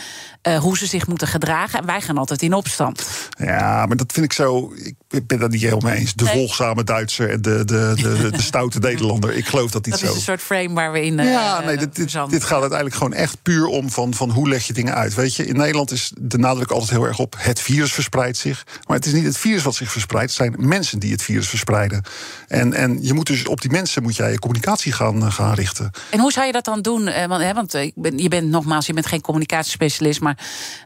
uh, 0.47 0.58
hoe 0.58 0.78
ze 0.78 0.86
zich 0.86 1.08
moeten 1.08 1.28
gedragen. 1.28 1.80
En 1.80 1.86
wij 1.86 2.02
gaan 2.02 2.17
altijd 2.17 2.41
in 2.41 2.54
opstand. 2.54 3.08
Ja, 3.38 3.86
maar 3.86 3.97
dat 3.97 4.12
vind 4.12 4.25
ik 4.25 4.34
zo. 4.34 4.73
Ik 5.10 5.28
ben 5.28 5.39
dat 5.39 5.52
niet 5.52 5.62
helemaal 5.62 5.91
eens. 5.91 6.13
De 6.13 6.25
volgzame 6.25 6.84
Duitser 6.84 7.30
en 7.30 7.41
de, 7.41 7.65
de, 7.65 7.93
de, 7.95 8.30
de, 8.32 8.41
stoute 8.41 8.80
Nederlander. 8.80 9.34
Ik 9.34 9.47
geloof 9.47 9.71
dat 9.71 9.86
niet 9.86 9.95
zo. 9.95 10.02
Dat 10.02 10.10
is 10.10 10.15
een 10.15 10.23
soort 10.23 10.41
frame 10.41 10.73
waar 10.73 10.91
we 10.91 11.06
in. 11.06 11.17
ja, 11.17 11.60
nee, 11.60 11.78
dit, 11.78 11.95
dit, 11.95 12.12
dit 12.30 12.43
gaat 12.43 12.60
uiteindelijk 12.60 12.95
gewoon 12.95 13.13
echt 13.13 13.41
puur 13.41 13.65
om 13.65 13.89
van, 13.89 14.13
van 14.13 14.30
hoe 14.32 14.49
leg 14.49 14.67
je 14.67 14.73
dingen 14.73 14.95
uit. 14.95 15.13
Weet 15.13 15.36
je, 15.36 15.45
in 15.45 15.58
Nederland 15.58 15.91
is 15.91 16.12
de 16.19 16.38
nadruk 16.38 16.71
altijd 16.71 16.89
heel 16.89 17.06
erg 17.06 17.19
op 17.19 17.36
het 17.38 17.60
virus 17.60 17.93
verspreidt 17.93 18.38
zich. 18.38 18.65
Maar 18.88 18.97
het 18.97 19.06
is 19.06 19.13
niet 19.13 19.25
het 19.25 19.38
virus 19.38 19.63
wat 19.63 19.75
zich 19.75 19.91
verspreidt, 19.91 20.38
het 20.38 20.38
zijn 20.38 20.67
mensen 20.67 20.99
die 20.99 21.12
het 21.12 21.21
virus 21.21 21.47
verspreiden. 21.47 22.04
En, 22.47 22.73
en 22.73 22.97
je 23.02 23.13
moet 23.13 23.28
dus 23.28 23.47
op 23.47 23.62
die 23.62 23.71
mensen 23.71 24.04
moet 24.04 24.15
jij 24.15 24.32
je 24.32 24.39
communicatie 24.39 24.91
gaan, 24.91 25.32
gaan 25.32 25.54
richten. 25.54 25.91
En 26.10 26.19
hoe 26.19 26.32
zou 26.32 26.45
je 26.45 26.52
dat 26.52 26.65
dan 26.65 26.82
doen? 26.82 27.04
Want, 27.28 27.41
hè, 27.41 27.54
want 27.54 27.71
je 28.15 28.30
bent 28.30 28.49
nogmaals, 28.49 28.86
je 28.86 28.93
bent 28.93 29.06
geen 29.08 29.21
communicatiespecialist, 29.21 30.21
maar 30.21 30.29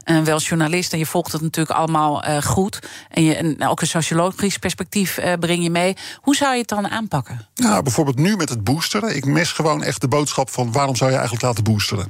maar 0.06 0.24
wel 0.24 0.38
journalist. 0.38 0.92
En 0.92 0.98
je 0.98 1.06
volgt 1.06 1.32
het 1.32 1.42
natuurlijk 1.42 1.78
allemaal 1.78 2.22
goed. 2.42 2.78
En, 3.10 3.24
je, 3.24 3.34
en 3.34 3.66
ook 3.68 3.80
een 3.80 3.86
sociologisch 3.86 4.58
perspectief 4.58 5.18
breng 5.40 5.62
je 5.62 5.70
mee. 5.70 5.96
Hoe 6.20 6.36
zou 6.36 6.52
je 6.52 6.58
het 6.58 6.68
dan 6.68 6.88
aanpakken? 6.88 7.46
Nou, 7.54 7.82
bijvoorbeeld 7.82 8.18
nu 8.18 8.36
met 8.36 8.48
het 8.48 8.64
boosteren. 8.64 9.16
Ik 9.16 9.24
mis 9.24 9.52
gewoon 9.52 9.82
echt 9.82 10.00
de 10.00 10.08
boodschap 10.08 10.50
van 10.50 10.72
waarom 10.72 10.96
zou 10.96 11.10
je 11.10 11.16
eigenlijk 11.16 11.46
laten 11.46 11.64
boosteren. 11.64 12.06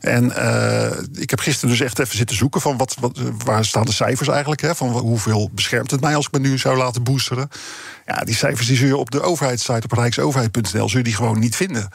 En 0.00 0.24
ik 1.12 1.30
heb 1.30 1.38
gisteren 1.38 1.70
dus 1.70 1.80
echt 1.80 1.98
even 1.98 2.16
zitten 2.16 2.36
zoeken 2.36 2.60
van 2.60 2.76
wat, 2.76 2.96
wat, 3.00 3.18
waar 3.44 3.64
staan 3.64 3.84
de 3.84 3.92
cijfers 3.92 4.28
eigenlijk. 4.28 4.60
Hè, 4.60 4.74
van 4.74 4.88
hoeveel 4.88 5.50
beschermt 5.52 5.90
het 5.90 6.00
mij 6.00 6.16
als 6.16 6.26
ik 6.26 6.32
me 6.32 6.38
nu 6.38 6.58
zou 6.58 6.76
laten 6.76 7.02
boosteren. 7.02 7.48
Ja, 8.06 8.20
die 8.20 8.34
cijfers 8.34 8.66
die 8.66 8.76
zul 8.76 8.86
je 8.86 8.96
op 8.96 9.10
de 9.10 9.22
overheidssite 9.22 9.82
op 9.82 9.92
rijksoverheid.nl 9.92 10.88
zul 10.88 10.98
je 10.98 11.04
die 11.04 11.14
gewoon 11.14 11.38
niet 11.38 11.56
vinden. 11.56 11.88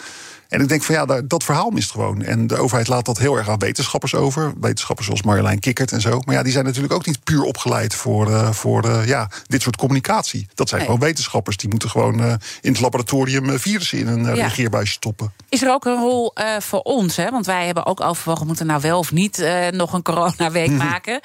En 0.51 0.61
ik 0.61 0.67
denk 0.67 0.83
van 0.83 0.95
ja, 0.95 1.21
dat 1.21 1.43
verhaal 1.43 1.69
mist 1.69 1.91
gewoon. 1.91 2.21
En 2.21 2.47
de 2.47 2.57
overheid 2.57 2.87
laat 2.87 3.05
dat 3.05 3.17
heel 3.17 3.37
erg 3.37 3.49
aan 3.49 3.59
wetenschappers 3.59 4.15
over. 4.15 4.53
Wetenschappers 4.59 5.07
zoals 5.07 5.23
Marjolein 5.23 5.59
Kikkert 5.59 5.91
en 5.91 6.01
zo. 6.01 6.21
Maar 6.25 6.35
ja, 6.35 6.43
die 6.43 6.51
zijn 6.51 6.65
natuurlijk 6.65 6.93
ook 6.93 7.05
niet 7.05 7.23
puur 7.23 7.43
opgeleid 7.43 7.95
voor, 7.95 8.29
uh, 8.29 8.51
voor 8.51 8.85
uh, 8.85 9.07
ja, 9.07 9.29
dit 9.47 9.61
soort 9.61 9.75
communicatie. 9.75 10.47
Dat 10.53 10.69
zijn 10.69 10.81
gewoon 10.81 10.99
wetenschappers. 10.99 11.57
Die 11.57 11.69
moeten 11.69 11.89
gewoon 11.89 12.19
uh, 12.19 12.33
in 12.61 12.71
het 12.71 12.79
laboratorium 12.79 13.59
virussen 13.59 13.97
in 13.97 14.07
een 14.07 14.35
ja. 14.35 14.43
regeerbuisje 14.43 14.93
stoppen. 14.93 15.33
Is 15.49 15.61
er 15.61 15.71
ook 15.71 15.85
een 15.85 15.99
rol 15.99 16.33
voor 16.59 16.79
ons? 16.79 17.15
Hè? 17.15 17.29
Want 17.29 17.45
wij 17.45 17.65
hebben 17.65 17.85
ook 17.85 18.01
overwogen, 18.01 18.47
moeten 18.47 18.65
nou 18.65 18.81
wel 18.81 18.97
of 18.97 19.11
niet 19.11 19.45
nog 19.71 19.93
een 19.93 20.01
coronaweek 20.01 20.69
mhm. 20.69 20.77
maken. 20.89 21.19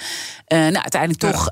nou, 0.46 0.74
uiteindelijk 0.74 1.20
toch 1.20 1.48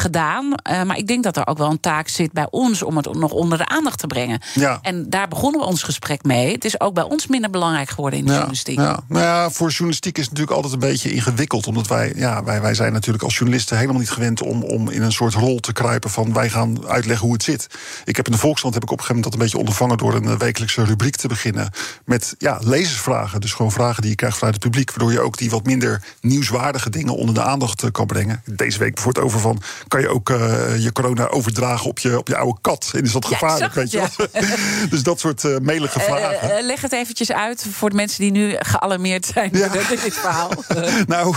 gedaan. 0.00 0.54
maar 0.86 0.96
ik 0.96 1.06
denk 1.06 1.24
dat 1.24 1.36
er 1.36 1.46
ook 1.46 1.58
wel 1.58 1.70
een 1.70 1.80
taak 1.80 2.08
zit 2.08 2.32
bij 2.32 2.46
ons 2.50 2.82
om 2.82 2.96
het 2.96 3.12
nog 3.12 3.32
onder 3.32 3.58
de 3.58 3.66
aandacht 3.66 3.98
te 3.98 4.06
brengen. 4.06 4.40
Ja. 4.54 4.78
En 4.82 5.10
daar 5.10 5.28
begonnen 5.28 5.60
we 5.60 5.66
ons 5.66 5.82
gesprek 5.82 6.22
mee. 6.22 6.52
Het 6.52 6.64
is 6.64 6.80
ook 6.80 6.87
bij 6.92 7.04
ons 7.04 7.26
minder 7.26 7.50
belangrijk 7.50 7.90
geworden 7.90 8.18
in 8.18 8.24
de 8.24 8.30
journalistiek. 8.30 8.78
Ja. 8.78 9.00
Nou 9.08 9.24
ja, 9.24 9.50
voor 9.50 9.68
journalistiek 9.68 10.18
is 10.18 10.24
het 10.24 10.32
natuurlijk 10.32 10.56
altijd 10.56 10.82
een 10.82 10.88
beetje 10.88 11.10
ingewikkeld. 11.10 11.66
Omdat 11.66 11.86
wij, 11.86 12.12
ja, 12.16 12.44
wij, 12.44 12.60
wij 12.60 12.74
zijn 12.74 12.92
natuurlijk 12.92 13.24
als 13.24 13.36
journalisten 13.36 13.76
helemaal 13.76 14.00
niet 14.00 14.10
gewend 14.10 14.42
om, 14.42 14.62
om 14.62 14.90
in 14.90 15.02
een 15.02 15.12
soort 15.12 15.34
rol 15.34 15.58
te 15.58 15.72
kruipen 15.72 16.10
van 16.10 16.32
wij 16.32 16.50
gaan 16.50 16.86
uitleggen 16.86 17.26
hoe 17.26 17.34
het 17.34 17.42
zit. 17.42 17.66
Ik 18.04 18.16
heb 18.16 18.26
in 18.26 18.32
de 18.32 18.38
Volkskrant 18.38 18.74
heb 18.74 18.82
ik 18.82 18.90
op 18.90 18.98
een 18.98 19.04
gegeven 19.04 19.22
moment 19.22 19.24
dat 19.24 19.32
een 19.32 19.38
beetje 19.38 19.58
ondervangen 19.58 19.96
door 19.98 20.14
een 20.14 20.34
eh, 20.34 20.38
wekelijkse 20.38 20.84
rubriek 20.84 21.16
te 21.16 21.28
beginnen. 21.28 21.70
Met 22.04 22.34
ja, 22.38 22.58
lezersvragen. 22.62 23.40
Dus 23.40 23.52
gewoon 23.52 23.72
vragen 23.72 24.00
die 24.00 24.10
je 24.10 24.16
krijgt 24.16 24.38
vanuit 24.38 24.54
het 24.54 24.64
publiek. 24.64 24.90
Waardoor 24.90 25.12
je 25.12 25.20
ook 25.20 25.38
die 25.38 25.50
wat 25.50 25.64
minder 25.64 26.02
nieuwswaardige 26.20 26.90
dingen 26.90 27.16
onder 27.16 27.34
de 27.34 27.42
aandacht 27.42 27.82
eh, 27.82 27.90
kan 27.90 28.06
brengen. 28.06 28.42
Deze 28.44 28.78
week 28.78 28.94
bijvoorbeeld 28.94 29.24
over 29.24 29.40
van 29.40 29.62
kan 29.88 30.00
je 30.00 30.08
ook 30.08 30.30
uh, 30.30 30.38
je 30.78 30.92
corona 30.92 31.26
overdragen 31.28 31.90
op 31.90 31.98
je, 31.98 32.18
op 32.18 32.28
je 32.28 32.36
oude 32.36 32.58
kat? 32.60 32.90
En 32.94 33.02
is 33.02 33.12
dat 33.12 33.24
gevaarlijk? 33.24 33.74
weet 33.74 33.90
je 33.90 34.02
dus 34.90 35.02
dat 35.02 35.20
soort 35.20 35.44
uh, 35.44 35.58
melige 35.58 36.00
vragen 36.00 36.56
leg 36.80 36.90
het 36.90 37.00
eventjes 37.00 37.32
uit 37.32 37.66
voor 37.70 37.90
de 37.90 37.96
mensen 37.96 38.20
die 38.20 38.30
nu 38.30 38.56
gealarmeerd 38.58 39.26
zijn 39.26 39.50
ja. 39.52 39.68
door 39.68 39.86
dit 39.88 40.14
verhaal. 40.14 40.50
nou, 41.06 41.34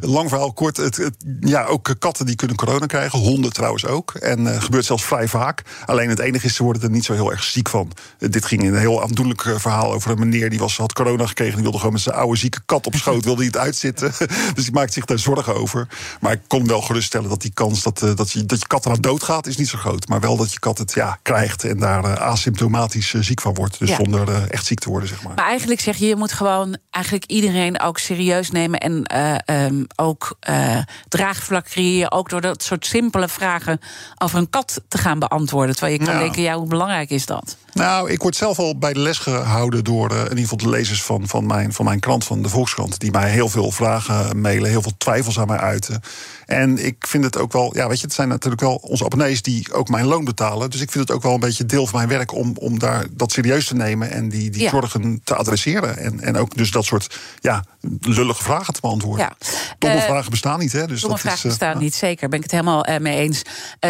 lang 0.00 0.28
verhaal 0.28 0.52
kort. 0.52 0.76
Het, 0.76 1.10
ja, 1.40 1.64
ook 1.64 1.94
katten 1.98 2.26
die 2.26 2.36
kunnen 2.36 2.56
corona 2.56 2.86
krijgen. 2.86 3.18
Honden 3.18 3.52
trouwens 3.52 3.86
ook. 3.86 4.14
En 4.14 4.40
uh, 4.40 4.62
gebeurt 4.62 4.84
zelfs 4.84 5.04
vrij 5.04 5.28
vaak. 5.28 5.62
Alleen 5.86 6.08
het 6.08 6.18
enige 6.18 6.46
is, 6.46 6.54
ze 6.54 6.62
worden 6.62 6.82
er 6.82 6.90
niet 6.90 7.04
zo 7.04 7.12
heel 7.12 7.30
erg 7.30 7.42
ziek 7.42 7.68
van. 7.68 7.90
Uh, 8.18 8.30
dit 8.30 8.44
ging 8.44 8.62
in 8.62 8.74
een 8.74 8.80
heel 8.80 9.02
aandoenlijk 9.02 9.44
uh, 9.44 9.58
verhaal 9.58 9.92
over 9.92 10.10
een 10.10 10.18
meneer 10.18 10.50
die 10.50 10.58
was, 10.58 10.76
had 10.76 10.92
corona 10.92 11.26
gekregen. 11.26 11.54
Die 11.54 11.62
wilde 11.62 11.78
gewoon 11.78 11.92
met 11.92 12.02
zijn 12.02 12.16
oude 12.16 12.38
zieke 12.38 12.60
kat 12.66 12.86
op 12.86 12.94
schoot 12.94 13.24
wilde 13.24 13.42
niet 13.42 13.56
uitzitten. 13.56 14.12
dus 14.54 14.64
die 14.64 14.72
maakt 14.72 14.92
zich 14.92 15.04
daar 15.04 15.18
zorgen 15.18 15.54
over. 15.54 15.88
Maar 16.20 16.32
ik 16.32 16.40
kon 16.46 16.66
wel 16.66 16.80
geruststellen 16.80 17.28
dat 17.28 17.42
die 17.42 17.52
kans 17.54 17.82
dat, 17.82 17.98
dat, 17.98 18.30
je, 18.30 18.46
dat 18.46 18.58
je 18.58 18.66
kat 18.66 18.86
eraan 18.86 19.00
doodgaat, 19.00 19.46
is 19.46 19.56
niet 19.56 19.68
zo 19.68 19.78
groot. 19.78 20.08
Maar 20.08 20.20
wel 20.20 20.36
dat 20.36 20.52
je 20.52 20.58
kat 20.58 20.78
het 20.78 20.94
ja, 20.94 21.18
krijgt 21.22 21.64
en 21.64 21.78
daar 21.78 22.18
asymptomatisch 22.18 23.14
ziek 23.20 23.40
van 23.40 23.54
wordt. 23.54 23.78
Dus 23.78 23.94
zonder 23.94 24.50
echt 24.50 24.66
ziek 24.66 24.80
te 24.82 24.88
worden, 24.88 25.08
zeg 25.08 25.22
maar. 25.22 25.34
Maar 25.34 25.46
eigenlijk 25.46 25.80
zeg 25.80 25.96
je, 25.96 26.06
je 26.06 26.16
moet 26.16 26.32
gewoon 26.32 26.76
eigenlijk 26.90 27.24
iedereen 27.24 27.80
ook 27.80 27.98
serieus 27.98 28.50
nemen 28.50 28.80
en 28.80 29.04
uh, 29.14 29.64
um, 29.64 29.86
ook 29.96 30.38
uh, 30.50 30.78
draagvlak 31.08 31.64
creëren. 31.64 32.12
Ook 32.12 32.28
door 32.28 32.40
dat 32.40 32.62
soort 32.62 32.86
simpele 32.86 33.28
vragen 33.28 33.80
over 34.18 34.38
een 34.38 34.50
kat 34.50 34.82
te 34.88 34.98
gaan 34.98 35.18
beantwoorden. 35.18 35.76
Terwijl 35.76 35.98
je 35.98 36.06
kan 36.06 36.18
denken, 36.18 36.42
ja, 36.42 36.54
hoe 36.54 36.68
belangrijk 36.68 37.10
is 37.10 37.26
dat? 37.26 37.56
Nou, 37.72 38.10
ik 38.10 38.22
word 38.22 38.36
zelf 38.36 38.58
al 38.58 38.78
bij 38.78 38.92
de 38.92 39.00
les 39.00 39.18
gehouden 39.18 39.84
door 39.84 40.12
uh, 40.12 40.18
in 40.18 40.22
ieder 40.22 40.38
geval 40.38 40.56
de 40.56 40.68
lezers 40.68 41.02
van, 41.02 41.28
van, 41.28 41.46
mijn, 41.46 41.72
van 41.72 41.84
mijn 41.84 42.00
krant, 42.00 42.24
van 42.24 42.42
de 42.42 42.48
Volkskrant. 42.48 43.00
Die 43.00 43.10
mij 43.10 43.30
heel 43.30 43.48
veel 43.48 43.70
vragen 43.70 44.40
mailen, 44.40 44.70
heel 44.70 44.82
veel 44.82 44.96
twijfels 44.98 45.38
aan 45.38 45.46
mij 45.46 45.58
uiten. 45.58 46.00
En 46.46 46.84
ik 46.84 47.06
vind 47.06 47.24
het 47.24 47.38
ook 47.38 47.52
wel, 47.52 47.76
ja, 47.76 47.88
weet 47.88 48.00
je, 48.00 48.06
het 48.06 48.14
zijn 48.14 48.28
natuurlijk 48.28 48.62
wel 48.62 48.74
onze 48.74 49.04
abonnees 49.04 49.42
die 49.42 49.72
ook 49.72 49.88
mijn 49.88 50.04
loon 50.04 50.24
betalen. 50.24 50.70
Dus 50.70 50.80
ik 50.80 50.90
vind 50.90 51.08
het 51.08 51.16
ook 51.16 51.22
wel 51.22 51.34
een 51.34 51.40
beetje 51.40 51.66
deel 51.66 51.86
van 51.86 51.98
mijn 51.98 52.10
werk 52.10 52.34
om, 52.34 52.56
om 52.58 52.78
daar 52.78 53.06
dat 53.10 53.32
serieus 53.32 53.66
te 53.66 53.74
nemen 53.74 54.10
en 54.10 54.28
die, 54.28 54.50
die 54.50 54.68
zorgen 54.68 55.20
te 55.24 55.34
adresseren. 55.34 55.96
En, 55.96 56.20
en 56.20 56.36
ook 56.36 56.56
dus 56.56 56.70
dat 56.70 56.84
soort 56.84 57.18
ja, 57.40 57.64
lullige 58.00 58.42
vragen 58.42 58.74
te 58.74 58.80
beantwoorden. 58.80 59.24
Ja. 59.24 59.46
Domme 59.78 59.96
uh, 59.96 60.02
vragen 60.02 60.30
bestaan 60.30 60.58
niet, 60.58 60.72
hè? 60.72 60.86
Dus 60.86 61.00
domme 61.00 61.16
dat 61.16 61.24
vragen 61.24 61.38
is, 61.38 61.44
uh, 61.44 61.58
bestaan 61.58 61.78
niet, 61.78 61.94
zeker. 61.94 62.28
Ben 62.28 62.38
ik 62.38 62.44
het 62.44 62.52
helemaal 62.52 62.88
uh, 62.88 62.98
mee 62.98 63.18
eens. 63.18 63.42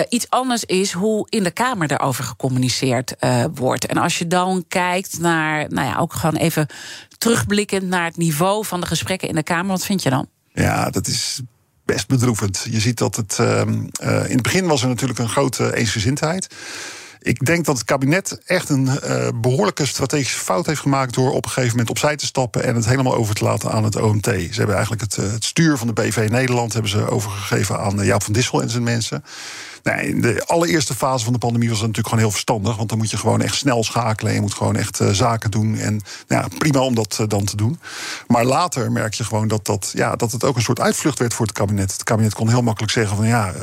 iets 0.08 0.30
anders 0.30 0.64
is 0.64 0.92
hoe 0.92 1.26
in 1.28 1.42
de 1.42 1.50
Kamer 1.50 1.88
daarover 1.88 2.24
gecommuniceerd 2.24 3.14
wordt. 3.54 3.86
En 3.86 3.96
als 3.96 4.18
je 4.18 4.26
dan 4.26 4.64
kijkt 4.68 5.18
naar, 5.18 5.66
nou 5.68 5.88
ja, 5.88 5.96
ook 5.96 6.12
gewoon 6.12 6.36
even 6.36 6.66
terugblikkend 7.18 7.82
naar 7.82 8.04
het 8.04 8.16
niveau 8.16 8.64
van 8.64 8.80
de 8.80 8.86
gesprekken 8.86 9.28
in 9.28 9.34
de 9.34 9.42
Kamer, 9.42 9.70
wat 9.70 9.84
vind 9.84 10.02
je 10.02 10.10
dan? 10.10 10.28
Ja, 10.52 10.90
dat 10.90 11.06
is 11.06 11.40
best 11.84 12.08
bedroevend. 12.08 12.66
Je 12.70 12.80
ziet 12.80 12.98
dat 12.98 13.16
het. 13.16 13.38
Uh, 13.40 13.46
uh, 13.56 13.64
in 14.24 14.34
het 14.34 14.42
begin 14.42 14.66
was 14.66 14.82
er 14.82 14.88
natuurlijk 14.88 15.18
een 15.18 15.28
grote 15.28 15.76
eensgezindheid. 15.76 16.54
Ik 17.22 17.46
denk 17.46 17.64
dat 17.64 17.76
het 17.76 17.84
kabinet 17.84 18.40
echt 18.44 18.68
een 18.68 18.86
uh, 18.86 19.28
behoorlijke 19.34 19.86
strategische 19.86 20.38
fout 20.38 20.66
heeft 20.66 20.80
gemaakt 20.80 21.14
door 21.14 21.32
op 21.32 21.44
een 21.44 21.50
gegeven 21.50 21.70
moment 21.70 21.90
opzij 21.90 22.16
te 22.16 22.26
stappen 22.26 22.64
en 22.64 22.74
het 22.74 22.84
helemaal 22.84 23.14
over 23.14 23.34
te 23.34 23.44
laten 23.44 23.72
aan 23.72 23.84
het 23.84 23.96
OMT. 23.96 24.24
Ze 24.24 24.48
hebben 24.52 24.74
eigenlijk 24.74 25.02
het, 25.02 25.16
het 25.16 25.44
stuur 25.44 25.78
van 25.78 25.86
de 25.86 25.92
BV 25.92 26.28
Nederland 26.30 26.72
hebben 26.72 26.90
ze 26.90 27.10
overgegeven 27.10 27.78
aan 27.78 28.04
Jaap 28.04 28.22
van 28.22 28.32
Dissel 28.32 28.62
en 28.62 28.70
zijn 28.70 28.82
mensen. 28.82 29.24
Nee, 29.82 30.08
in 30.08 30.20
de 30.20 30.42
allereerste 30.46 30.94
fase 30.94 31.24
van 31.24 31.32
de 31.32 31.38
pandemie 31.38 31.68
was 31.68 31.78
dat 31.78 31.86
natuurlijk 31.86 32.14
gewoon 32.14 32.24
heel 32.24 32.34
verstandig. 32.34 32.76
Want 32.76 32.88
dan 32.88 32.98
moet 32.98 33.10
je 33.10 33.16
gewoon 33.16 33.40
echt 33.40 33.54
snel 33.54 33.84
schakelen. 33.84 34.32
Je 34.32 34.40
moet 34.40 34.54
gewoon 34.54 34.76
echt 34.76 35.00
uh, 35.00 35.08
zaken 35.10 35.50
doen. 35.50 35.76
En 35.78 36.00
nou 36.28 36.42
ja, 36.42 36.48
prima 36.58 36.80
om 36.80 36.94
dat 36.94 37.18
uh, 37.20 37.26
dan 37.28 37.44
te 37.44 37.56
doen. 37.56 37.80
Maar 38.26 38.44
later 38.44 38.92
merk 38.92 39.14
je 39.14 39.24
gewoon 39.24 39.48
dat, 39.48 39.66
dat, 39.66 39.90
ja, 39.94 40.16
dat 40.16 40.32
het 40.32 40.44
ook 40.44 40.56
een 40.56 40.62
soort 40.62 40.80
uitvlucht 40.80 41.18
werd 41.18 41.34
voor 41.34 41.46
het 41.46 41.54
kabinet. 41.54 41.92
Het 41.92 42.02
kabinet 42.02 42.34
kon 42.34 42.48
heel 42.48 42.62
makkelijk 42.62 42.92
zeggen 42.92 43.16
van 43.16 43.26
ja, 43.26 43.52
uh, 43.54 43.62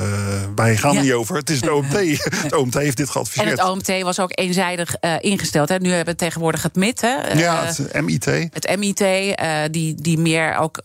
wij 0.55 0.77
gaan 0.77 0.93
ja. 0.93 1.01
niet 1.01 1.13
over. 1.13 1.35
Het 1.35 1.49
is 1.49 1.59
het 1.61 1.69
OMT. 1.69 2.23
het 2.35 2.55
OMT 2.55 2.73
heeft 2.73 2.97
dit 2.97 3.09
geadviseerd. 3.09 3.45
En 3.45 3.51
het 3.51 3.69
OMT 3.69 4.01
was 4.01 4.19
ook 4.19 4.31
eenzijdig 4.39 4.95
ingesteld. 5.19 5.69
Hè? 5.69 5.77
Nu 5.77 5.89
hebben 5.89 6.13
we 6.13 6.19
tegenwoordig 6.19 6.63
het 6.63 6.75
MIT. 6.75 7.01
Hè? 7.01 7.39
ja, 7.39 7.65
het 7.65 8.01
MIT. 8.01 8.25
Het 8.25 8.75
MIT, 8.77 9.03
die, 9.73 9.95
die 9.95 10.17
meer 10.17 10.57
ook 10.57 10.81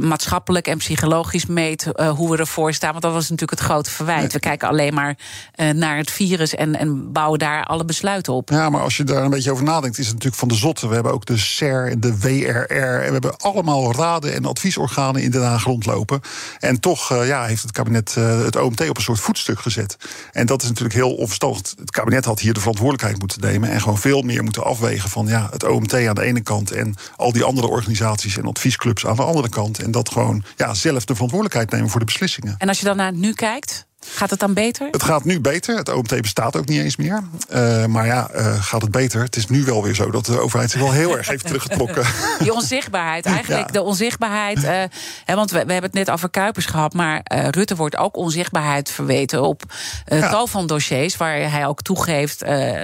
maatschappelijk 0.00 0.66
en 0.66 0.78
psychologisch 0.78 1.46
meet 1.46 1.86
hoe 2.16 2.30
we 2.30 2.36
ervoor 2.36 2.72
staan. 2.72 2.90
Want 2.90 3.02
dat 3.02 3.12
was 3.12 3.22
natuurlijk 3.22 3.60
het 3.60 3.68
grote 3.68 3.90
verwijt. 3.90 4.20
Nee. 4.20 4.28
We 4.28 4.38
kijken 4.38 4.59
alleen 4.68 4.94
maar 4.94 5.16
uh, 5.56 5.70
naar 5.70 5.96
het 5.96 6.10
virus 6.10 6.54
en, 6.54 6.76
en 6.76 7.12
bouwen 7.12 7.38
daar 7.38 7.64
alle 7.64 7.84
besluiten 7.84 8.32
op. 8.32 8.50
Ja, 8.50 8.70
maar 8.70 8.80
als 8.80 8.96
je 8.96 9.04
daar 9.04 9.24
een 9.24 9.30
beetje 9.30 9.50
over 9.50 9.64
nadenkt, 9.64 9.98
is 9.98 10.04
het 10.04 10.14
natuurlijk 10.14 10.40
van 10.40 10.48
de 10.48 10.54
zotte. 10.54 10.88
We 10.88 10.94
hebben 10.94 11.12
ook 11.12 11.26
de 11.26 11.38
SER 11.38 11.90
en 11.90 12.00
de 12.00 12.18
WRR. 12.18 13.00
En 13.00 13.06
we 13.06 13.12
hebben 13.12 13.36
allemaal 13.36 13.92
raden 13.92 14.34
en 14.34 14.44
adviesorganen 14.44 15.22
in 15.22 15.30
de 15.30 15.38
Haag 15.38 15.64
rondlopen. 15.64 16.20
En 16.58 16.80
toch 16.80 17.12
uh, 17.12 17.26
ja, 17.26 17.44
heeft 17.44 17.62
het 17.62 17.72
kabinet 17.72 18.14
uh, 18.18 18.44
het 18.44 18.56
OMT 18.56 18.88
op 18.88 18.96
een 18.96 19.02
soort 19.02 19.20
voetstuk 19.20 19.60
gezet. 19.60 19.96
En 20.32 20.46
dat 20.46 20.62
is 20.62 20.68
natuurlijk 20.68 20.94
heel 20.94 21.14
onverstandig. 21.14 21.38
Het 21.78 21.90
kabinet 21.90 22.24
had 22.24 22.40
hier 22.40 22.52
de 22.52 22.60
verantwoordelijkheid 22.60 23.18
moeten 23.18 23.40
nemen. 23.40 23.70
En 23.70 23.80
gewoon 23.80 23.98
veel 23.98 24.22
meer 24.22 24.42
moeten 24.42 24.64
afwegen 24.64 25.10
van 25.10 25.26
ja, 25.26 25.48
het 25.50 25.64
OMT 25.64 25.94
aan 25.94 26.14
de 26.14 26.22
ene 26.22 26.40
kant. 26.40 26.70
En 26.70 26.94
al 27.16 27.32
die 27.32 27.44
andere 27.44 27.68
organisaties 27.68 28.36
en 28.36 28.46
adviesclubs 28.46 29.06
aan 29.06 29.16
de 29.16 29.22
andere 29.22 29.48
kant. 29.48 29.82
En 29.82 29.90
dat 29.90 30.08
gewoon 30.08 30.44
ja, 30.56 30.74
zelf 30.74 31.04
de 31.04 31.12
verantwoordelijkheid 31.12 31.70
nemen 31.70 31.90
voor 31.90 32.00
de 32.00 32.06
beslissingen. 32.06 32.54
En 32.58 32.68
als 32.68 32.78
je 32.78 32.84
dan 32.84 32.96
naar 32.96 33.06
het 33.06 33.16
nu 33.16 33.32
kijkt, 33.32 33.86
Gaat 34.06 34.30
het 34.30 34.38
dan 34.38 34.54
beter? 34.54 34.88
Het 34.90 35.02
gaat 35.02 35.24
nu 35.24 35.40
beter. 35.40 35.76
Het 35.76 35.88
OMT 35.88 36.20
bestaat 36.20 36.56
ook 36.56 36.66
niet 36.66 36.80
eens 36.80 36.96
meer. 36.96 37.22
Uh, 37.54 37.84
maar 37.84 38.06
ja, 38.06 38.30
uh, 38.34 38.62
gaat 38.62 38.82
het 38.82 38.90
beter? 38.90 39.22
Het 39.22 39.36
is 39.36 39.46
nu 39.46 39.64
wel 39.64 39.82
weer 39.82 39.94
zo 39.94 40.10
dat 40.10 40.26
de 40.26 40.40
overheid 40.40 40.70
zich 40.70 40.80
wel 40.80 40.92
heel 40.92 41.16
erg 41.16 41.28
heeft 41.28 41.46
teruggetrokken. 41.46 42.06
Die 42.38 42.54
onzichtbaarheid, 42.54 43.26
eigenlijk 43.26 43.66
ja. 43.66 43.72
de 43.72 43.82
onzichtbaarheid. 43.82 44.56
Uh, 44.56 44.82
hè, 45.24 45.34
want 45.34 45.50
we, 45.50 45.64
we, 45.64 45.72
hebben 45.72 45.90
het 45.90 46.06
net 46.06 46.10
over 46.10 46.30
Kuipers 46.30 46.66
gehad, 46.66 46.94
maar 46.94 47.20
Rutte 47.50 47.76
wordt 47.76 47.96
ook 47.96 48.16
onzichtbaarheid 48.16 48.90
verweten 48.90 49.42
op 49.42 49.62
ja. 50.06 50.30
tal 50.30 50.46
van 50.46 50.66
dossiers 50.66 51.16
waar 51.16 51.50
hij 51.50 51.66
ook 51.66 51.82
toegeeft. 51.82 52.40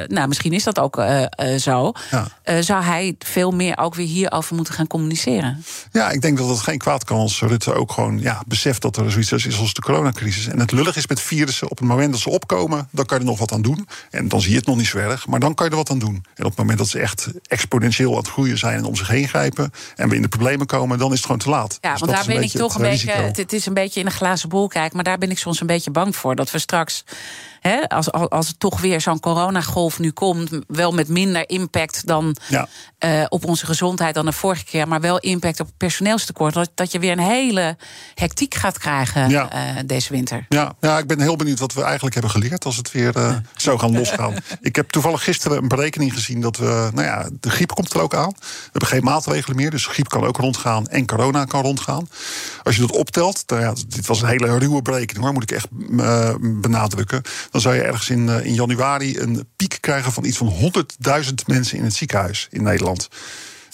nou, 0.07 0.29
misschien 0.29 0.53
is 0.53 0.65
dat 0.65 0.79
ook 0.79 1.03
zo. 1.59 1.93
Ja. 2.11 2.63
zou 2.63 2.83
hij 2.83 3.15
veel 3.19 3.51
meer 3.51 3.79
ook 3.79 3.95
weer 3.95 4.07
hierover 4.07 4.55
moeten 4.55 4.75
gaan 4.75 4.87
communiceren? 4.87 5.65
Ja, 5.93 6.11
ik 6.11 6.21
denk 6.21 6.39
dat 6.39 6.49
het 6.49 6.61
geen 6.61 6.79
kwaad 6.79 7.05
kan 7.05 7.19
als 7.19 7.41
Rutte 7.41 7.75
ook 7.75 7.93
gewoon 7.93 8.21
ja, 8.21 8.43
beseft 8.47 8.83
dat 8.83 8.97
er 8.97 9.11
zoiets 9.11 9.33
is 9.33 9.59
als 9.59 9.75
de 9.75 9.83
coronacrisis. 9.83 10.47
En 10.47 10.61
het 10.61 10.73
lullig 10.73 10.97
is 10.97 11.06
is 11.11 11.17
met 11.17 11.27
virussen. 11.27 11.71
Op 11.71 11.79
het 11.79 11.89
moment 11.89 12.13
dat 12.13 12.21
ze 12.21 12.31
opkomen, 12.31 12.89
dan 12.91 13.07
kan 13.07 13.19
je 13.19 13.25
er 13.25 13.31
nog 13.31 13.39
wat 13.39 13.53
aan 13.53 13.63
doen. 13.63 13.89
En 14.11 14.29
dan 14.29 14.41
zie 14.41 14.51
je 14.51 14.57
het 14.57 14.67
nog 14.67 14.77
niet 14.77 14.87
zo 14.87 14.99
erg, 14.99 15.27
maar 15.27 15.41
dan 15.41 15.55
kan 15.55 15.67
je 15.67 15.71
er 15.73 15.79
wat 15.79 15.91
aan 15.91 15.99
doen. 15.99 16.25
En 16.35 16.45
op 16.45 16.51
het 16.51 16.59
moment 16.59 16.79
dat 16.79 16.89
ze 16.89 16.99
echt 16.99 17.29
exponentieel 17.47 18.11
aan 18.11 18.17
het 18.17 18.29
groeien 18.29 18.59
zijn 18.59 18.79
en 18.79 18.85
om 18.85 18.97
zich 18.97 19.09
heen 19.09 19.29
grijpen 19.29 19.71
en 19.97 20.09
we 20.09 20.15
in 20.15 20.23
de 20.23 20.29
problemen 20.29 20.67
komen, 20.67 20.99
dan 20.99 21.09
is 21.09 21.17
het 21.17 21.27
gewoon 21.27 21.41
te 21.41 21.49
laat. 21.49 21.79
Ja, 21.81 21.91
Dus 21.91 22.01
want 22.01 22.13
daar 22.13 22.25
ben 22.27 22.43
ik 22.43 22.51
toch 22.51 22.75
een 22.75 22.83
beetje. 22.83 23.13
het 23.13 23.53
is 23.53 23.67
een 23.67 23.75
beetje 23.75 24.01
in 24.01 24.07
een 24.07 24.13
glazen 24.13 24.49
bol 24.49 24.69
kijken, 24.69 24.95
maar 24.95 25.05
daar 25.05 25.19
ben 25.19 25.31
ik 25.31 25.39
soms 25.39 25.61
een 25.61 25.67
beetje 25.67 25.91
bang 25.91 26.17
voor. 26.17 26.37
Dat 26.37 26.51
we 26.51 26.59
straks, 26.59 27.05
als, 27.89 28.47
het 28.49 28.59
toch 28.59 28.81
weer 28.81 29.01
zo'n 29.01 29.21
coronagolf 29.21 29.99
nu 29.99 30.11
komt, 30.11 30.51
wel 30.67 30.93
met 30.93 31.09
minder 31.09 31.49
impact 31.49 32.07
dan 32.07 32.37
Ja. 32.49 32.69
eh, 32.99 33.25
op 33.29 33.45
onze 33.45 33.67
gezondheid 33.67 34.15
dan 34.15 34.25
de 34.25 34.33
vorige 34.33 34.65
keer, 34.65 34.89
maar 34.89 35.01
wel 35.01 35.19
impact 35.19 35.61
op 35.61 35.67
het 35.67 35.77
personeelstekort. 35.77 36.55
Dat, 36.55 36.71
dat 36.75 36.93
je 36.93 36.99
weer 36.99 37.13
een 37.13 37.19
hele 37.19 37.77
hectiek 38.15 38.55
gaat 38.55 38.79
krijgen 38.79 39.29
Ja. 39.29 39.51
eh, 39.51 39.83
deze 39.87 40.13
winter. 40.13 40.47
Ja, 40.49 40.75
ja, 40.81 40.99
ik 40.99 41.07
ben 41.07 41.21
heel 41.21 41.37
benieuwd 41.37 41.59
wat 41.59 41.73
we 41.75 41.83
eigenlijk 41.83 42.15
hebben 42.15 42.33
geleerd 42.33 42.65
als 42.65 42.77
het 42.77 42.93
weer 42.93 43.17
eh, 43.17 43.37
zou 43.57 43.79
gaan 43.79 43.93
losgaan. 43.99 44.35
ik 44.61 44.77
heb 44.77 44.89
toevallig 44.91 45.25
gisteren 45.25 45.59
een 45.63 45.69
berekening 45.69 46.13
gezien 46.13 46.41
dat 46.41 46.57
we, 46.57 46.91
nou 46.95 47.07
ja, 47.07 47.29
de 47.41 47.51
griep 47.51 47.75
komt 47.75 47.95
er 47.95 48.01
ook 48.01 48.15
aan. 48.15 48.35
We 48.41 48.69
hebben 48.71 48.89
geen 48.89 49.05
maatregelen 49.05 49.57
meer, 49.57 49.71
dus 49.71 49.87
griep 49.87 50.09
kan 50.09 50.25
ook 50.25 50.37
rondgaan 50.37 50.87
en 50.87 51.07
corona 51.07 51.45
kan 51.45 51.63
rondgaan. 51.63 52.09
Als 52.63 52.75
je 52.75 52.81
dat 52.81 52.93
optelt, 52.97 53.43
nou 53.47 53.63
ja, 53.63 53.73
dit 53.89 54.07
was 54.07 54.23
een 54.23 54.29
hele 54.29 54.59
ruwe 54.59 54.83
berekening 54.83 55.25
hoor, 55.25 55.33
moet 55.35 55.43
ik 55.43 55.51
echt 55.51 55.69
benadrukken. 56.61 57.23
Dan 57.57 57.65
zou 57.65 57.77
je 57.77 57.83
ergens 57.83 58.11
in, 58.11 58.29
eh, 58.29 58.45
in 58.45 58.55
januari 58.55 59.19
een 59.19 59.49
piek 59.57 59.79
krijgen 59.81 60.13
van 60.13 60.25
iets 60.25 60.37
van 60.37 60.47
100.000 60.47 61.47
mensen 61.47 61.79
in 61.79 61.85
het 61.85 61.95
ziekenhuis 61.95 62.49
in 62.51 62.63
Nederland. 62.63 63.09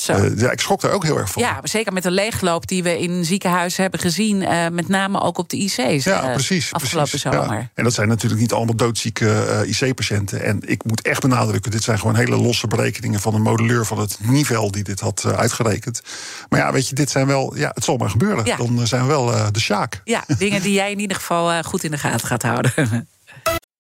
Eh, 0.07 0.39
ja, 0.39 0.51
ik 0.51 0.61
schrok 0.61 0.81
daar 0.81 0.91
ook 0.91 1.05
heel 1.05 1.19
erg 1.19 1.31
van. 1.31 1.43
Ja, 1.43 1.61
zeker 1.63 1.93
met 1.93 2.03
de 2.03 2.11
leegloop 2.11 2.67
die 2.67 2.83
we 2.83 2.99
in 2.99 3.25
ziekenhuizen 3.25 3.83
hebben 3.83 4.01
gezien. 4.01 4.43
eh, 4.43 4.69
met 4.69 4.89
name 4.89 5.21
ook 5.21 5.39
op 5.39 5.49
de 5.49 5.57
IC's. 5.57 6.05
Ja, 6.05 6.33
precies. 6.33 6.73
Afgelopen 6.73 7.09
precies, 7.11 7.33
zomer. 7.33 7.55
Ja. 7.55 7.71
En 7.75 7.85
dat 7.85 7.93
zijn 7.93 8.09
natuurlijk 8.09 8.41
niet 8.41 8.53
allemaal 8.53 8.75
doodzieke 8.75 9.65
IC-patiënten. 9.67 10.43
En 10.43 10.61
ik 10.65 10.85
moet 10.85 11.03
echt 11.03 11.21
benadrukken, 11.21 11.71
dit 11.71 11.83
zijn 11.83 11.99
gewoon 11.99 12.17
hele 12.17 12.37
losse 12.37 12.67
berekeningen 12.67 13.21
van 13.21 13.35
een 13.35 13.43
modelleur 13.43 13.87
van 13.87 13.99
het 13.99 14.19
niveau 14.21 14.71
die 14.71 14.83
dit 14.83 15.01
had 15.01 15.25
uitgerekend. 15.25 16.03
Maar 16.49 16.61
ja, 16.61 16.73
weet 16.73 16.89
je, 16.89 16.95
dit 16.95 17.11
zijn 17.11 17.27
wel, 17.27 17.57
ja, 17.57 17.71
het 17.75 17.85
zal 17.85 17.97
maar 17.97 18.11
gebeuren. 18.11 18.45
Ja. 18.45 18.57
Dan 18.57 18.87
zijn 18.87 19.03
we 19.03 19.09
wel 19.09 19.53
de 19.53 19.61
Sjaak. 19.61 20.01
Ja, 20.05 20.25
dingen 20.39 20.63
die 20.63 20.73
jij 20.73 20.91
in 20.91 21.01
ieder 21.01 21.17
geval 21.17 21.63
goed 21.63 21.85
in 21.85 21.91
de 21.91 21.99
gaten 21.99 22.27
gaat 22.27 22.43
houden. 22.43 22.73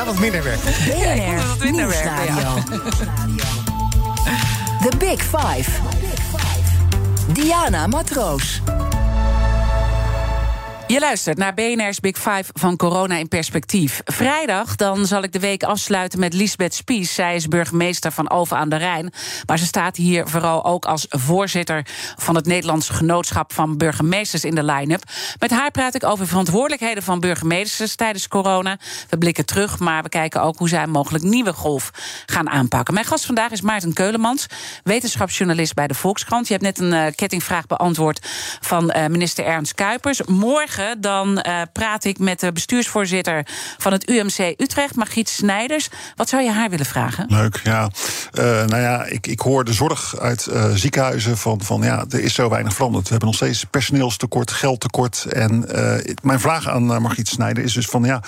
Ja, 0.00 0.06
wat 0.06 0.18
minder 0.18 0.42
werk. 0.42 0.60
BNR 0.86 1.70
Nieuwsradio. 1.70 2.62
The 4.82 4.96
Big 4.98 5.22
Five. 5.22 5.70
Diana 7.32 7.86
Matroos. 7.86 8.60
Je 10.90 11.00
luistert 11.00 11.38
naar 11.38 11.54
BNR's 11.54 12.00
Big 12.00 12.16
Five 12.16 12.44
van 12.52 12.76
Corona 12.76 13.16
in 13.16 13.28
Perspectief. 13.28 14.00
Vrijdag 14.04 14.76
dan 14.76 15.06
zal 15.06 15.22
ik 15.22 15.32
de 15.32 15.38
week 15.38 15.62
afsluiten 15.62 16.18
met 16.18 16.32
Lisbeth 16.32 16.74
Spies. 16.74 17.14
Zij 17.14 17.34
is 17.34 17.48
burgemeester 17.48 18.12
van 18.12 18.26
Alphen 18.26 18.56
aan 18.56 18.68
de 18.68 18.76
Rijn. 18.76 19.12
Maar 19.46 19.58
ze 19.58 19.66
staat 19.66 19.96
hier 19.96 20.28
vooral 20.28 20.64
ook 20.64 20.84
als 20.84 21.06
voorzitter 21.08 21.86
van 22.16 22.34
het 22.34 22.46
Nederlands 22.46 22.88
Genootschap 22.88 23.52
van 23.52 23.76
Burgemeesters 23.76 24.44
in 24.44 24.54
de 24.54 24.64
line-up. 24.64 25.02
Met 25.38 25.50
haar 25.50 25.70
praat 25.70 25.94
ik 25.94 26.04
over 26.04 26.26
verantwoordelijkheden 26.26 27.02
van 27.02 27.20
burgemeesters 27.20 27.94
tijdens 27.94 28.28
corona. 28.28 28.78
We 29.08 29.18
blikken 29.18 29.46
terug, 29.46 29.78
maar 29.78 30.02
we 30.02 30.08
kijken 30.08 30.42
ook 30.42 30.58
hoe 30.58 30.68
zij 30.68 30.82
een 30.82 30.90
mogelijk 30.90 31.24
nieuwe 31.24 31.52
golf 31.52 31.90
gaan 32.26 32.48
aanpakken. 32.48 32.94
Mijn 32.94 33.06
gast 33.06 33.26
vandaag 33.26 33.50
is 33.50 33.60
Maarten 33.60 33.92
Keulemans, 33.92 34.46
wetenschapsjournalist 34.84 35.74
bij 35.74 35.86
de 35.86 35.94
Volkskrant. 35.94 36.46
Je 36.46 36.52
hebt 36.52 36.64
net 36.64 36.78
een 36.78 36.92
eh, 36.92 37.12
kettingvraag 37.14 37.66
beantwoord 37.66 38.26
van 38.60 38.90
eh, 38.90 39.06
minister 39.06 39.44
Ernst 39.44 39.74
Kuipers. 39.74 40.22
Morgen 40.22 40.78
dan 41.00 41.40
eh, 41.40 41.62
praat 41.72 42.04
ik 42.04 42.18
met 42.18 42.40
de 42.40 42.52
bestuursvoorzitter 42.52 43.46
van 43.78 43.92
het 43.92 44.08
UMC 44.08 44.54
Utrecht, 44.56 44.96
Margriet 44.96 45.28
Snijders. 45.28 45.88
Wat 46.16 46.28
zou 46.28 46.42
je 46.42 46.50
haar 46.50 46.70
willen 46.70 46.86
vragen? 46.86 47.26
Leuk, 47.28 47.60
ja. 47.64 47.90
Eh, 48.32 48.44
nou 48.44 48.76
ja, 48.76 49.04
ik, 49.04 49.26
ik 49.26 49.40
hoor 49.40 49.64
de 49.64 49.72
zorg 49.72 50.18
uit 50.18 50.46
eh, 50.46 50.70
ziekenhuizen 50.70 51.38
van, 51.38 51.60
van 51.62 51.82
ja, 51.82 52.04
er 52.08 52.20
is 52.20 52.34
zo 52.34 52.48
weinig 52.48 52.74
veranderd. 52.74 53.04
We 53.04 53.10
hebben 53.10 53.28
nog 53.28 53.36
steeds 53.36 53.64
personeelstekort, 53.64 54.50
geldtekort. 54.50 55.24
En 55.24 55.68
mijn 56.22 56.40
vraag 56.40 56.68
aan 56.68 56.84
Margriet 56.84 57.28
Snijder 57.28 57.64
is 57.64 57.72
dus 57.72 57.86
van 57.86 58.04
ja. 58.04 58.22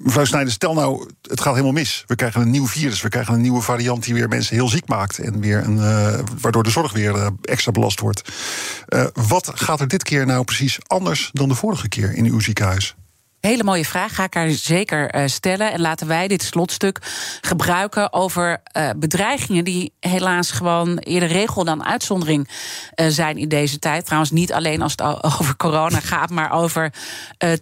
Mevrouw 0.00 0.24
Snijder, 0.24 0.52
stel 0.52 0.74
nou, 0.74 1.10
het 1.22 1.40
gaat 1.40 1.52
helemaal 1.52 1.72
mis. 1.72 2.04
We 2.06 2.14
krijgen 2.14 2.40
een 2.40 2.50
nieuw 2.50 2.66
virus, 2.66 3.02
we 3.02 3.08
krijgen 3.08 3.34
een 3.34 3.40
nieuwe 3.40 3.60
variant 3.60 4.04
die 4.04 4.14
weer 4.14 4.28
mensen 4.28 4.54
heel 4.54 4.68
ziek 4.68 4.88
maakt. 4.88 5.18
En 5.18 5.40
weer 5.40 5.64
een, 5.64 5.76
uh, 5.76 6.18
waardoor 6.40 6.62
de 6.62 6.70
zorg 6.70 6.92
weer 6.92 7.14
uh, 7.14 7.26
extra 7.42 7.72
belast 7.72 8.00
wordt. 8.00 8.32
Uh, 8.88 9.06
wat 9.12 9.50
gaat 9.54 9.80
er 9.80 9.88
dit 9.88 10.02
keer 10.02 10.26
nou 10.26 10.44
precies 10.44 10.78
anders 10.86 11.30
dan 11.32 11.48
de 11.48 11.54
vorige 11.54 11.88
keer 11.88 12.14
in 12.14 12.24
uw 12.24 12.40
ziekenhuis? 12.40 12.94
Hele 13.42 13.64
mooie 13.64 13.84
vraag, 13.84 14.14
ga 14.14 14.24
ik 14.24 14.34
haar 14.34 14.50
zeker 14.50 15.14
uh, 15.14 15.22
stellen. 15.26 15.72
En 15.72 15.80
laten 15.80 16.06
wij 16.06 16.28
dit 16.28 16.42
slotstuk 16.42 16.98
gebruiken 17.40 18.12
over 18.12 18.62
uh, 18.76 18.90
bedreigingen 18.96 19.64
die 19.64 19.92
helaas 20.00 20.50
gewoon 20.50 20.98
eerder 20.98 21.28
regel 21.28 21.64
dan 21.64 21.84
uitzondering 21.84 22.48
uh, 22.96 23.06
zijn 23.08 23.36
in 23.36 23.48
deze 23.48 23.78
tijd. 23.78 24.04
Trouwens, 24.04 24.30
niet 24.30 24.52
alleen 24.52 24.82
als 24.82 24.92
het 24.92 25.02
over 25.38 25.56
corona 25.56 26.00
gaat, 26.00 26.30
maar 26.30 26.52
over 26.52 26.92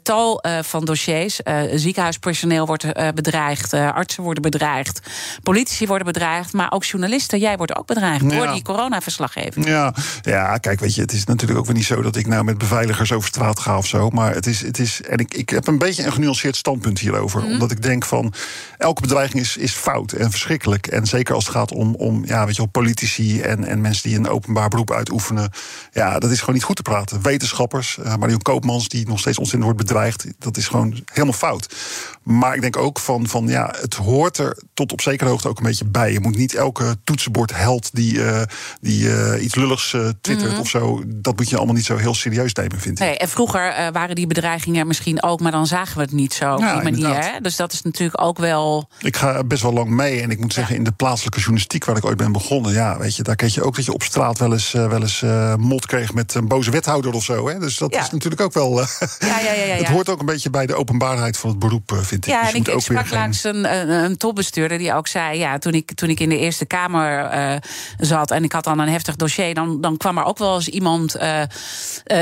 tal 0.02 0.44
van 0.62 0.84
dossiers. 0.84 1.40
ziekenhuispersoneel 1.74 2.66
wordt 2.66 3.14
bedreigd, 3.14 3.74
artsen 3.74 4.22
worden 4.22 4.42
bedreigd, 4.42 5.00
politici 5.42 5.86
worden 5.86 6.06
bedreigd, 6.06 6.52
maar 6.52 6.72
ook 6.72 6.84
journalisten. 6.84 7.38
Jij 7.38 7.56
wordt 7.56 7.76
ook 7.76 7.86
bedreigd 7.86 8.30
ja. 8.30 8.36
door 8.36 8.52
die 8.52 8.62
coronaverslaggeving. 8.62 9.66
Ja. 9.66 9.94
ja, 10.22 10.58
kijk, 10.58 10.80
weet 10.80 10.94
je, 10.94 11.00
het 11.00 11.12
is 11.12 11.24
natuurlijk 11.24 11.58
ook 11.58 11.66
weer 11.66 11.74
niet 11.74 11.84
zo 11.84 12.02
dat 12.02 12.16
ik 12.16 12.26
nou 12.26 12.44
met 12.44 12.58
beveiligers 12.58 13.12
over 13.12 13.28
straat 13.28 13.60
ga 13.60 13.76
of 13.76 13.86
zo. 13.86 14.10
Maar 14.10 14.34
het 14.34 14.46
is, 14.46 14.60
het 14.60 14.78
is 14.78 15.02
en 15.02 15.18
ik, 15.18 15.34
ik 15.34 15.48
heb 15.48 15.68
een 15.72 15.78
beetje 15.78 16.04
een 16.04 16.12
genuanceerd 16.12 16.56
standpunt 16.56 16.98
hierover. 16.98 17.42
Mm. 17.42 17.50
Omdat 17.52 17.70
ik 17.70 17.82
denk 17.82 18.04
van 18.04 18.32
elke 18.78 19.00
bedreiging 19.00 19.42
is, 19.42 19.56
is 19.56 19.72
fout 19.72 20.12
en 20.12 20.30
verschrikkelijk. 20.30 20.86
En 20.86 21.06
zeker 21.06 21.34
als 21.34 21.44
het 21.44 21.54
gaat 21.54 21.72
om, 21.72 21.94
om 21.94 22.22
ja, 22.26 22.44
weet 22.44 22.56
je 22.56 22.62
wel, 22.62 22.70
politici 22.70 23.40
en, 23.40 23.64
en 23.64 23.80
mensen 23.80 24.08
die 24.08 24.18
een 24.18 24.28
openbaar 24.28 24.68
beroep 24.68 24.92
uitoefenen. 24.92 25.50
Ja, 25.92 26.18
dat 26.18 26.30
is 26.30 26.38
gewoon 26.38 26.54
niet 26.54 26.64
goed 26.64 26.76
te 26.76 26.82
praten. 26.82 27.22
Wetenschappers, 27.22 27.98
uh, 28.04 28.16
Marion 28.16 28.42
Koopmans, 28.42 28.88
die 28.88 29.08
nog 29.08 29.18
steeds 29.18 29.38
ontzettend 29.38 29.72
wordt 29.72 29.86
bedreigd. 29.86 30.26
Dat 30.38 30.56
is 30.56 30.68
gewoon 30.68 31.00
helemaal 31.12 31.32
fout. 31.34 31.74
Maar 32.22 32.54
ik 32.54 32.60
denk 32.60 32.76
ook 32.76 32.98
van, 32.98 33.26
van 33.26 33.48
ja, 33.48 33.74
het 33.80 33.94
hoort 33.94 34.38
er 34.38 34.58
tot 34.74 34.92
op 34.92 35.00
zekere 35.00 35.30
hoogte 35.30 35.48
ook 35.48 35.58
een 35.58 35.64
beetje 35.66 35.84
bij. 35.84 36.12
Je 36.12 36.20
moet 36.20 36.36
niet 36.36 36.54
elke 36.54 36.96
toetsenbordheld 37.04 37.90
die, 37.92 38.14
uh, 38.14 38.42
die 38.80 39.04
uh, 39.04 39.42
iets 39.42 39.54
lulligs 39.54 39.96
twittert 40.20 40.52
mm. 40.52 40.58
of 40.58 40.68
zo. 40.68 41.02
Dat 41.06 41.36
moet 41.36 41.48
je 41.48 41.56
allemaal 41.56 41.74
niet 41.74 41.84
zo 41.84 41.96
heel 41.96 42.14
serieus 42.14 42.52
nemen, 42.52 42.80
vind 42.80 43.00
ik. 43.00 43.06
Nee, 43.06 43.18
en 43.18 43.28
vroeger 43.28 43.90
waren 43.92 44.14
die 44.14 44.26
bedreigingen 44.26 44.86
misschien 44.86 45.22
ook, 45.22 45.40
maar 45.40 45.52
dan 45.52 45.59
zagen 45.66 45.96
we 45.96 46.02
het 46.02 46.12
niet 46.12 46.34
zo 46.34 46.52
op 46.52 46.60
ja, 46.60 46.74
die 46.74 46.82
manier. 46.82 47.22
Hè? 47.22 47.40
Dus 47.40 47.56
dat 47.56 47.72
is 47.72 47.82
natuurlijk 47.82 48.22
ook 48.22 48.38
wel. 48.38 48.88
Ik 49.00 49.16
ga 49.16 49.44
best 49.44 49.62
wel 49.62 49.72
lang 49.72 49.90
mee. 49.90 50.20
En 50.22 50.30
ik 50.30 50.40
moet 50.40 50.52
zeggen, 50.52 50.76
in 50.76 50.84
de 50.84 50.92
plaatselijke 50.92 51.38
journalistiek 51.38 51.84
waar 51.84 51.96
ik 51.96 52.04
ooit 52.04 52.16
ben 52.16 52.32
begonnen, 52.32 52.72
ja, 52.72 52.98
weet 52.98 53.16
je, 53.16 53.22
daar 53.22 53.36
kreeg 53.36 53.54
je 53.54 53.62
ook 53.62 53.76
dat 53.76 53.84
je 53.84 53.92
op 53.92 54.02
straat 54.02 54.38
wel 54.38 54.52
eens, 54.52 54.74
uh, 54.74 54.88
wel 54.88 55.00
eens 55.00 55.22
uh, 55.22 55.54
mot 55.54 55.86
kreeg 55.86 56.14
met 56.14 56.34
een 56.34 56.48
boze 56.48 56.70
wethouder 56.70 57.12
of 57.12 57.24
zo. 57.24 57.48
Hè? 57.48 57.58
Dus 57.58 57.76
dat 57.76 57.94
ja. 57.94 58.02
is 58.02 58.10
natuurlijk 58.10 58.40
ook 58.40 58.52
wel. 58.52 58.68
Uh, 59.00 59.28
ja, 59.28 59.40
ja, 59.40 59.52
ja, 59.52 59.74
het 59.74 59.88
hoort 59.88 60.08
ook 60.08 60.20
een 60.20 60.26
beetje 60.26 60.50
bij 60.50 60.66
de 60.66 60.74
openbaarheid 60.74 61.36
van 61.36 61.50
het 61.50 61.58
beroep, 61.58 61.92
vind 62.02 62.26
ik. 62.26 62.32
Ja, 62.32 62.40
dus 62.40 62.50
en 62.50 62.56
ik, 62.56 62.68
ik 62.68 62.80
sprak 62.80 63.06
geen... 63.06 63.18
langs 63.18 63.44
een, 63.44 63.74
een, 63.74 63.88
een, 63.88 64.16
topbestuurder 64.16 64.78
die 64.78 64.94
ook 64.94 65.06
zei: 65.06 65.38
ja, 65.38 65.58
toen 65.58 65.72
ik, 65.72 65.94
toen 65.94 66.08
ik 66.08 66.20
in 66.20 66.28
de 66.28 66.38
Eerste 66.38 66.64
Kamer 66.64 67.60
zat 67.98 68.30
en 68.30 68.44
ik 68.44 68.52
had 68.52 68.64
dan 68.64 68.78
een 68.78 68.88
heftig 68.88 69.16
dossier, 69.16 69.54
dan, 69.54 69.80
dan 69.80 69.96
kwam 69.96 70.18
er 70.18 70.24
ook 70.24 70.38
wel 70.38 70.54
eens 70.54 70.68
iemand 70.68 71.16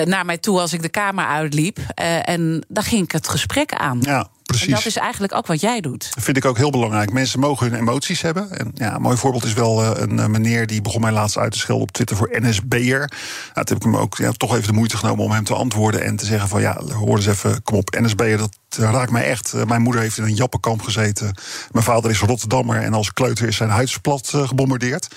naar 0.05 0.25
mij 0.25 0.39
toe 0.39 0.61
als 0.61 0.73
ik 0.73 0.83
de 0.83 0.89
Kamer 0.89 1.27
uitliep. 1.27 1.79
en 2.25 2.65
dan 2.69 2.85
ging 2.85 3.05
ik 3.05 3.13
het 3.13 3.28
het 3.29 3.41
gesprek 3.41 3.73
aan. 3.73 3.99
Ja, 4.01 4.29
precies. 4.43 4.67
En 4.67 4.75
dat 4.75 4.87
is 4.87 4.97
eigenlijk 4.97 5.35
ook 5.35 5.47
wat 5.47 5.61
jij 5.61 5.81
doet. 5.81 6.15
Dat 6.15 6.25
vind 6.25 6.37
ik 6.37 6.45
ook 6.45 6.57
heel 6.57 6.71
belangrijk. 6.71 7.13
Mensen 7.13 7.41
mogen 7.41 7.71
hun 7.71 7.81
emoties 7.81 8.23
hebben. 8.23 8.51
En 8.51 8.71
ja, 8.75 8.95
een 8.95 9.03
mooi 9.03 9.17
voorbeeld 9.17 9.45
is 9.45 9.53
wel 9.53 9.83
uh, 9.83 9.91
een 9.95 10.31
meneer 10.31 10.67
die 10.67 10.83
begon 10.83 11.01
mij 11.01 11.13
laatst 11.13 11.39
uit 11.39 11.53
te 11.53 11.59
schelden 11.59 11.83
op 11.83 11.93
Twitter 11.93 12.17
voor 12.17 12.31
NSB'er. 12.33 12.99
Nou, 12.99 13.67
toen 13.67 13.77
heb 13.77 13.77
ik 13.77 13.83
hem 13.83 13.97
ook 13.97 14.17
ja, 14.17 14.33
toch 14.33 14.55
even 14.55 14.67
de 14.67 14.73
moeite 14.73 14.97
genomen 14.97 15.25
om 15.25 15.31
hem 15.31 15.45
te 15.45 15.55
antwoorden 15.55 16.05
en 16.05 16.17
te 16.17 16.27
zeggen 16.27 16.49
van 16.49 16.61
ja, 16.61 16.81
hoor 16.93 17.17
eens 17.17 17.27
even, 17.27 17.63
kom 17.63 17.77
op, 17.77 17.97
NSB'er, 18.01 18.39
dat 18.39 18.59
raakt 18.77 19.11
mij 19.11 19.25
echt. 19.25 19.53
Uh, 19.55 19.65
mijn 19.65 19.83
moeder 19.83 20.01
heeft 20.03 20.19
in 20.19 20.25
een 20.25 20.35
jappenkamp 20.35 20.83
gezeten. 20.83 21.35
Mijn 21.71 21.85
vader 21.85 22.11
is 22.11 22.21
Rotterdammer 22.21 22.83
en 22.83 22.95
als 22.95 23.13
kleuter 23.13 23.49
is 23.49 23.57
zijn 23.57 23.71
huis 23.71 23.99
plat 23.99 24.33
uh, 24.35 24.49
gebombardeerd. 24.49 25.09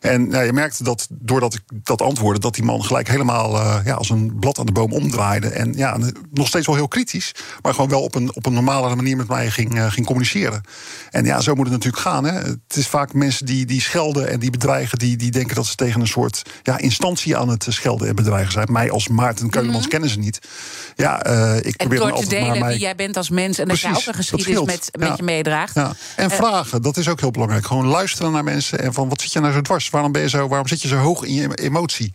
En 0.00 0.28
nou, 0.28 0.44
je 0.44 0.52
merkte 0.52 0.84
dat 0.84 1.06
doordat 1.10 1.54
ik 1.54 1.62
dat 1.82 2.02
antwoordde, 2.02 2.40
dat 2.40 2.54
die 2.54 2.64
man 2.64 2.84
gelijk 2.84 3.08
helemaal 3.08 3.58
ja, 3.84 3.94
als 3.94 4.10
een 4.10 4.36
blad 4.38 4.58
aan 4.58 4.66
de 4.66 4.72
boom 4.72 4.92
omdraaide. 4.92 5.48
En 5.48 5.72
ja, 5.76 5.98
nog 6.30 6.46
steeds 6.46 6.66
wel 6.66 6.74
heel 6.74 6.88
kritisch, 6.88 7.34
maar 7.62 7.74
gewoon 7.74 7.90
wel 7.90 8.02
op 8.02 8.14
een, 8.14 8.34
op 8.34 8.46
een 8.46 8.52
normale 8.52 8.94
manier 8.94 9.16
met 9.16 9.28
mij 9.28 9.50
ging, 9.50 9.74
uh, 9.74 9.90
ging 9.90 10.06
communiceren. 10.06 10.62
En 11.10 11.24
ja, 11.24 11.40
zo 11.40 11.54
moet 11.54 11.64
het 11.64 11.74
natuurlijk 11.74 12.02
gaan. 12.02 12.24
Hè. 12.24 12.32
Het 12.32 12.76
is 12.76 12.86
vaak 12.86 13.12
mensen 13.12 13.46
die, 13.46 13.66
die 13.66 13.80
schelden 13.80 14.28
en 14.28 14.40
die 14.40 14.50
bedreigen, 14.50 14.98
die, 14.98 15.16
die 15.16 15.30
denken 15.30 15.54
dat 15.54 15.66
ze 15.66 15.74
tegen 15.74 16.00
een 16.00 16.06
soort 16.06 16.42
ja, 16.62 16.78
instantie 16.78 17.36
aan 17.36 17.48
het 17.48 17.66
schelden 17.68 18.08
en 18.08 18.14
bedreigen 18.14 18.52
zijn. 18.52 18.72
Mij 18.72 18.90
als 18.90 19.08
Maarten 19.08 19.50
Keulemans 19.50 19.84
mm 19.84 19.88
kennen 19.90 20.10
ze 20.10 20.18
niet. 20.18 20.38
Ja, 20.96 21.26
uh, 21.26 21.56
ik 21.56 21.64
en 21.64 21.88
probeer 21.88 21.98
door 21.98 22.20
te 22.20 22.28
delen 22.28 22.58
mij... 22.58 22.89
jij 22.90 23.06
bent 23.06 23.16
als 23.16 23.28
mens 23.28 23.58
en 23.58 23.68
dat 23.68 23.80
je 23.80 23.88
ook 23.88 24.06
een 24.06 24.14
geschiedenis 24.14 24.64
met, 24.64 24.90
met 24.98 25.16
je 25.16 25.22
meedraagt. 25.22 25.74
Ja. 25.74 25.92
En 26.16 26.30
uh, 26.30 26.36
vragen, 26.36 26.82
dat 26.82 26.96
is 26.96 27.08
ook 27.08 27.20
heel 27.20 27.30
belangrijk. 27.30 27.66
Gewoon 27.66 27.86
luisteren 27.86 28.32
naar 28.32 28.44
mensen 28.44 28.80
en 28.80 28.92
van 28.92 29.08
wat 29.08 29.20
zit 29.20 29.32
je 29.32 29.40
nou 29.40 29.52
zo 29.52 29.60
dwars? 29.60 29.90
Waarom 29.90 30.12
ben 30.12 30.22
je 30.22 30.28
zo? 30.28 30.48
Waarom 30.48 30.68
zit 30.68 30.82
je 30.82 30.88
zo 30.88 30.96
hoog 30.96 31.22
in 31.22 31.34
je 31.34 31.54
emotie? 31.54 32.12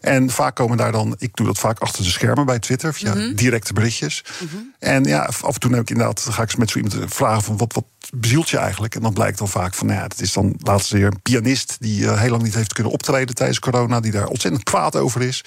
En 0.00 0.30
vaak 0.30 0.54
komen 0.54 0.76
daar 0.76 0.92
dan, 0.92 1.14
ik 1.18 1.36
doe 1.36 1.46
dat 1.46 1.58
vaak 1.58 1.78
achter 1.78 2.02
de 2.02 2.10
schermen 2.10 2.46
bij 2.46 2.58
Twitter, 2.58 2.94
via 2.94 3.14
mm 3.14 3.20
-hmm. 3.20 3.34
directe 3.34 3.72
berichtjes. 3.72 4.24
Mm 4.40 4.48
-hmm. 4.50 4.74
En 4.78 5.04
ja, 5.04 5.30
af 5.40 5.54
en 5.54 5.60
toe 5.60 5.70
heb 5.70 5.80
ik 5.80 5.90
inderdaad, 5.90 6.20
ga 6.20 6.42
ik 6.42 6.56
met 6.56 6.70
zo 6.70 6.78
iemand 6.78 6.96
vragen 7.06 7.42
van 7.42 7.56
wat, 7.56 7.72
wat 7.72 7.84
bezielt 8.14 8.50
je 8.50 8.58
eigenlijk? 8.58 8.94
En 8.94 9.02
dan 9.02 9.12
blijkt 9.12 9.38
dan 9.38 9.48
vaak 9.48 9.74
van, 9.74 9.86
nou 9.86 9.98
ja, 9.98 10.04
het 10.04 10.20
is 10.20 10.32
dan 10.32 10.54
laatst 10.58 10.90
weer 10.90 11.06
een 11.06 11.22
pianist 11.22 11.76
die 11.80 12.00
uh, 12.00 12.20
heel 12.20 12.30
lang 12.30 12.42
niet 12.42 12.54
heeft 12.54 12.72
kunnen 12.72 12.92
optreden 12.92 13.34
tijdens 13.34 13.58
corona, 13.58 14.00
die 14.00 14.12
daar 14.12 14.26
ontzettend 14.26 14.64
kwaad 14.64 14.96
over 14.96 15.22
is. 15.22 15.44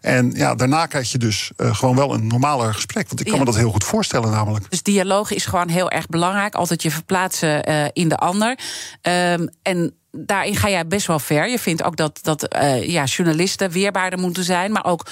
En 0.00 0.30
ja, 0.34 0.54
daarna 0.54 0.86
krijg 0.86 1.12
je 1.12 1.18
dus 1.18 1.50
uh, 1.56 1.74
gewoon 1.74 1.96
wel 1.96 2.14
een 2.14 2.26
normaler 2.26 2.74
gesprek. 2.74 3.08
Want 3.08 3.20
ik 3.20 3.26
kan 3.26 3.34
ja. 3.34 3.40
me 3.40 3.50
dat 3.50 3.56
heel 3.56 3.70
goed 3.70 3.84
voorstellen, 3.84 4.30
namelijk. 4.30 4.70
Dus 4.70 4.82
dialoog 4.82 5.30
is 5.30 5.46
gewoon 5.46 5.68
heel 5.68 5.90
erg 5.90 6.06
belangrijk. 6.06 6.54
Altijd 6.54 6.82
je 6.82 6.90
verplaatsen 6.90 7.70
uh, 7.70 7.84
in 7.92 8.08
de 8.08 8.16
ander. 8.16 8.58
Um, 9.02 9.48
en 9.62 9.94
daarin 10.12 10.56
ga 10.56 10.68
jij 10.68 10.86
best 10.86 11.06
wel 11.06 11.18
ver. 11.18 11.48
Je 11.48 11.58
vindt 11.58 11.82
ook 11.82 11.96
dat, 11.96 12.18
dat 12.22 12.56
uh, 12.56 12.88
ja, 12.88 13.04
journalisten 13.04 13.70
weerbaarder 13.70 14.18
moeten 14.18 14.44
zijn, 14.44 14.72
maar 14.72 14.84
ook 14.84 15.06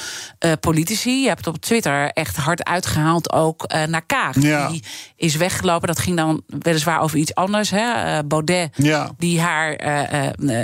uh, 0.45 0.53
politici. 0.61 1.23
Je 1.23 1.29
hebt 1.29 1.47
op 1.47 1.57
Twitter 1.57 2.11
echt 2.11 2.37
hard 2.37 2.65
uitgehaald 2.65 3.33
ook 3.33 3.73
uh, 3.75 3.85
naar 3.85 4.07
Kaag. 4.07 4.37
Ja. 4.41 4.69
Die 4.69 4.83
is 5.17 5.37
weggelopen. 5.37 5.89
Dat 5.89 5.99
ging 5.99 6.17
dan 6.17 6.43
weliswaar 6.47 7.01
over 7.01 7.19
iets 7.19 7.35
anders. 7.35 7.71
Hè? 7.71 8.25
Baudet, 8.25 8.71
ja. 8.77 9.11
die, 9.19 9.41
haar, 9.41 9.79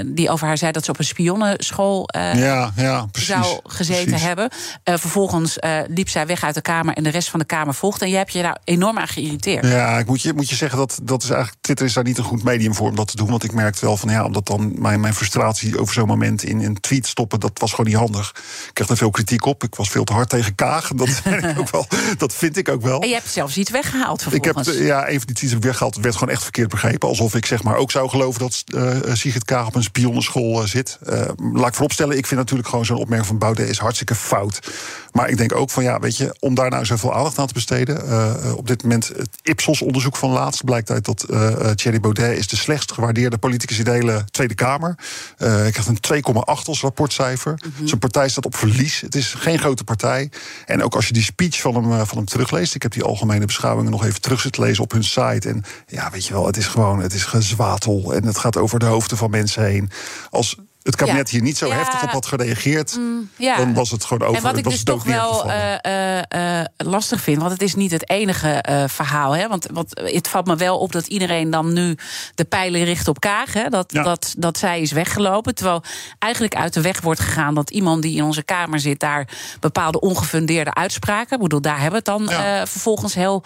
die 0.06 0.30
over 0.30 0.46
haar 0.46 0.58
zei 0.58 0.72
dat 0.72 0.84
ze 0.84 0.90
op 0.90 0.98
een 0.98 1.04
spionnenschool 1.04 2.08
ja, 2.12 2.72
ja, 2.76 3.06
precies, 3.12 3.28
zou 3.28 3.60
gezeten 3.64 4.04
precies. 4.04 4.26
hebben. 4.26 4.50
vervolgens 4.84 5.58
liep 5.88 6.08
zij 6.08 6.26
weg 6.26 6.44
uit 6.44 6.54
de 6.54 6.60
Kamer 6.60 6.94
en 6.94 7.02
de 7.02 7.10
rest 7.10 7.30
van 7.30 7.40
de 7.40 7.46
Kamer 7.46 7.74
volgde. 7.74 8.04
En 8.04 8.10
jij 8.10 8.20
hebt 8.20 8.32
je 8.32 8.42
daar 8.42 8.58
enorm 8.64 8.98
aan 8.98 9.08
geïrriteerd. 9.08 9.66
Ja, 9.66 9.98
ik 9.98 10.06
moet 10.06 10.22
je, 10.22 10.32
moet 10.32 10.48
je 10.48 10.54
zeggen 10.54 10.78
dat, 10.78 10.98
dat 11.02 11.22
is 11.22 11.30
eigenlijk, 11.30 11.62
Twitter 11.62 11.86
is 11.86 11.92
daar 11.92 12.04
niet 12.04 12.18
een 12.18 12.24
goed 12.24 12.44
medium 12.44 12.74
voor 12.74 12.88
om 12.88 12.96
dat 12.96 13.08
te 13.08 13.16
doen. 13.16 13.30
Want 13.30 13.44
ik 13.44 13.52
merkte 13.52 13.84
wel 13.84 13.96
van 13.96 14.10
ja, 14.10 14.25
omdat 14.26 14.46
dan 14.46 14.72
mijn, 14.78 15.00
mijn 15.00 15.14
frustratie 15.14 15.78
over 15.78 15.94
zo'n 15.94 16.06
moment 16.06 16.42
in 16.42 16.62
een 16.62 16.80
tweet 16.80 17.06
stoppen, 17.06 17.40
dat 17.40 17.58
was 17.58 17.70
gewoon 17.70 17.86
niet 17.86 17.96
handig. 17.96 18.30
Ik 18.68 18.70
kreeg 18.72 18.88
er 18.88 18.96
veel 18.96 19.10
kritiek 19.10 19.44
op. 19.44 19.62
Ik 19.62 19.74
was 19.74 19.88
veel 19.88 20.04
te 20.04 20.12
hard 20.12 20.28
tegen 20.28 20.54
Kaag. 20.54 20.88
Dat, 20.94 21.08
ik 21.08 21.58
ook 21.58 21.70
wel, 21.70 21.86
dat 22.18 22.34
vind 22.34 22.56
ik 22.56 22.68
ook 22.68 22.82
wel. 22.82 23.00
En 23.00 23.08
je 23.08 23.14
hebt 23.14 23.28
zelfs 23.28 23.56
iets 23.56 23.70
weggehaald 23.70 24.22
vervolgens. 24.22 24.68
Ik 24.68 24.74
heb, 24.74 24.84
ja, 24.86 25.06
even 25.06 25.26
die 25.26 25.34
tweets 25.34 25.52
heb 25.52 25.62
ik 25.62 25.68
weggehaald. 25.68 25.94
Het 25.94 26.04
werd 26.04 26.16
gewoon 26.16 26.34
echt 26.34 26.42
verkeerd 26.42 26.68
begrepen. 26.68 27.08
Alsof 27.08 27.34
ik 27.34 27.46
zeg 27.46 27.62
maar 27.62 27.76
ook 27.76 27.90
zou 27.90 28.08
geloven 28.08 28.40
dat 28.40 28.64
uh, 28.74 28.96
Sigrid 29.12 29.44
Kaag 29.44 29.66
op 29.66 29.74
een 29.74 29.82
spionnenschool 29.82 30.62
uh, 30.62 30.68
zit. 30.68 30.98
Uh, 31.08 31.20
laat 31.52 31.68
ik 31.68 31.74
vooropstellen, 31.74 32.16
ik 32.16 32.26
vind 32.26 32.40
natuurlijk 32.40 32.68
gewoon 32.68 32.84
zo'n 32.84 32.96
opmerking 32.96 33.28
van 33.28 33.38
Baudet 33.38 33.68
is 33.68 33.78
hartstikke 33.78 34.14
fout. 34.14 34.70
Maar 35.12 35.28
ik 35.28 35.36
denk 35.36 35.54
ook 35.54 35.70
van 35.70 35.82
ja, 35.82 35.98
weet 35.98 36.16
je, 36.16 36.36
om 36.38 36.54
daar 36.54 36.70
nou 36.70 36.84
zoveel 36.84 37.14
aandacht 37.14 37.38
aan 37.38 37.46
te 37.46 37.54
besteden. 37.54 38.56
op 38.56 38.66
dit 38.66 38.82
moment 38.82 39.08
het 39.08 39.28
Ipsos-onderzoek 39.42 40.16
van 40.16 40.30
laatst 40.30 40.64
blijkt 40.64 40.90
uit 40.90 41.04
dat 41.04 41.26
Thierry 41.74 42.00
Baudet 42.00 42.38
is 42.38 42.48
de 42.48 42.56
slechtst 42.56 42.92
gewaardeerde 42.92 43.38
politicus 43.38 43.78
in 43.78 43.84
de 43.84 43.90
hele 43.90 44.15
Tweede 44.30 44.54
Kamer. 44.54 44.94
Uh, 45.38 45.48
hij 45.48 45.70
krijgt 45.70 45.88
een 45.88 46.24
2,8 46.24 46.42
als 46.44 46.80
rapportcijfer. 46.80 47.52
Mm 47.52 47.72
-hmm. 47.76 47.86
Zijn 47.86 48.00
partij 48.00 48.28
staat 48.28 48.46
op 48.46 48.56
verlies. 48.56 49.00
Het 49.00 49.14
is 49.14 49.34
geen 49.34 49.58
grote 49.58 49.84
partij. 49.84 50.30
En 50.66 50.82
ook 50.82 50.94
als 50.94 51.06
je 51.06 51.12
die 51.12 51.22
speech 51.22 51.60
van 51.60 51.74
hem, 51.74 51.92
uh, 51.92 52.02
van 52.04 52.16
hem 52.16 52.26
terugleest. 52.26 52.74
Ik 52.74 52.82
heb 52.82 52.92
die 52.92 53.02
algemene 53.02 53.46
beschouwingen 53.46 53.90
nog 53.90 54.04
even 54.04 54.20
terug 54.20 54.40
zitten 54.40 54.62
lezen 54.62 54.82
op 54.82 54.92
hun 54.92 55.04
site. 55.04 55.48
En 55.48 55.64
ja, 55.86 56.10
weet 56.10 56.26
je 56.26 56.32
wel, 56.32 56.46
het 56.46 56.56
is 56.56 56.66
gewoon, 56.66 57.00
het 57.00 57.14
is 57.14 57.24
gezwatel. 57.24 58.14
En 58.14 58.24
het 58.24 58.38
gaat 58.38 58.56
over 58.56 58.78
de 58.78 58.86
hoofden 58.86 59.16
van 59.16 59.30
mensen 59.30 59.64
heen. 59.64 59.90
Als 60.30 60.56
het 60.86 60.96
kabinet 60.96 61.30
hier 61.30 61.42
niet 61.42 61.56
zo 61.56 61.70
heftig 61.70 62.02
op 62.02 62.10
had 62.10 62.26
gereageerd, 62.26 62.96
mm, 62.96 63.30
ja. 63.36 63.56
dan 63.56 63.74
was 63.74 63.90
het 63.90 64.04
gewoon 64.04 64.28
over. 64.28 64.36
En 64.36 64.42
wat 64.42 64.56
ik 64.56 64.64
dus 64.64 64.82
toch 64.82 65.04
wel 65.04 65.50
uh, 65.50 66.22
uh, 66.34 66.64
lastig 66.76 67.20
vind, 67.20 67.38
want 67.38 67.52
het 67.52 67.62
is 67.62 67.74
niet 67.74 67.90
het 67.90 68.10
enige 68.10 68.64
verhaal. 68.88 69.36
Hè? 69.36 69.48
Want, 69.48 69.66
want 69.72 70.00
het 70.00 70.28
valt 70.28 70.46
me 70.46 70.56
wel 70.56 70.78
op 70.78 70.92
dat 70.92 71.06
iedereen 71.06 71.50
dan 71.50 71.72
nu 71.72 71.96
de 72.34 72.44
pijlen 72.44 72.84
richt 72.84 73.08
op 73.08 73.20
Kaag. 73.20 73.52
Hè? 73.52 73.68
Dat, 73.68 73.92
dat, 73.92 74.34
dat 74.38 74.58
zij 74.58 74.80
is 74.80 74.92
weggelopen. 74.92 75.54
Terwijl 75.54 75.82
eigenlijk 76.18 76.54
uit 76.54 76.74
de 76.74 76.80
weg 76.80 77.00
wordt 77.00 77.20
gegaan 77.20 77.54
dat 77.54 77.70
iemand 77.70 78.02
die 78.02 78.16
in 78.16 78.22
onze 78.22 78.42
Kamer 78.42 78.80
zit, 78.80 79.00
daar 79.00 79.28
bepaalde 79.60 80.00
ongefundeerde 80.00 80.74
uitspraken. 80.74 81.36
Ik 81.36 81.42
bedoel, 81.42 81.60
daar 81.60 81.80
hebben 81.80 82.02
we 82.04 82.10
het 82.10 82.28
dan 82.28 82.28
vervolgens 82.66 83.14
heel 83.14 83.44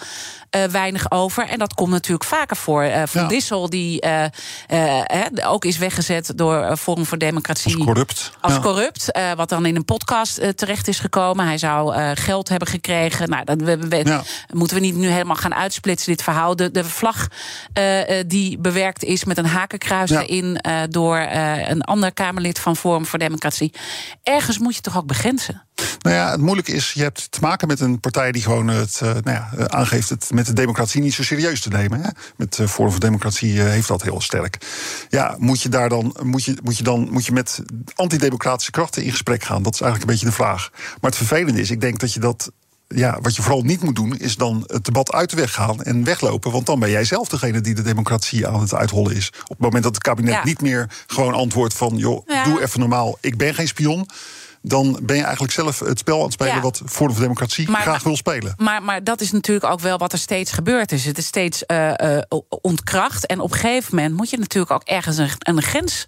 weinig 0.71 1.11
over. 1.11 1.49
En 1.49 1.59
dat 1.59 1.75
komt 1.75 1.91
natuurlijk 1.91 2.25
vaker 2.25 2.57
voor. 2.57 2.91
Van 3.05 3.29
Dissel, 3.29 3.71
die 3.71 4.03
ook 5.45 5.65
is 5.65 5.79
weggezet 5.79 6.33
door 6.35 6.77
Forum 6.77 7.07
voor 7.07 7.19
Democratie. 7.19 7.77
Als 7.77 7.85
corrupt. 7.85 8.33
Als 8.41 8.53
ja. 8.53 8.61
corrupt, 8.61 9.21
wat 9.37 9.49
dan 9.49 9.67
in 9.67 9.77
een 9.77 9.85
podcast 9.85 10.41
terecht 10.57 10.89
is 10.89 10.99
gekomen. 10.99 11.47
Hij 11.47 11.59
zou 11.59 11.95
geld 12.15 12.49
hebben 12.49 12.69
gekregen. 12.69 13.29
Nou, 13.29 13.45
dat 13.45 13.61
we, 13.61 13.77
we, 13.89 14.05
ja. 14.05 14.23
moeten 14.53 14.77
we 14.77 14.83
niet 14.83 14.95
nu 14.95 15.09
helemaal 15.09 15.37
gaan 15.37 15.55
uitsplitsen, 15.55 16.13
dit 16.13 16.23
verhaal. 16.23 16.57
De, 16.57 16.71
de 16.71 16.85
vlag 16.85 17.29
die 18.27 18.59
bewerkt 18.59 19.05
is 19.05 19.25
met 19.25 19.39
een 19.39 19.47
hakenkruis 19.47 20.11
erin... 20.11 20.61
door 20.91 21.19
een 21.67 21.83
ander 21.83 22.13
Kamerlid 22.13 22.59
van 22.59 22.77
Forum 22.77 23.07
voor 23.07 23.19
Democratie. 23.19 23.73
Ergens 24.23 24.59
moet 24.59 24.75
je 24.75 24.81
toch 24.81 24.97
ook 24.97 25.07
begrenzen? 25.07 25.63
Nou 25.99 26.17
ja, 26.17 26.31
het 26.31 26.41
moeilijke 26.41 26.73
is, 26.73 26.93
je 26.93 27.03
hebt 27.03 27.33
te 27.33 27.39
maken 27.41 27.69
met 27.69 27.81
een 27.81 28.01
partij 28.01 28.33
die 28.33 28.43
gewoon 28.43 28.69
het 28.69 29.01
uh, 29.03 29.11
nou 29.11 29.23
ja, 29.23 29.69
aangeeft 29.69 30.09
het 30.09 30.31
met 30.33 30.47
de 30.47 30.53
democratie 30.53 31.01
niet 31.01 31.15
zo 31.15 31.23
serieus 31.23 31.61
te 31.61 31.69
nemen. 31.69 32.01
Hè? 32.01 32.09
Met 32.37 32.59
uh, 32.59 32.67
Forum 32.67 32.91
voor 32.91 33.01
Democratie 33.01 33.61
heeft 33.61 33.89
dat 33.89 34.03
heel 34.03 34.21
sterk. 34.21 34.59
Ja, 35.09 35.37
moet 35.39 35.63
je 35.63 35.69
daar 35.69 35.89
dan, 35.89 36.17
moet 36.23 36.45
je, 36.45 36.57
moet 36.63 36.77
je 36.77 36.83
dan, 36.83 37.09
moet 37.11 37.27
je 37.27 37.33
met 37.33 37.63
antidemocratische 37.95 38.71
krachten 38.71 39.03
in 39.03 39.11
gesprek 39.11 39.43
gaan? 39.43 39.63
Dat 39.63 39.75
is 39.75 39.81
eigenlijk 39.81 40.11
een 40.11 40.17
beetje 40.17 40.37
de 40.37 40.43
vraag. 40.43 40.71
Maar 40.73 41.11
het 41.11 41.17
vervelende 41.17 41.61
is, 41.61 41.71
ik 41.71 41.81
denk 41.81 42.01
dat 42.01 42.13
je 42.13 42.21
dat 42.21 42.51
ja, 42.95 43.19
wat 43.21 43.37
je 43.37 43.43
vooral 43.43 43.63
niet 43.63 43.83
moet 43.83 43.97
doen, 43.97 44.19
is 44.19 44.37
dan 44.37 44.65
het 44.67 44.85
debat 44.85 45.13
uit 45.13 45.31
de 45.31 45.37
weg 45.37 45.53
gaan 45.53 45.83
en 45.83 46.05
weglopen. 46.05 46.51
Want 46.51 46.67
dan 46.67 46.81
ben 46.81 46.91
jij 46.91 47.05
zelf 47.05 47.29
degene 47.29 47.61
die 47.61 47.75
de 47.75 47.83
democratie 47.83 48.47
aan 48.47 48.61
het 48.61 48.75
uithollen 48.75 49.17
is. 49.17 49.33
Op 49.43 49.49
het 49.49 49.59
moment 49.59 49.83
dat 49.83 49.95
het 49.95 50.03
kabinet 50.03 50.33
ja. 50.33 50.45
niet 50.45 50.63
meer 50.63 50.91
gewoon 51.07 51.35
antwoordt 51.35 51.75
van: 51.75 51.97
joh, 51.97 52.27
ja. 52.27 52.45
doe 52.45 52.63
even 52.63 52.81
normaal, 52.81 53.19
ik 53.21 53.37
ben 53.37 53.55
geen 53.55 53.69
spion 53.69 54.09
dan 54.63 54.99
ben 55.03 55.17
je 55.17 55.23
eigenlijk 55.23 55.53
zelf 55.53 55.79
het 55.79 55.99
spel 55.99 56.17
aan 56.17 56.25
het 56.25 56.33
spelen 56.33 56.55
ja. 56.55 56.61
wat 56.61 56.83
Forum 56.87 57.13
voor 57.13 57.23
Democratie 57.23 57.71
maar, 57.71 57.81
graag 57.81 58.03
wil 58.03 58.17
spelen. 58.17 58.55
Maar, 58.57 58.83
maar 58.83 59.05
dat 59.05 59.21
is 59.21 59.33
natuurlijk 59.33 59.73
ook 59.73 59.81
wel 59.81 59.99
wat 59.99 60.13
er 60.13 60.19
steeds 60.19 60.53
gebeurd 60.53 60.93
is. 60.93 61.05
Het 61.05 61.19
is 61.19 61.27
steeds 61.27 61.63
uh, 61.67 61.93
uh, 62.05 62.19
ontkracht. 62.49 63.27
En 63.27 63.41
op 63.41 63.53
een 63.53 63.59
gegeven 63.59 63.95
moment 63.95 64.17
moet 64.17 64.31
je 64.31 64.39
natuurlijk 64.39 64.73
ook 64.73 64.83
ergens 64.83 65.17
een, 65.17 65.31
een 65.39 65.63
grens 65.63 66.05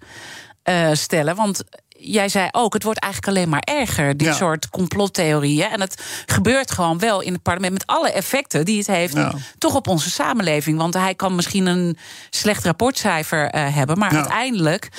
uh, 0.63 0.89
stellen. 0.93 1.35
Want 1.35 1.63
jij 1.97 2.29
zei 2.29 2.47
ook, 2.51 2.73
het 2.73 2.83
wordt 2.83 2.99
eigenlijk 2.99 3.35
alleen 3.35 3.49
maar 3.49 3.63
erger, 3.63 4.17
dit 4.17 4.27
ja. 4.27 4.33
soort 4.33 4.69
complottheorieën. 4.69 5.69
En 5.69 5.81
het 5.81 6.03
gebeurt 6.25 6.71
gewoon 6.71 6.99
wel 6.99 7.21
in 7.21 7.33
het 7.33 7.41
parlement 7.41 7.73
met 7.73 7.87
alle 7.87 8.11
effecten 8.11 8.65
die 8.65 8.77
het 8.77 8.87
heeft, 8.87 9.13
ja. 9.13 9.33
toch 9.57 9.75
op 9.75 9.87
onze 9.87 10.09
samenleving. 10.09 10.77
Want 10.77 10.93
hij 10.93 11.15
kan 11.15 11.35
misschien 11.35 11.65
een 11.65 11.97
slecht 12.29 12.65
rapportcijfer 12.65 13.55
uh, 13.55 13.75
hebben, 13.75 13.97
maar 13.97 14.11
ja. 14.11 14.17
uiteindelijk 14.17 14.89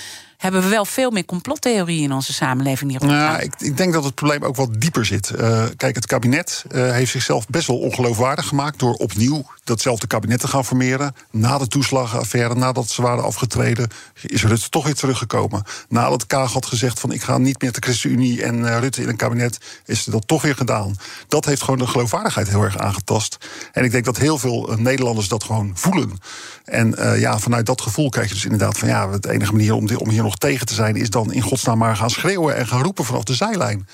hebben 0.45 0.63
we 0.63 0.69
wel 0.69 0.85
veel 0.85 1.11
meer 1.11 1.25
complottheorieën 1.25 2.03
in 2.03 2.13
onze 2.13 2.33
samenleving 2.33 2.91
hierop. 2.91 3.09
Nou, 3.09 3.43
ik, 3.43 3.55
ik, 3.59 3.77
denk 3.77 3.93
dat 3.93 4.05
het 4.05 4.15
probleem 4.15 4.43
ook 4.43 4.57
wat 4.57 4.81
dieper 4.81 5.05
zit. 5.05 5.33
Uh, 5.41 5.65
kijk, 5.77 5.95
het 5.95 6.07
kabinet 6.07 6.65
uh, 6.73 6.91
heeft 6.91 7.11
zichzelf 7.11 7.47
best 7.47 7.67
wel 7.67 7.79
ongeloofwaardig 7.79 8.47
gemaakt 8.47 8.79
door 8.79 8.95
opnieuw 8.95 9.45
datzelfde 9.65 10.07
kabinet 10.07 10.41
te 10.41 10.49
gaan 10.49 10.65
formeren. 10.65 11.15
Na 11.31 11.59
de 11.59 11.67
toeslagenaffaire, 11.67 12.55
nadat 12.55 12.89
ze 12.89 13.03
waren 13.03 13.25
afgetreden, 13.25 13.89
is 14.23 14.45
Rutte 14.45 14.69
toch 14.69 14.85
weer 14.85 14.95
teruggekomen. 14.95 15.63
Nadat 15.89 16.27
Kaag 16.27 16.53
had 16.53 16.67
gezegd 16.67 17.01
van 17.01 17.13
ik 17.13 17.23
ga 17.23 17.39
niet 17.39 17.63
meer 17.63 17.73
de 17.73 17.81
ChristenUnie 17.81 18.43
en 18.43 18.59
uh, 18.59 18.79
Rutte 18.79 19.03
in 19.03 19.09
een 19.09 19.17
kabinet, 19.17 19.59
is 19.85 20.03
ze 20.03 20.11
dat 20.11 20.27
toch 20.27 20.43
weer 20.43 20.57
gedaan. 20.57 20.97
Dat 21.29 21.45
heeft 21.45 21.63
gewoon 21.63 21.79
de 21.79 21.87
geloofwaardigheid 21.87 22.49
heel 22.49 22.63
erg 22.63 22.79
aangetast. 22.79 23.37
En 23.73 23.85
ik 23.85 23.91
denk 23.91 24.05
dat 24.05 24.17
heel 24.17 24.39
veel 24.39 24.75
Nederlanders 24.79 25.29
dat 25.29 25.45
gewoon 25.45 25.73
voelen. 25.75 26.19
En 26.65 26.95
ja, 27.19 27.39
vanuit 27.39 27.67
dat 27.67 27.81
gevoel 27.81 28.09
krijg 28.09 28.29
je 28.29 28.35
dus 28.35 28.45
inderdaad 28.45 28.79
van 28.79 28.89
ja, 28.89 29.19
de 29.19 29.33
enige 29.33 29.53
manier 29.53 29.75
om, 29.75 29.97
om 29.97 30.09
hier 30.09 30.23
nog 30.23 30.37
tegen 30.37 30.67
te 30.67 30.75
zijn, 30.75 30.97
is 30.97 31.11
dan 31.11 31.33
in 31.33 31.43
godsnaam 31.43 31.79
maar 31.79 31.97
gaan 31.97 32.11
schreeuwen 32.11 32.57
en 32.57 32.67
gaan 32.67 32.83
roepen 32.83 33.05
vanaf 33.05 33.25
de 33.25 33.35
zijlijn. 33.35 33.87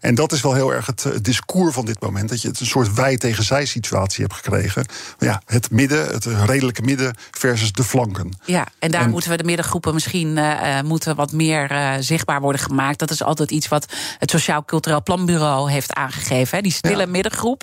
En 0.00 0.14
dat 0.14 0.32
is 0.32 0.40
wel 0.40 0.54
heel 0.54 0.74
erg 0.74 0.86
het, 0.86 1.24
discours 1.24 1.74
van 1.74 1.84
dit 1.84 2.00
moment. 2.00 2.28
Dat 2.28 2.42
je 2.42 2.48
het 2.48 2.60
een 2.60 2.66
soort 2.66 2.94
wij 2.94 3.16
tegen 3.16 3.44
zij 3.44 3.66
situatie 3.66 4.24
hebt 4.24 4.36
gekregen. 4.36 4.86
Ja, 5.18 5.42
het 5.46 5.70
midden, 5.70 6.06
het 6.06 6.24
redelijke 6.24 6.82
midden 6.82 7.16
versus 7.30 7.72
de 7.72 7.84
flanken. 7.84 8.38
Ja, 8.44 8.66
en 8.78 8.90
daar 8.90 9.08
moeten 9.08 9.30
we 9.30 9.36
de 9.36 9.44
middengroepen 9.44 9.94
misschien 9.94 10.36
uh, 10.36 10.80
moeten 10.80 11.16
wat 11.16 11.32
meer 11.32 11.72
uh, 11.72 11.94
zichtbaar 12.00 12.40
worden 12.40 12.60
gemaakt. 12.60 12.98
Dat 12.98 13.10
is 13.10 13.22
altijd 13.22 13.50
iets 13.50 13.68
wat 13.68 13.86
het 14.18 14.30
Sociaal 14.30 14.64
Cultureel 14.64 15.02
Planbureau 15.02 15.70
heeft 15.70 15.92
aangegeven. 15.92 16.56
Hè. 16.56 16.62
Die 16.62 16.72
stille 16.72 17.06
middengroep. 17.06 17.62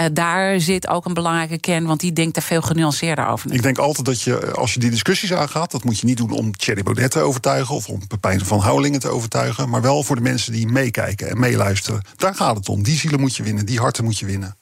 Uh, 0.00 0.06
daar 0.12 0.60
zit 0.60 0.88
ook 0.88 1.04
een 1.04 1.14
belangrijke 1.14 1.58
kern, 1.58 1.86
want 1.86 2.00
die 2.00 2.12
denkt 2.12 2.36
er 2.36 2.42
veel 2.42 2.62
genuanceerder 2.62 3.26
over. 3.26 3.52
Ik 3.52 3.62
denk 3.62 3.78
altijd 3.78 4.06
dat 4.06 4.22
je, 4.22 4.52
als 4.52 4.74
je 4.74 4.80
die 4.80 4.90
discussies 4.90 5.32
aangaat, 5.32 5.70
dat 5.70 5.84
moet 5.84 5.98
je 5.98 6.06
niet 6.06 6.16
doen 6.16 6.30
om 6.30 6.56
Thierry 6.56 6.82
Baudet 6.82 7.10
te 7.10 7.20
overtuigen 7.20 7.74
of 7.74 7.88
om 7.88 8.06
Pepijn 8.06 8.44
van 8.44 8.60
Houwelingen 8.60 9.00
te 9.00 9.08
overtuigen, 9.08 9.68
maar 9.68 9.82
wel 9.82 10.02
voor 10.02 10.16
de 10.16 10.22
mensen 10.22 10.52
die 10.52 10.66
meekijken 10.66 11.30
en 11.30 11.38
meeluisteren. 11.58 12.02
Daar 12.16 12.34
gaat 12.34 12.56
het 12.56 12.68
om. 12.68 12.82
Die 12.82 12.98
zielen 12.98 13.20
moet 13.20 13.36
je 13.36 13.42
winnen, 13.42 13.66
die 13.66 13.78
harten 13.78 14.04
moet 14.04 14.18
je 14.18 14.26
winnen 14.26 14.57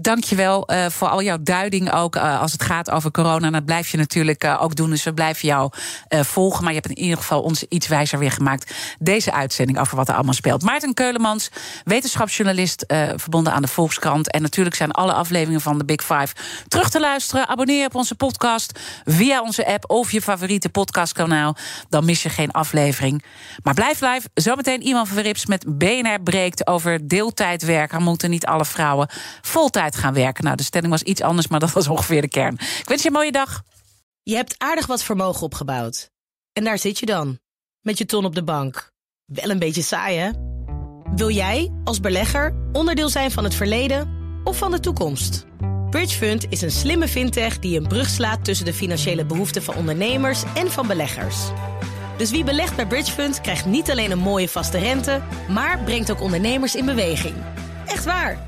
dankjewel 0.00 0.72
uh, 0.72 0.86
voor 0.86 1.08
al 1.08 1.22
jouw 1.22 1.38
duiding 1.40 1.92
ook 1.92 2.16
uh, 2.16 2.40
als 2.40 2.52
het 2.52 2.62
gaat 2.62 2.90
over 2.90 3.10
corona. 3.10 3.50
Dat 3.50 3.64
blijf 3.64 3.88
je 3.88 3.96
natuurlijk 3.96 4.44
uh, 4.44 4.62
ook 4.62 4.76
doen. 4.76 4.90
Dus 4.90 5.02
we 5.02 5.14
blijven 5.14 5.48
jou 5.48 5.70
volgen. 6.08 6.64
Maar 6.64 6.72
je 6.72 6.80
hebt 6.80 6.90
in 6.96 7.02
ieder 7.02 7.16
geval 7.16 7.42
ons 7.42 7.64
iets 7.68 7.88
wijzer 7.88 8.18
weer 8.18 8.30
gemaakt. 8.30 8.74
Deze 8.98 9.32
uitzending 9.32 9.78
over 9.78 9.96
wat 9.96 10.08
er 10.08 10.14
allemaal 10.14 10.32
speelt. 10.32 10.62
Maarten 10.62 10.94
Keulemans, 10.94 11.50
wetenschapsjournalist 11.84 12.84
verbonden 13.16 13.52
aan 13.52 13.62
de 13.62 13.68
Volkskrant. 13.68 14.30
En 14.30 14.42
natuurlijk 14.42 14.76
zijn 14.76 14.90
alle 14.90 15.12
afleveringen 15.12 15.60
van 15.60 15.78
de 15.78 15.84
Big 15.84 16.00
Five 16.00 16.34
terug 16.68 16.90
te 16.90 17.00
luisteren. 17.00 17.48
Abonneer 17.48 17.86
op 17.86 17.94
onze 17.94 18.14
podcast 18.14 18.78
via 19.04 19.42
onze 19.42 19.66
app 19.66 19.90
of 19.90 20.12
je 20.12 20.22
favoriete 20.22 20.68
podcastkanaal. 20.68 21.56
Dan 21.88 22.04
mis 22.04 22.22
je 22.22 22.28
geen 22.28 22.50
aflevering. 22.50 23.24
Maar 23.62 23.74
blijf 23.74 24.00
live. 24.00 24.28
Zometeen 24.34 24.82
iemand 24.82 25.08
van 25.08 25.18
Rips 25.18 25.46
met 25.46 25.78
BNR 25.78 26.20
breekt 26.24 26.66
over 26.66 27.08
deeltijdwerken. 27.08 28.02
Moeten 28.02 28.30
niet 28.30 28.46
alle 28.46 28.64
vrouwen 28.64 29.08
voltijd 29.40 29.87
gaan 29.96 30.14
werken. 30.14 30.44
Nou, 30.44 30.56
de 30.56 30.62
stelling 30.62 30.90
was 30.90 31.02
iets 31.02 31.20
anders, 31.20 31.48
maar 31.48 31.60
dat 31.60 31.72
was 31.72 31.88
ongeveer 31.88 32.20
de 32.20 32.28
kern. 32.28 32.54
Ik 32.54 32.84
wens 32.84 33.02
je 33.02 33.08
een 33.08 33.14
mooie 33.14 33.32
dag. 33.32 33.62
Je 34.22 34.34
hebt 34.34 34.54
aardig 34.58 34.86
wat 34.86 35.02
vermogen 35.02 35.42
opgebouwd. 35.42 36.10
En 36.52 36.64
daar 36.64 36.78
zit 36.78 36.98
je 36.98 37.06
dan, 37.06 37.38
met 37.80 37.98
je 37.98 38.06
ton 38.06 38.24
op 38.24 38.34
de 38.34 38.44
bank. 38.44 38.92
Wel 39.24 39.50
een 39.50 39.58
beetje 39.58 39.82
saai, 39.82 40.18
hè? 40.18 40.30
Wil 41.14 41.30
jij, 41.30 41.72
als 41.84 42.00
belegger, 42.00 42.54
onderdeel 42.72 43.08
zijn 43.08 43.30
van 43.30 43.44
het 43.44 43.54
verleden 43.54 44.08
of 44.44 44.58
van 44.58 44.70
de 44.70 44.80
toekomst? 44.80 45.46
Bridgefund 45.90 46.46
is 46.48 46.62
een 46.62 46.70
slimme 46.70 47.08
fintech 47.08 47.58
die 47.58 47.78
een 47.80 47.86
brug 47.86 48.08
slaat 48.08 48.44
tussen 48.44 48.66
de 48.66 48.74
financiële 48.74 49.24
behoeften 49.24 49.62
van 49.62 49.74
ondernemers 49.74 50.42
en 50.54 50.70
van 50.70 50.86
beleggers. 50.86 51.36
Dus 52.16 52.30
wie 52.30 52.44
belegt 52.44 52.76
bij 52.76 52.86
Bridgefund 52.86 53.40
krijgt 53.40 53.66
niet 53.66 53.90
alleen 53.90 54.10
een 54.10 54.18
mooie 54.18 54.48
vaste 54.48 54.78
rente, 54.78 55.22
maar 55.48 55.78
brengt 55.84 56.10
ook 56.10 56.20
ondernemers 56.20 56.76
in 56.76 56.84
beweging. 56.84 57.34
Echt 57.86 58.04
waar! 58.04 58.47